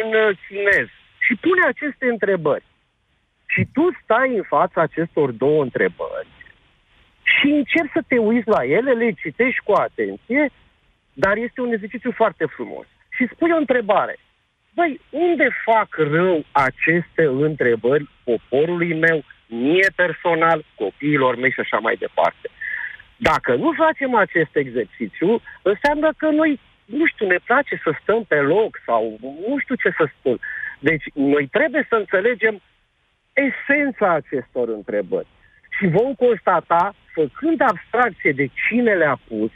un 0.00 0.08
uh, 0.24 0.30
chinez, 0.44 0.88
și 1.28 1.34
pune 1.34 1.62
aceste 1.66 2.06
întrebări. 2.06 2.64
Și 3.46 3.66
tu 3.72 3.84
stai 4.02 4.36
în 4.36 4.42
fața 4.42 4.80
acestor 4.80 5.30
două 5.30 5.62
întrebări 5.62 6.28
și 7.22 7.46
încerci 7.46 7.90
să 7.92 8.02
te 8.08 8.18
uiți 8.18 8.48
la 8.48 8.64
ele, 8.64 8.92
le 8.92 9.10
citești 9.12 9.60
cu 9.64 9.72
atenție, 9.72 10.50
dar 11.12 11.36
este 11.36 11.60
un 11.60 11.72
exercițiu 11.72 12.12
foarte 12.12 12.44
frumos. 12.44 12.86
Și 13.16 13.28
spui 13.32 13.50
o 13.52 13.56
întrebare. 13.56 14.16
Băi, 14.74 15.00
unde 15.10 15.48
fac 15.64 15.88
rău 15.96 16.44
aceste 16.52 17.24
întrebări 17.24 18.08
poporului 18.24 18.94
meu, 18.94 19.24
mie 19.46 19.88
personal, 19.94 20.64
copiilor 20.74 21.36
mei 21.36 21.52
și 21.52 21.60
așa 21.60 21.78
mai 21.78 21.96
departe? 21.96 22.48
Dacă 23.16 23.54
nu 23.54 23.72
facem 23.76 24.14
acest 24.14 24.56
exercițiu, 24.56 25.42
înseamnă 25.62 26.12
că 26.16 26.28
noi, 26.28 26.60
nu 26.84 27.06
știu, 27.06 27.26
ne 27.26 27.38
place 27.44 27.80
să 27.82 27.90
stăm 28.02 28.24
pe 28.24 28.40
loc 28.40 28.80
sau 28.86 29.18
nu 29.20 29.58
știu 29.58 29.74
ce 29.74 29.90
să 29.96 30.08
spun. 30.18 30.38
Deci 30.78 31.04
noi 31.14 31.46
trebuie 31.46 31.86
să 31.88 31.94
înțelegem 31.94 32.60
esența 33.32 34.12
acestor 34.12 34.68
întrebări. 34.68 35.26
Și 35.78 35.86
vom 35.86 36.14
constata, 36.14 36.94
făcând 37.14 37.60
abstracție 37.60 38.32
de 38.32 38.48
cine 38.68 38.94
le-a 38.94 39.18
pus, 39.28 39.50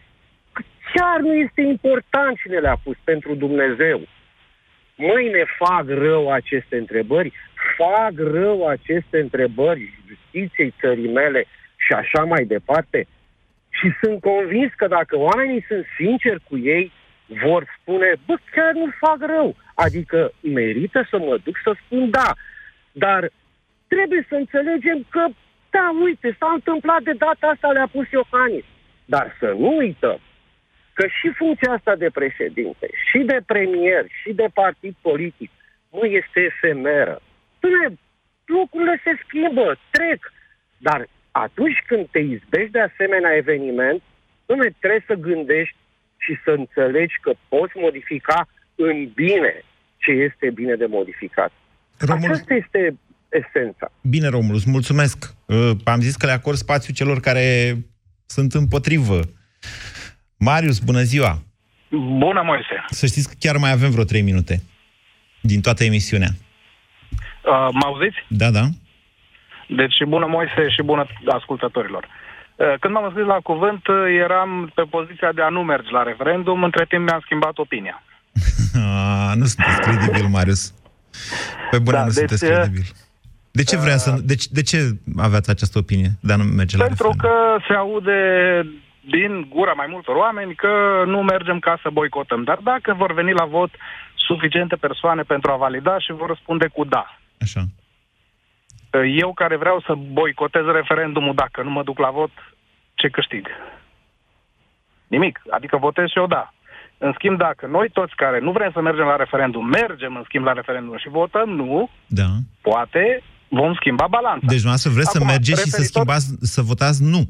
că 0.53 0.63
chiar 0.95 1.21
nu 1.21 1.35
este 1.35 1.61
important 1.61 2.37
cine 2.39 2.59
le-a 2.59 2.79
pus 2.85 2.97
pentru 3.05 3.35
Dumnezeu. 3.35 4.01
Măi, 4.97 5.31
ne 5.31 5.45
fac 5.59 5.85
rău 5.89 6.31
aceste 6.31 6.77
întrebări, 6.77 7.33
fac 7.77 8.13
rău 8.17 8.67
aceste 8.67 9.21
întrebări 9.21 9.99
justiției 10.09 10.75
țării 10.81 11.13
mele 11.13 11.45
și 11.77 11.93
așa 11.93 12.25
mai 12.25 12.45
departe. 12.45 13.07
Și 13.71 13.93
sunt 14.03 14.21
convins 14.21 14.73
că 14.77 14.87
dacă 14.87 15.17
oamenii 15.17 15.65
sunt 15.69 15.87
sinceri 15.97 16.41
cu 16.49 16.59
ei, 16.59 16.93
vor 17.27 17.79
spune, 17.81 18.13
bă, 18.27 18.37
chiar 18.51 18.73
nu 18.73 18.89
fac 18.99 19.19
rău. 19.21 19.57
Adică 19.75 20.33
merită 20.41 21.07
să 21.11 21.19
mă 21.19 21.39
duc 21.45 21.57
să 21.65 21.75
spun 21.85 22.11
da. 22.11 22.33
Dar 22.93 23.31
trebuie 23.87 24.27
să 24.29 24.35
înțelegem 24.35 25.07
că, 25.09 25.27
da, 25.71 25.91
uite, 26.03 26.37
s-a 26.39 26.51
întâmplat 26.55 27.03
de 27.03 27.13
data 27.13 27.47
asta, 27.47 27.69
le-a 27.69 27.89
pus 27.93 28.11
Iohannis. 28.11 28.65
Dar 29.05 29.37
să 29.39 29.55
nu 29.59 29.77
uităm 29.77 30.21
că 30.93 31.07
și 31.07 31.29
funcția 31.37 31.73
asta 31.73 31.97
de 31.97 32.11
președinte, 32.11 32.91
și 33.11 33.19
de 33.19 33.39
premier, 33.47 34.07
și 34.23 34.33
de 34.33 34.47
partid 34.55 34.95
politic, 35.01 35.51
nu 35.91 36.05
este 36.05 36.41
efemeră. 36.41 37.21
Până 37.61 37.93
lucrurile 38.45 39.01
se 39.05 39.13
schimbă, 39.27 39.77
trec. 39.91 40.33
Dar 40.79 41.07
atunci 41.31 41.83
când 41.87 42.09
te 42.11 42.19
izbești 42.19 42.71
de 42.71 42.81
asemenea 42.81 43.37
eveniment, 43.37 44.03
nu 44.47 44.55
trebuie 44.57 45.05
să 45.07 45.15
gândești 45.15 45.77
și 46.25 46.39
să 46.45 46.51
înțelegi 46.51 47.15
că 47.21 47.33
poți 47.49 47.73
modifica 47.75 48.49
în 48.75 49.09
bine 49.15 49.65
ce 49.97 50.11
este 50.11 50.51
bine 50.51 50.75
de 50.75 50.87
modificat. 50.87 51.53
Romul... 51.99 52.25
Aceasta 52.25 52.55
este 52.55 52.99
esența. 53.29 53.93
Bine, 54.03 54.29
Romulus, 54.29 54.65
mulțumesc. 54.65 55.35
Uh, 55.47 55.71
am 55.85 56.01
zis 56.01 56.17
că 56.17 56.27
le 56.27 56.33
acord 56.33 56.57
spațiu 56.57 56.93
celor 56.95 57.21
care 57.21 57.77
sunt 58.27 58.53
împotrivă. 58.53 59.21
Marius, 60.39 60.79
bună 60.79 61.03
ziua! 61.03 61.43
Bună, 62.19 62.43
Moise! 62.43 62.85
Să 62.87 63.07
știți 63.07 63.29
că 63.29 63.35
chiar 63.39 63.57
mai 63.57 63.73
avem 63.73 63.91
vreo 63.91 64.05
trei 64.05 64.23
minute 64.23 64.63
din 65.41 65.61
toată 65.61 65.85
emisiunea. 65.85 66.29
Uh, 66.31 67.69
mă 67.73 67.85
auziți? 67.85 68.17
Da, 68.29 68.51
da. 68.51 68.65
Deci 69.69 70.05
bună, 70.09 70.27
Moise, 70.27 70.69
și 70.69 70.83
bună 70.83 71.07
ascultătorilor. 71.27 72.05
Uh, 72.05 72.22
când 72.81 72.95
m-am 72.95 73.05
înscris 73.05 73.27
la 73.27 73.41
cuvânt, 73.43 73.87
uh, 73.87 73.97
eram 74.25 74.73
pe 74.75 74.83
poziția 74.83 75.33
de 75.33 75.43
a 75.43 75.49
nu 75.49 75.63
merge 75.63 75.91
la 75.91 76.03
referendum, 76.03 76.63
între 76.63 76.85
timp 76.89 77.05
mi-am 77.05 77.21
schimbat 77.21 77.59
opinia. 77.59 78.03
a, 78.85 79.35
nu 79.35 79.45
sunteți 79.45 79.81
credibil, 79.81 80.29
Marius. 80.29 80.75
Pe 81.71 81.79
bune, 81.79 81.97
da, 81.97 82.05
nu 82.05 82.11
deci, 82.11 82.17
sunteți 82.17 82.45
uh, 82.45 82.51
credibil. 82.51 82.85
De 83.51 83.63
ce 83.63 83.77
vrea 83.77 83.95
uh, 83.95 84.01
să... 84.01 84.11
De, 84.25 84.35
de 84.51 84.63
ce 84.63 84.79
aveați 85.17 85.51
această 85.51 85.79
opinie 85.79 86.11
de 86.21 86.33
a 86.33 86.37
nu 86.37 86.43
merge 86.43 86.77
la 86.77 86.85
Pentru 86.85 87.13
că 87.19 87.33
se 87.69 87.75
aude 87.75 88.21
din 89.09 89.47
gura 89.49 89.73
mai 89.73 89.87
multor 89.91 90.17
oameni 90.17 90.55
că 90.55 91.03
nu 91.07 91.23
mergem 91.23 91.59
ca 91.59 91.79
să 91.83 91.89
boicotăm. 91.93 92.43
Dar 92.43 92.59
dacă 92.63 92.95
vor 92.95 93.13
veni 93.13 93.33
la 93.33 93.45
vot 93.45 93.71
suficiente 94.15 94.77
persoane 94.77 95.23
pentru 95.23 95.51
a 95.51 95.57
valida 95.57 95.99
și 95.99 96.13
vor 96.13 96.29
răspunde 96.29 96.67
cu 96.67 96.85
da. 96.85 97.19
Așa. 97.41 97.61
Eu 98.99 99.33
care 99.35 99.57
vreau 99.57 99.81
să 99.81 99.95
boicotez 99.95 100.65
referendumul 100.65 101.35
dacă 101.35 101.63
nu 101.63 101.71
mă 101.71 101.83
duc 101.83 101.99
la 101.99 102.11
vot, 102.11 102.31
ce 102.95 103.09
câștig? 103.09 103.47
Nimic. 105.07 105.41
Adică 105.51 105.77
votez 105.77 106.07
și 106.09 106.19
eu 106.19 106.27
da. 106.27 106.53
În 106.99 107.13
schimb, 107.15 107.39
dacă 107.39 107.67
noi 107.67 107.89
toți 107.91 108.15
care 108.15 108.39
nu 108.39 108.53
vrem 108.53 108.71
să 108.73 108.81
mergem 108.81 109.05
la 109.05 109.17
referendum, 109.17 109.67
mergem 109.67 110.17
în 110.17 110.23
schimb 110.25 110.45
la 110.45 110.53
referendum 110.53 110.97
și 110.97 111.09
votăm 111.09 111.49
nu, 111.49 111.91
da. 112.07 112.29
poate 112.61 113.23
vom 113.49 113.75
schimba 113.75 114.07
balanța. 114.07 114.47
Deci 114.49 114.65
noastră 114.65 114.91
vreți 114.91 115.17
Acum, 115.17 115.21
să 115.21 115.33
mergeți 115.33 115.65
referitor... 115.65 115.81
și 115.81 115.87
să 115.87 115.93
schimbați, 115.93 116.27
să 116.55 116.63
votați 116.63 117.03
nu. 117.03 117.23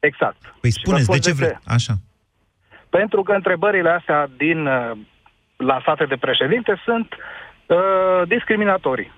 Exact. 0.00 0.54
Păi 0.60 0.70
spuneți, 0.70 1.08
de 1.08 1.18
ce 1.18 1.32
vreți? 1.32 1.58
Așa. 1.66 1.94
Pentru 2.88 3.22
că 3.22 3.32
întrebările 3.32 3.90
astea 3.90 4.30
din 4.36 4.66
uh, 4.66 4.90
lansate 5.56 6.04
de 6.04 6.16
președinte 6.16 6.80
sunt 6.84 7.08
uh, 7.66 8.28
discriminatorii. 8.28 9.12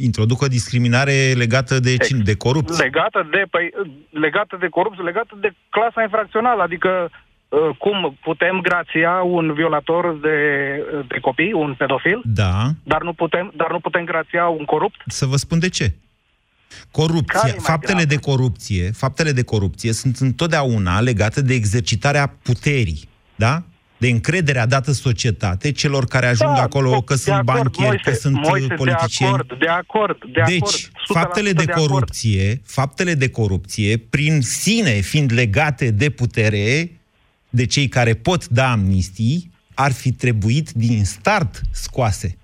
Introduc 0.00 0.40
o 0.42 0.46
discriminare 0.46 1.32
legată 1.36 1.78
de 1.80 1.96
cine? 1.96 2.22
De 2.22 2.36
corupție. 2.36 2.84
Legată 2.84 3.28
de, 3.30 3.42
păi, 3.50 3.70
legată 4.10 4.56
de 4.60 4.68
corupție, 4.68 5.04
legată 5.04 5.38
de 5.40 5.50
clasa 5.70 6.02
infracțională, 6.02 6.62
adică 6.62 7.10
uh, 7.48 7.76
cum 7.78 8.18
putem 8.22 8.60
grația 8.62 9.10
un 9.22 9.52
violator 9.52 10.18
de, 10.22 10.36
de 11.08 11.18
copii, 11.20 11.52
un 11.52 11.74
pedofil, 11.78 12.20
Da. 12.24 12.70
dar 12.82 13.02
nu 13.02 13.12
putem, 13.12 13.52
dar 13.56 13.70
nu 13.70 13.80
putem 13.80 14.04
grația 14.04 14.46
un 14.48 14.64
corupt? 14.64 15.00
Să 15.06 15.26
vă 15.26 15.36
spun 15.36 15.58
de 15.58 15.68
ce. 15.68 15.84
Care 16.68 16.88
Corupție, 16.90 17.48
e 17.48 17.50
mai 17.50 17.60
faptele 17.62 18.04
grav? 18.04 18.08
de 18.08 18.16
corupție, 18.16 18.90
faptele 18.90 19.32
de 19.32 19.42
corupție 19.44 19.92
sunt 19.92 20.16
întotdeauna 20.16 21.00
legate 21.00 21.42
de 21.42 21.54
exercitarea 21.54 22.36
puterii, 22.42 23.08
da? 23.34 23.62
De 23.98 24.08
încrederea 24.08 24.66
dată 24.66 24.92
societate 24.92 25.72
celor 25.72 26.04
care 26.06 26.26
ajung 26.26 26.54
Da, 26.54 26.62
acolo, 26.62 26.90
de 26.90 26.98
că 27.04 27.14
sunt 27.14 27.34
acord, 27.34 27.46
banchieri, 27.46 27.88
Moise, 27.88 28.10
că 28.10 28.16
sunt 28.16 28.34
uh, 28.36 28.42
Moise, 28.48 28.74
politicieni. 28.74 29.32
De 29.32 29.38
acord, 29.38 29.58
de 29.58 29.68
acord, 29.68 30.18
de 30.32 30.42
deci, 30.46 30.62
acord. 30.62 30.74
100% 30.74 30.80
faptele 31.12 31.52
de, 31.52 31.64
de 31.64 31.72
acord. 31.72 31.88
corupție, 31.90 32.60
faptele 32.64 33.14
de 33.14 33.28
corupție, 33.28 33.96
prin 33.96 34.40
sine 34.40 34.90
fiind 34.90 35.32
legate 35.32 35.90
de 35.90 36.10
putere, 36.10 36.90
de 37.50 37.66
cei 37.66 37.88
care 37.88 38.14
pot 38.14 38.46
da 38.48 38.70
amnistii, 38.70 39.50
ar 39.74 39.92
fi 39.92 40.12
trebuit 40.12 40.70
din 40.70 41.04
start 41.04 41.60
scoase. 41.72 42.36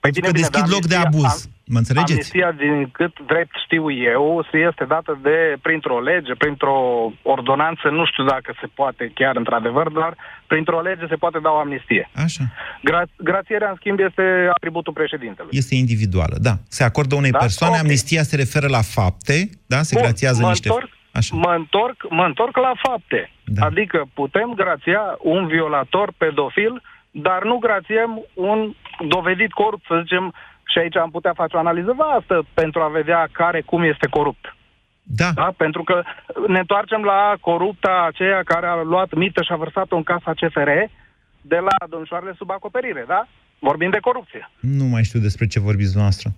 Păi 0.00 0.12
că 0.12 0.30
deschid 0.30 0.52
dar 0.52 0.68
loc 0.68 0.86
de 0.86 0.94
amnistia- 0.94 1.06
abuz. 1.06 1.24
am- 1.24 1.50
Mă 1.68 1.78
înțelegeți? 1.78 2.12
Amnistia, 2.12 2.52
din 2.52 2.88
cât 2.92 3.14
drept 3.26 3.54
știu 3.64 3.90
eu, 3.90 4.46
se 4.50 4.58
este 4.58 4.84
dată 4.84 5.18
de 5.22 5.56
printr-o 5.62 6.00
lege, 6.00 6.32
printr-o 6.34 6.78
ordonanță, 7.22 7.88
nu 7.88 8.04
știu 8.06 8.24
dacă 8.24 8.54
se 8.60 8.66
poate 8.74 9.10
chiar 9.14 9.36
într-adevăr, 9.36 9.88
dar 9.90 10.16
printr-o 10.46 10.80
lege 10.80 11.06
se 11.08 11.14
poate 11.16 11.38
da 11.38 11.50
o 11.50 11.56
amnistie. 11.58 12.10
Așa. 12.24 12.44
Gra- 12.90 13.14
grațierea, 13.16 13.68
în 13.70 13.76
schimb, 13.76 13.98
este 13.98 14.48
atributul 14.54 14.92
președintelui. 14.92 15.50
Este 15.52 15.74
individuală, 15.74 16.36
da. 16.40 16.54
Se 16.68 16.84
acordă 16.84 17.14
unei 17.14 17.30
Da? 17.30 17.38
persoane, 17.38 17.74
Ok. 17.74 17.80
amnistia 17.80 18.22
se 18.22 18.36
referă 18.36 18.68
la 18.68 18.82
fapte, 18.82 19.48
da? 19.66 19.82
Se 19.82 19.94
Bun, 19.94 20.02
grațiază 20.02 20.42
mă 20.42 20.48
niște... 20.48 20.68
Întorc, 20.68 20.88
Mă, 21.30 21.54
întorc, 21.56 22.06
mă 22.10 22.24
întorc 22.24 22.56
la 22.56 22.72
fapte. 22.82 23.30
Da. 23.44 23.66
Adică 23.66 24.06
putem 24.14 24.52
grația 24.56 25.00
un 25.22 25.46
violator 25.46 26.12
pedofil, 26.16 26.82
dar 27.10 27.44
nu 27.44 27.56
grațiem 27.56 28.10
un 28.34 28.72
dovedit 29.08 29.52
corupt, 29.52 29.84
să 29.86 29.98
zicem, 30.02 30.34
și 30.72 30.78
aici 30.78 30.96
am 30.96 31.10
putea 31.10 31.32
face 31.32 31.56
o 31.56 31.58
analiză 31.58 31.92
vastă 31.96 32.46
pentru 32.54 32.80
a 32.80 32.88
vedea 32.88 33.28
care 33.32 33.60
cum 33.60 33.82
este 33.82 34.06
corupt. 34.10 34.56
Da. 35.02 35.30
da. 35.34 35.54
Pentru 35.56 35.82
că 35.82 36.02
ne 36.46 36.58
întoarcem 36.58 37.02
la 37.02 37.34
corupta 37.40 38.04
aceea 38.08 38.42
care 38.42 38.66
a 38.66 38.82
luat 38.82 39.14
mită 39.14 39.42
și 39.42 39.52
a 39.52 39.56
vărsat-o 39.56 39.96
în 39.96 40.02
casa 40.02 40.32
CFR 40.40 40.70
de 41.40 41.56
la 41.56 41.86
domnișoarele 41.88 42.34
sub 42.36 42.50
acoperire, 42.50 43.04
da? 43.06 43.28
Vorbim 43.58 43.90
de 43.90 43.98
corupție. 43.98 44.50
Nu 44.60 44.84
mai 44.84 45.04
știu 45.04 45.20
despre 45.20 45.46
ce 45.46 45.60
vorbiți 45.60 45.92
dumneavoastră. 45.92 46.30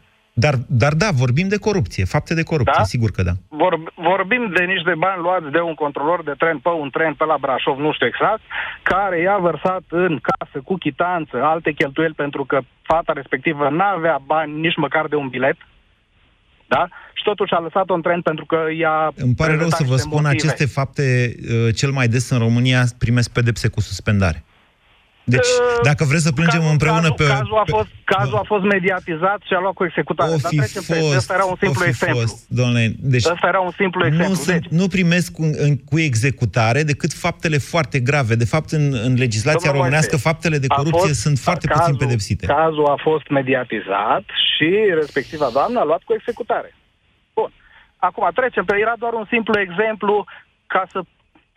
Dar, 0.44 0.54
dar 0.82 0.94
da, 0.94 1.08
vorbim 1.12 1.48
de 1.48 1.56
corupție, 1.56 2.04
fapte 2.04 2.34
de 2.34 2.42
corupție, 2.42 2.82
Da? 2.84 2.92
sigur 2.94 3.10
că 3.10 3.22
da. 3.22 3.34
Vor, 3.48 3.74
vorbim 3.94 4.52
de 4.56 4.64
niște 4.64 4.94
bani 4.98 5.20
luați 5.22 5.50
de 5.56 5.60
un 5.60 5.74
controlor 5.74 6.22
de 6.22 6.34
tren 6.38 6.58
pe 6.58 6.68
un 6.68 6.90
tren 6.90 7.14
pe 7.14 7.24
la 7.24 7.36
Brașov, 7.40 7.78
nu 7.78 7.92
știu 7.92 8.06
exact, 8.06 8.42
care 8.82 9.20
i-a 9.20 9.38
vărsat 9.38 9.82
în 9.88 10.18
casă 10.28 10.56
cu 10.64 10.74
chitanță 10.76 11.36
alte 11.42 11.72
cheltuieli 11.72 12.14
pentru 12.14 12.44
că 12.44 12.58
fata 12.82 13.12
respectivă 13.12 13.68
n-avea 13.68 14.18
bani 14.26 14.60
nici 14.60 14.76
măcar 14.76 15.06
de 15.06 15.16
un 15.16 15.28
bilet, 15.28 15.56
da? 16.68 16.88
Și 17.12 17.22
totuși 17.24 17.52
a 17.52 17.58
lăsat-o 17.58 17.94
în 17.94 18.02
tren 18.02 18.20
pentru 18.20 18.44
că 18.46 18.58
i-a 18.78 19.12
Îmi 19.16 19.34
pare 19.34 19.50
rău 19.50 19.68
prezentat 19.68 19.78
să 19.78 19.84
vă 19.84 19.92
niște 19.92 20.08
spun, 20.08 20.22
motive. 20.22 20.42
aceste 20.42 20.66
fapte 20.66 21.34
uh, 21.36 21.74
cel 21.74 21.90
mai 21.90 22.08
des 22.08 22.30
în 22.30 22.38
România 22.38 22.84
primesc 22.98 23.30
pedepse 23.32 23.68
cu 23.68 23.80
suspendare. 23.80 24.44
Deci, 25.34 25.50
Uh, 25.60 25.80
dacă 25.82 26.04
vreți 26.04 26.22
să 26.28 26.32
plângem 26.32 26.58
cazul, 26.60 26.72
împreună 26.74 27.08
cazul, 27.10 27.14
pe... 27.20 27.26
Cazul 27.38 27.58
a, 27.64 27.66
fost, 27.76 27.90
cazul 28.04 28.36
a 28.42 28.46
fost 28.52 28.64
mediatizat 28.64 29.40
și 29.48 29.52
a 29.56 29.60
luat 29.60 29.74
cu 29.74 29.84
executare. 29.84 30.30
O 30.30 30.36
Dar 30.42 30.50
fi 30.50 30.56
trecem 30.56 30.82
pe... 30.86 30.94
fost, 30.94 31.16
Ăsta 31.16 31.34
era 31.34 31.44
un 31.44 31.56
simplu 31.62 31.80
o 31.80 31.82
fi 31.82 31.88
exemplu. 31.88 32.18
fost, 32.20 32.36
domnule, 32.48 32.84
deci 33.14 33.26
Ăsta 33.34 33.46
era 33.52 33.60
un 33.60 33.74
simplu 33.76 34.00
exemplu. 34.06 34.28
nu, 34.28 34.34
sunt, 34.34 34.60
Deci, 34.60 34.70
nu 34.80 34.86
primesc 34.96 35.28
cu, 35.32 35.42
în, 35.64 35.72
cu 35.90 35.96
executare 36.10 36.80
decât 36.82 37.12
faptele 37.12 37.58
foarte 37.72 37.98
grave. 38.08 38.34
De 38.34 38.48
fapt, 38.54 38.70
în, 38.70 38.84
în 39.08 39.12
legislația 39.24 39.60
Domnul 39.60 39.78
românească, 39.78 40.14
Moise, 40.16 40.28
faptele 40.28 40.58
de 40.58 40.66
a 40.68 40.74
corupție 40.74 41.08
fost- 41.14 41.20
sunt 41.26 41.38
foarte 41.38 41.66
cazul, 41.66 41.82
puțin 41.84 41.98
pedepsite. 42.06 42.46
Cazul 42.46 42.86
a 42.86 42.98
fost 43.08 43.26
mediatizat 43.28 44.24
și 44.52 44.68
respectiva 45.00 45.48
doamnă 45.52 45.78
a 45.80 45.84
luat 45.84 46.02
cu 46.04 46.12
executare. 46.18 46.70
Bun. 47.34 47.50
Acum 47.96 48.30
trecem 48.34 48.64
pe... 48.64 48.74
Era 48.80 48.94
doar 48.98 49.12
un 49.12 49.26
simplu 49.28 49.60
exemplu 49.66 50.24
ca 50.66 50.82
să 50.92 51.00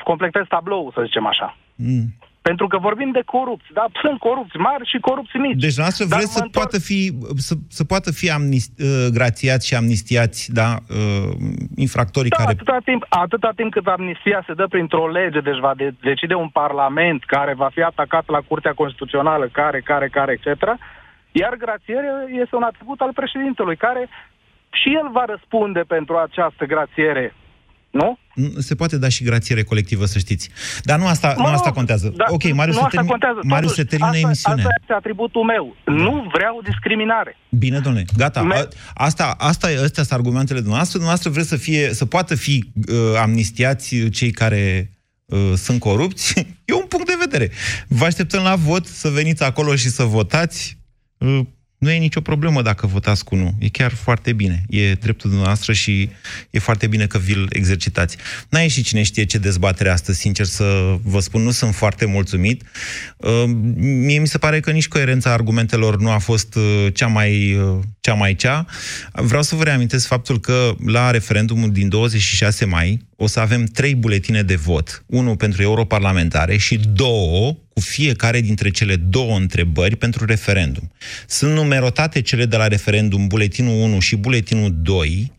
completez 0.03 0.43
tabloul, 0.47 0.91
să 0.95 1.01
zicem 1.05 1.25
așa. 1.25 1.57
Mm. 1.75 2.05
Pentru 2.41 2.67
că 2.67 2.77
vorbim 2.77 3.11
de 3.11 3.21
corupți, 3.25 3.67
da? 3.73 3.85
Sunt 4.01 4.19
corupți 4.19 4.57
mari 4.57 4.89
și 4.91 4.97
corupți 4.99 5.37
mici. 5.37 5.59
Deci, 5.61 5.77
noastră 5.77 6.05
Dar 6.05 6.17
vreți 6.17 6.31
mă 6.33 6.37
să 6.37 6.43
întorc- 6.43 6.53
poată 6.61 6.79
fi, 6.79 6.99
să, 7.47 7.53
să 7.69 7.83
poată 7.83 8.11
fi 8.11 8.31
amnist, 8.31 8.71
uh, 8.79 9.07
grațiați 9.13 9.67
și 9.67 9.75
amnistiați, 9.75 10.51
da, 10.53 10.69
uh, 10.89 11.31
infractorii 11.75 12.29
Da, 12.29 12.35
care... 12.37 12.51
atâta 12.51 12.77
timp, 12.85 13.05
atâta 13.09 13.51
timp 13.55 13.71
cât 13.71 13.87
amnistia 13.87 14.43
se 14.47 14.53
dă 14.53 14.65
printr-o 14.67 15.07
lege, 15.07 15.39
deci 15.39 15.59
va 15.59 15.73
de- 15.75 15.95
decide 16.01 16.33
un 16.33 16.49
parlament 16.49 17.23
care 17.25 17.53
va 17.53 17.69
fi 17.73 17.81
atacat 17.81 18.25
la 18.27 18.39
Curtea 18.47 18.73
Constituțională, 18.73 19.45
care, 19.51 19.79
care, 19.81 20.07
care, 20.07 20.31
etc., 20.41 20.63
iar 21.31 21.53
grațierea 21.55 22.15
este 22.41 22.55
un 22.55 22.63
atribut 22.63 22.99
al 23.01 23.11
președintelui, 23.13 23.75
care 23.77 24.09
și 24.71 24.89
el 25.01 25.09
va 25.11 25.25
răspunde 25.25 25.79
pentru 25.87 26.17
această 26.17 26.65
grațiere. 26.65 27.33
Nu? 27.91 28.17
Nu, 28.35 28.49
Se 28.59 28.75
poate 28.75 28.97
da 28.97 29.09
și 29.09 29.23
grațiere 29.23 29.63
colectivă, 29.63 30.05
să 30.05 30.19
știți. 30.19 30.49
Dar 30.83 30.99
nu 30.99 31.07
asta, 31.07 31.33
Mă 31.37 31.43
nu 31.47 31.53
asta 31.53 31.65
rog, 31.65 31.73
contează. 31.75 32.13
dar 32.17 32.27
ok, 32.29 32.53
Marius, 32.53 32.75
nu 32.75 32.81
se, 32.81 32.87
asta 32.87 33.01
termi- 33.01 33.07
contează. 33.09 33.39
Marius 33.43 33.73
se 33.73 33.83
Totuși, 33.83 33.97
termină 33.97 34.11
asta, 34.17 34.27
emisiunea. 34.27 34.63
Asta 34.65 34.75
este 34.81 34.93
atributul 34.93 35.43
meu. 35.43 35.75
Nu 35.85 36.29
vreau 36.33 36.61
discriminare. 36.63 37.37
Bine, 37.49 37.79
domnule, 37.79 38.05
gata. 38.17 38.41
Me- 38.43 38.55
A, 38.55 38.67
asta, 38.93 39.35
asta, 39.37 39.67
astea 39.67 40.03
sunt 40.03 40.11
argumentele 40.19 40.59
dumneavoastră. 40.59 40.97
Dumneavoastră 40.97 41.29
vreți 41.31 41.47
să, 41.49 41.55
fie, 41.57 41.93
să 41.93 42.05
poată 42.05 42.35
fi 42.35 42.71
uh, 42.87 42.95
amnistiați 43.21 44.09
cei 44.09 44.31
care 44.31 44.91
uh, 45.25 45.51
sunt 45.55 45.79
corupți. 45.79 46.33
E 46.65 46.73
un 46.73 46.85
punct 46.87 47.07
de 47.07 47.15
vedere. 47.19 47.51
Vă 47.87 48.05
așteptăm 48.05 48.43
la 48.43 48.55
vot, 48.55 48.85
să 48.85 49.09
veniți 49.09 49.43
acolo 49.43 49.75
și 49.75 49.89
să 49.89 50.03
votați. 50.03 50.77
Uh, 51.17 51.39
nu 51.81 51.91
e 51.91 51.97
nicio 51.97 52.21
problemă 52.21 52.61
dacă 52.61 52.87
votați 52.87 53.23
cu 53.23 53.35
nu. 53.35 53.53
E 53.59 53.69
chiar 53.69 53.93
foarte 53.93 54.33
bine. 54.33 54.63
E 54.69 54.93
dreptul 54.93 55.29
dumneavoastră 55.29 55.73
și 55.73 56.09
e 56.49 56.59
foarte 56.59 56.87
bine 56.87 57.05
că 57.07 57.17
vi-l 57.17 57.47
exercitați. 57.49 58.17
N-a 58.49 58.59
ieșit 58.59 58.85
cine 58.85 59.03
știe 59.03 59.23
ce 59.25 59.37
dezbatere 59.37 59.89
astăzi, 59.89 60.19
sincer 60.19 60.45
să 60.45 60.95
vă 61.03 61.19
spun, 61.19 61.41
nu 61.41 61.51
sunt 61.51 61.75
foarte 61.75 62.05
mulțumit. 62.05 62.63
Uh, 63.17 63.43
Mie 63.75 64.19
mi 64.19 64.27
se 64.27 64.37
pare 64.37 64.59
că 64.59 64.71
nici 64.71 64.87
coerența 64.87 65.31
argumentelor 65.31 65.99
nu 65.99 66.09
a 66.09 66.17
fost 66.17 66.55
uh, 66.55 66.87
cea 66.93 67.07
mai, 67.07 67.53
uh, 67.53 67.79
cea 68.01 68.13
mai 68.13 68.35
cea. 68.35 68.65
Vreau 69.13 69.41
să 69.41 69.55
vă 69.55 69.63
reamintesc 69.63 70.07
faptul 70.07 70.39
că 70.39 70.75
la 70.85 71.11
referendumul 71.11 71.71
din 71.71 71.89
26 71.89 72.65
mai 72.65 73.05
o 73.15 73.27
să 73.27 73.39
avem 73.39 73.63
trei 73.63 73.95
buletine 73.95 74.43
de 74.43 74.55
vot. 74.55 75.03
Unul 75.05 75.35
pentru 75.35 75.61
europarlamentare 75.61 76.57
și 76.57 76.79
două 76.93 77.57
cu 77.73 77.79
fiecare 77.79 78.41
dintre 78.41 78.69
cele 78.69 78.95
două 78.95 79.37
întrebări 79.37 79.95
pentru 79.95 80.25
referendum. 80.25 80.91
Sunt 81.27 81.53
numerotate 81.53 82.21
cele 82.21 82.45
de 82.45 82.57
la 82.57 82.67
referendum, 82.67 83.27
buletinul 83.27 83.81
1 83.81 83.99
și 83.99 84.15
buletinul 84.15 84.75
2, 84.81 85.31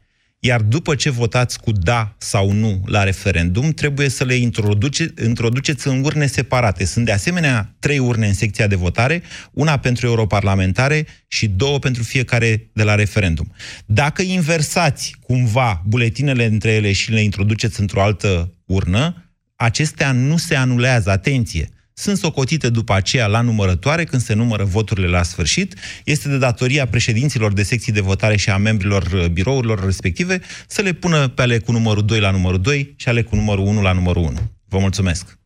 iar 0.44 0.60
după 0.60 0.94
ce 0.94 1.10
votați 1.10 1.60
cu 1.60 1.72
da 1.72 2.14
sau 2.18 2.52
nu 2.52 2.82
la 2.86 3.02
referendum, 3.02 3.70
trebuie 3.70 4.08
să 4.08 4.24
le 4.24 4.34
introduce, 4.34 5.14
introduceți 5.24 5.88
în 5.88 6.04
urne 6.04 6.26
separate. 6.26 6.84
Sunt 6.84 7.04
de 7.04 7.12
asemenea 7.12 7.74
trei 7.78 7.98
urne 7.98 8.26
în 8.26 8.34
secția 8.34 8.66
de 8.66 8.74
votare, 8.74 9.22
una 9.52 9.78
pentru 9.78 10.06
europarlamentare 10.06 11.06
și 11.28 11.48
două 11.48 11.78
pentru 11.78 12.02
fiecare 12.02 12.70
de 12.72 12.82
la 12.82 12.94
referendum. 12.94 13.52
Dacă 13.86 14.22
inversați 14.22 15.16
cumva 15.20 15.82
buletinele 15.86 16.44
între 16.44 16.70
ele 16.70 16.92
și 16.92 17.10
le 17.10 17.20
introduceți 17.20 17.80
într-o 17.80 18.02
altă 18.02 18.54
urnă, 18.66 19.32
acestea 19.56 20.12
nu 20.12 20.36
se 20.36 20.54
anulează, 20.54 21.10
atenție, 21.10 21.68
sunt 21.94 22.16
socotite 22.16 22.68
după 22.68 22.94
aceea 22.94 23.26
la 23.26 23.40
numărătoare, 23.40 24.04
când 24.04 24.22
se 24.22 24.34
numără 24.34 24.64
voturile 24.64 25.06
la 25.06 25.22
sfârșit. 25.22 25.74
Este 26.04 26.28
de 26.28 26.38
datoria 26.38 26.86
președinților 26.86 27.52
de 27.52 27.62
secții 27.62 27.92
de 27.92 28.00
votare 28.00 28.36
și 28.36 28.50
a 28.50 28.56
membrilor 28.56 29.02
uh, 29.02 29.26
birourilor 29.26 29.84
respective 29.84 30.40
să 30.66 30.82
le 30.82 30.92
pună 30.92 31.28
pe 31.28 31.42
ale 31.42 31.58
cu 31.58 31.72
numărul 31.72 32.04
2 32.04 32.20
la 32.20 32.30
numărul 32.30 32.60
2 32.60 32.94
și 32.96 33.08
ale 33.08 33.22
cu 33.22 33.34
numărul 33.34 33.66
1 33.66 33.82
la 33.82 33.92
numărul 33.92 34.22
1. 34.22 34.38
Vă 34.68 34.78
mulțumesc! 34.78 35.38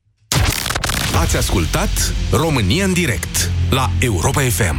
Ați 1.21 1.37
ascultat 1.37 2.15
România 2.31 2.85
în 2.85 2.93
direct 2.93 3.51
la 3.71 3.91
Europa 3.99 4.41
FM. 4.41 4.77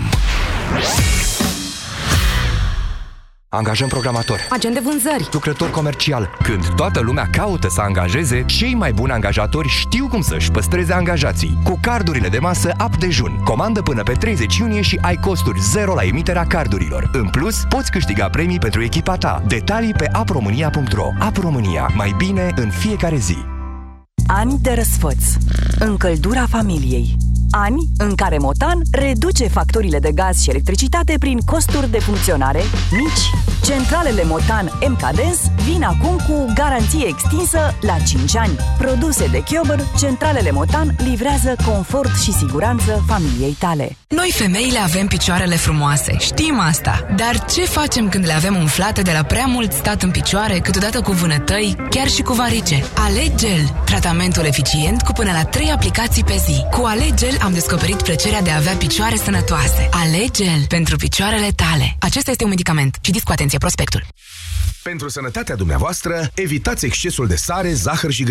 Angajăm 3.50 3.88
programatori, 3.88 4.48
Agent 4.52 4.74
de 4.74 4.80
vânzări. 4.84 5.30
lucrător 5.32 5.70
comercial. 5.70 6.30
Când 6.44 6.68
toată 6.76 7.00
lumea 7.00 7.28
caută 7.32 7.68
să 7.70 7.82
angajeze, 7.82 8.44
Cei 8.46 8.74
mai 8.76 8.94
buni 8.94 9.12
angajatori 9.12 9.68
știu 9.68 10.08
cum 10.08 10.22
să-și 10.22 10.52
păstreze 10.52 10.94
angajații. 10.94 11.60
Cu 11.64 11.78
cardurile 11.82 12.28
de 12.28 12.40
masă 12.40 12.72
Up 12.86 12.96
Dejun. 12.98 13.42
Comandă 13.44 13.82
până 13.82 14.04
pe 14.04 14.12
30 14.12 14.58
iunie 14.58 14.82
și 14.82 15.00
ai 15.02 15.16
costuri 15.16 15.60
zero 15.60 15.94
la 15.94 16.04
emiterea 16.04 16.46
cardurilor. 16.48 17.10
În 17.14 17.30
plus, 17.30 17.64
poți 17.70 17.92
câștiga 17.92 18.30
premii 18.30 18.60
pentru 18.60 18.84
echipa 18.84 19.16
ta. 19.16 19.44
Detalii 19.48 19.94
pe 19.94 20.10
apromânia.ro 20.12 21.08
Ap 21.20 21.38
România. 21.38 21.92
Mai 21.96 22.14
bine 22.18 22.50
în 22.56 22.70
fiecare 22.70 23.16
zi. 23.18 23.38
Ani 24.28 24.58
de 24.62 24.74
răsfăț. 24.74 25.24
În 25.80 25.98
căldura 25.98 26.46
familiei. 26.50 27.18
Ani 27.52 27.88
în 27.98 28.16
care 28.16 28.38
Motan 28.38 28.82
reduce 28.92 29.48
facturile 29.48 30.00
de 30.00 30.12
gaz 30.12 30.42
și 30.42 30.50
electricitate 30.50 31.16
prin 31.20 31.40
costuri 31.40 31.92
de 31.92 32.00
funcționare 32.00 32.62
mici. 32.92 33.46
Centralele 33.66 34.24
Motan 34.24 34.72
MKDens 34.88 35.40
vin 35.66 35.84
acum 35.84 36.16
cu 36.28 36.52
garanție 36.54 37.08
extinsă 37.08 37.76
la 37.82 37.98
5 38.08 38.36
ani. 38.36 38.60
Produse 38.78 39.28
de 39.28 39.44
Chiober, 39.44 39.80
centralele 39.98 40.52
Motan 40.52 40.96
livrează 40.98 41.56
confort 41.66 42.20
și 42.20 42.34
siguranță 42.34 43.04
familiei 43.08 43.56
tale. 43.60 43.98
Noi 44.08 44.32
femeile 44.34 44.80
avem 44.80 45.08
picioarele 45.08 45.56
frumoase, 45.56 46.16
știm 46.20 46.60
asta. 46.60 47.08
Dar 47.16 47.46
ce 47.46 47.62
facem 47.62 48.10
când 48.10 48.26
le 48.26 48.34
avem 48.34 48.56
umflate 48.56 49.02
de 49.02 49.12
la 49.12 49.24
prea 49.24 49.46
mult 49.46 49.72
stat 49.72 50.02
în 50.02 50.12
picioare, 50.12 50.60
câteodată 50.60 51.02
cu 51.02 51.12
vânătăi, 51.12 51.76
chiar 51.90 52.08
și 52.08 52.22
cu 52.22 52.34
varice? 52.34 52.84
Alegel, 52.96 53.74
tratamentul 53.86 54.46
eficient 54.46 55.02
cu 55.02 55.12
până 55.12 55.32
la 55.32 55.44
3 55.44 55.72
aplicații 55.72 56.24
pe 56.24 56.42
zi. 56.46 56.66
Cu 56.72 56.86
Alegel 56.86 57.37
am 57.42 57.54
descoperit 57.54 58.02
plăcerea 58.02 58.42
de 58.42 58.50
a 58.50 58.56
avea 58.56 58.74
picioare 58.74 59.16
sănătoase. 59.16 59.90
Alegel 59.92 60.66
pentru 60.68 60.96
picioarele 60.96 61.50
tale. 61.56 61.96
Acesta 62.00 62.32
este 62.32 62.44
un 62.44 62.50
medicament. 62.50 62.98
Citiți 63.02 63.26
cu 63.26 63.32
atenție 63.32 63.58
prospectul. 63.58 64.04
Pentru 64.84 65.10
sănătatea 65.10 65.56
dumneavoastră, 65.56 66.32
evitați 66.34 66.86
excesul 66.86 67.28
de 67.28 67.36
sare, 67.36 67.74
zahăr 67.74 68.12
și 68.12 68.24
grăsime. 68.24 68.26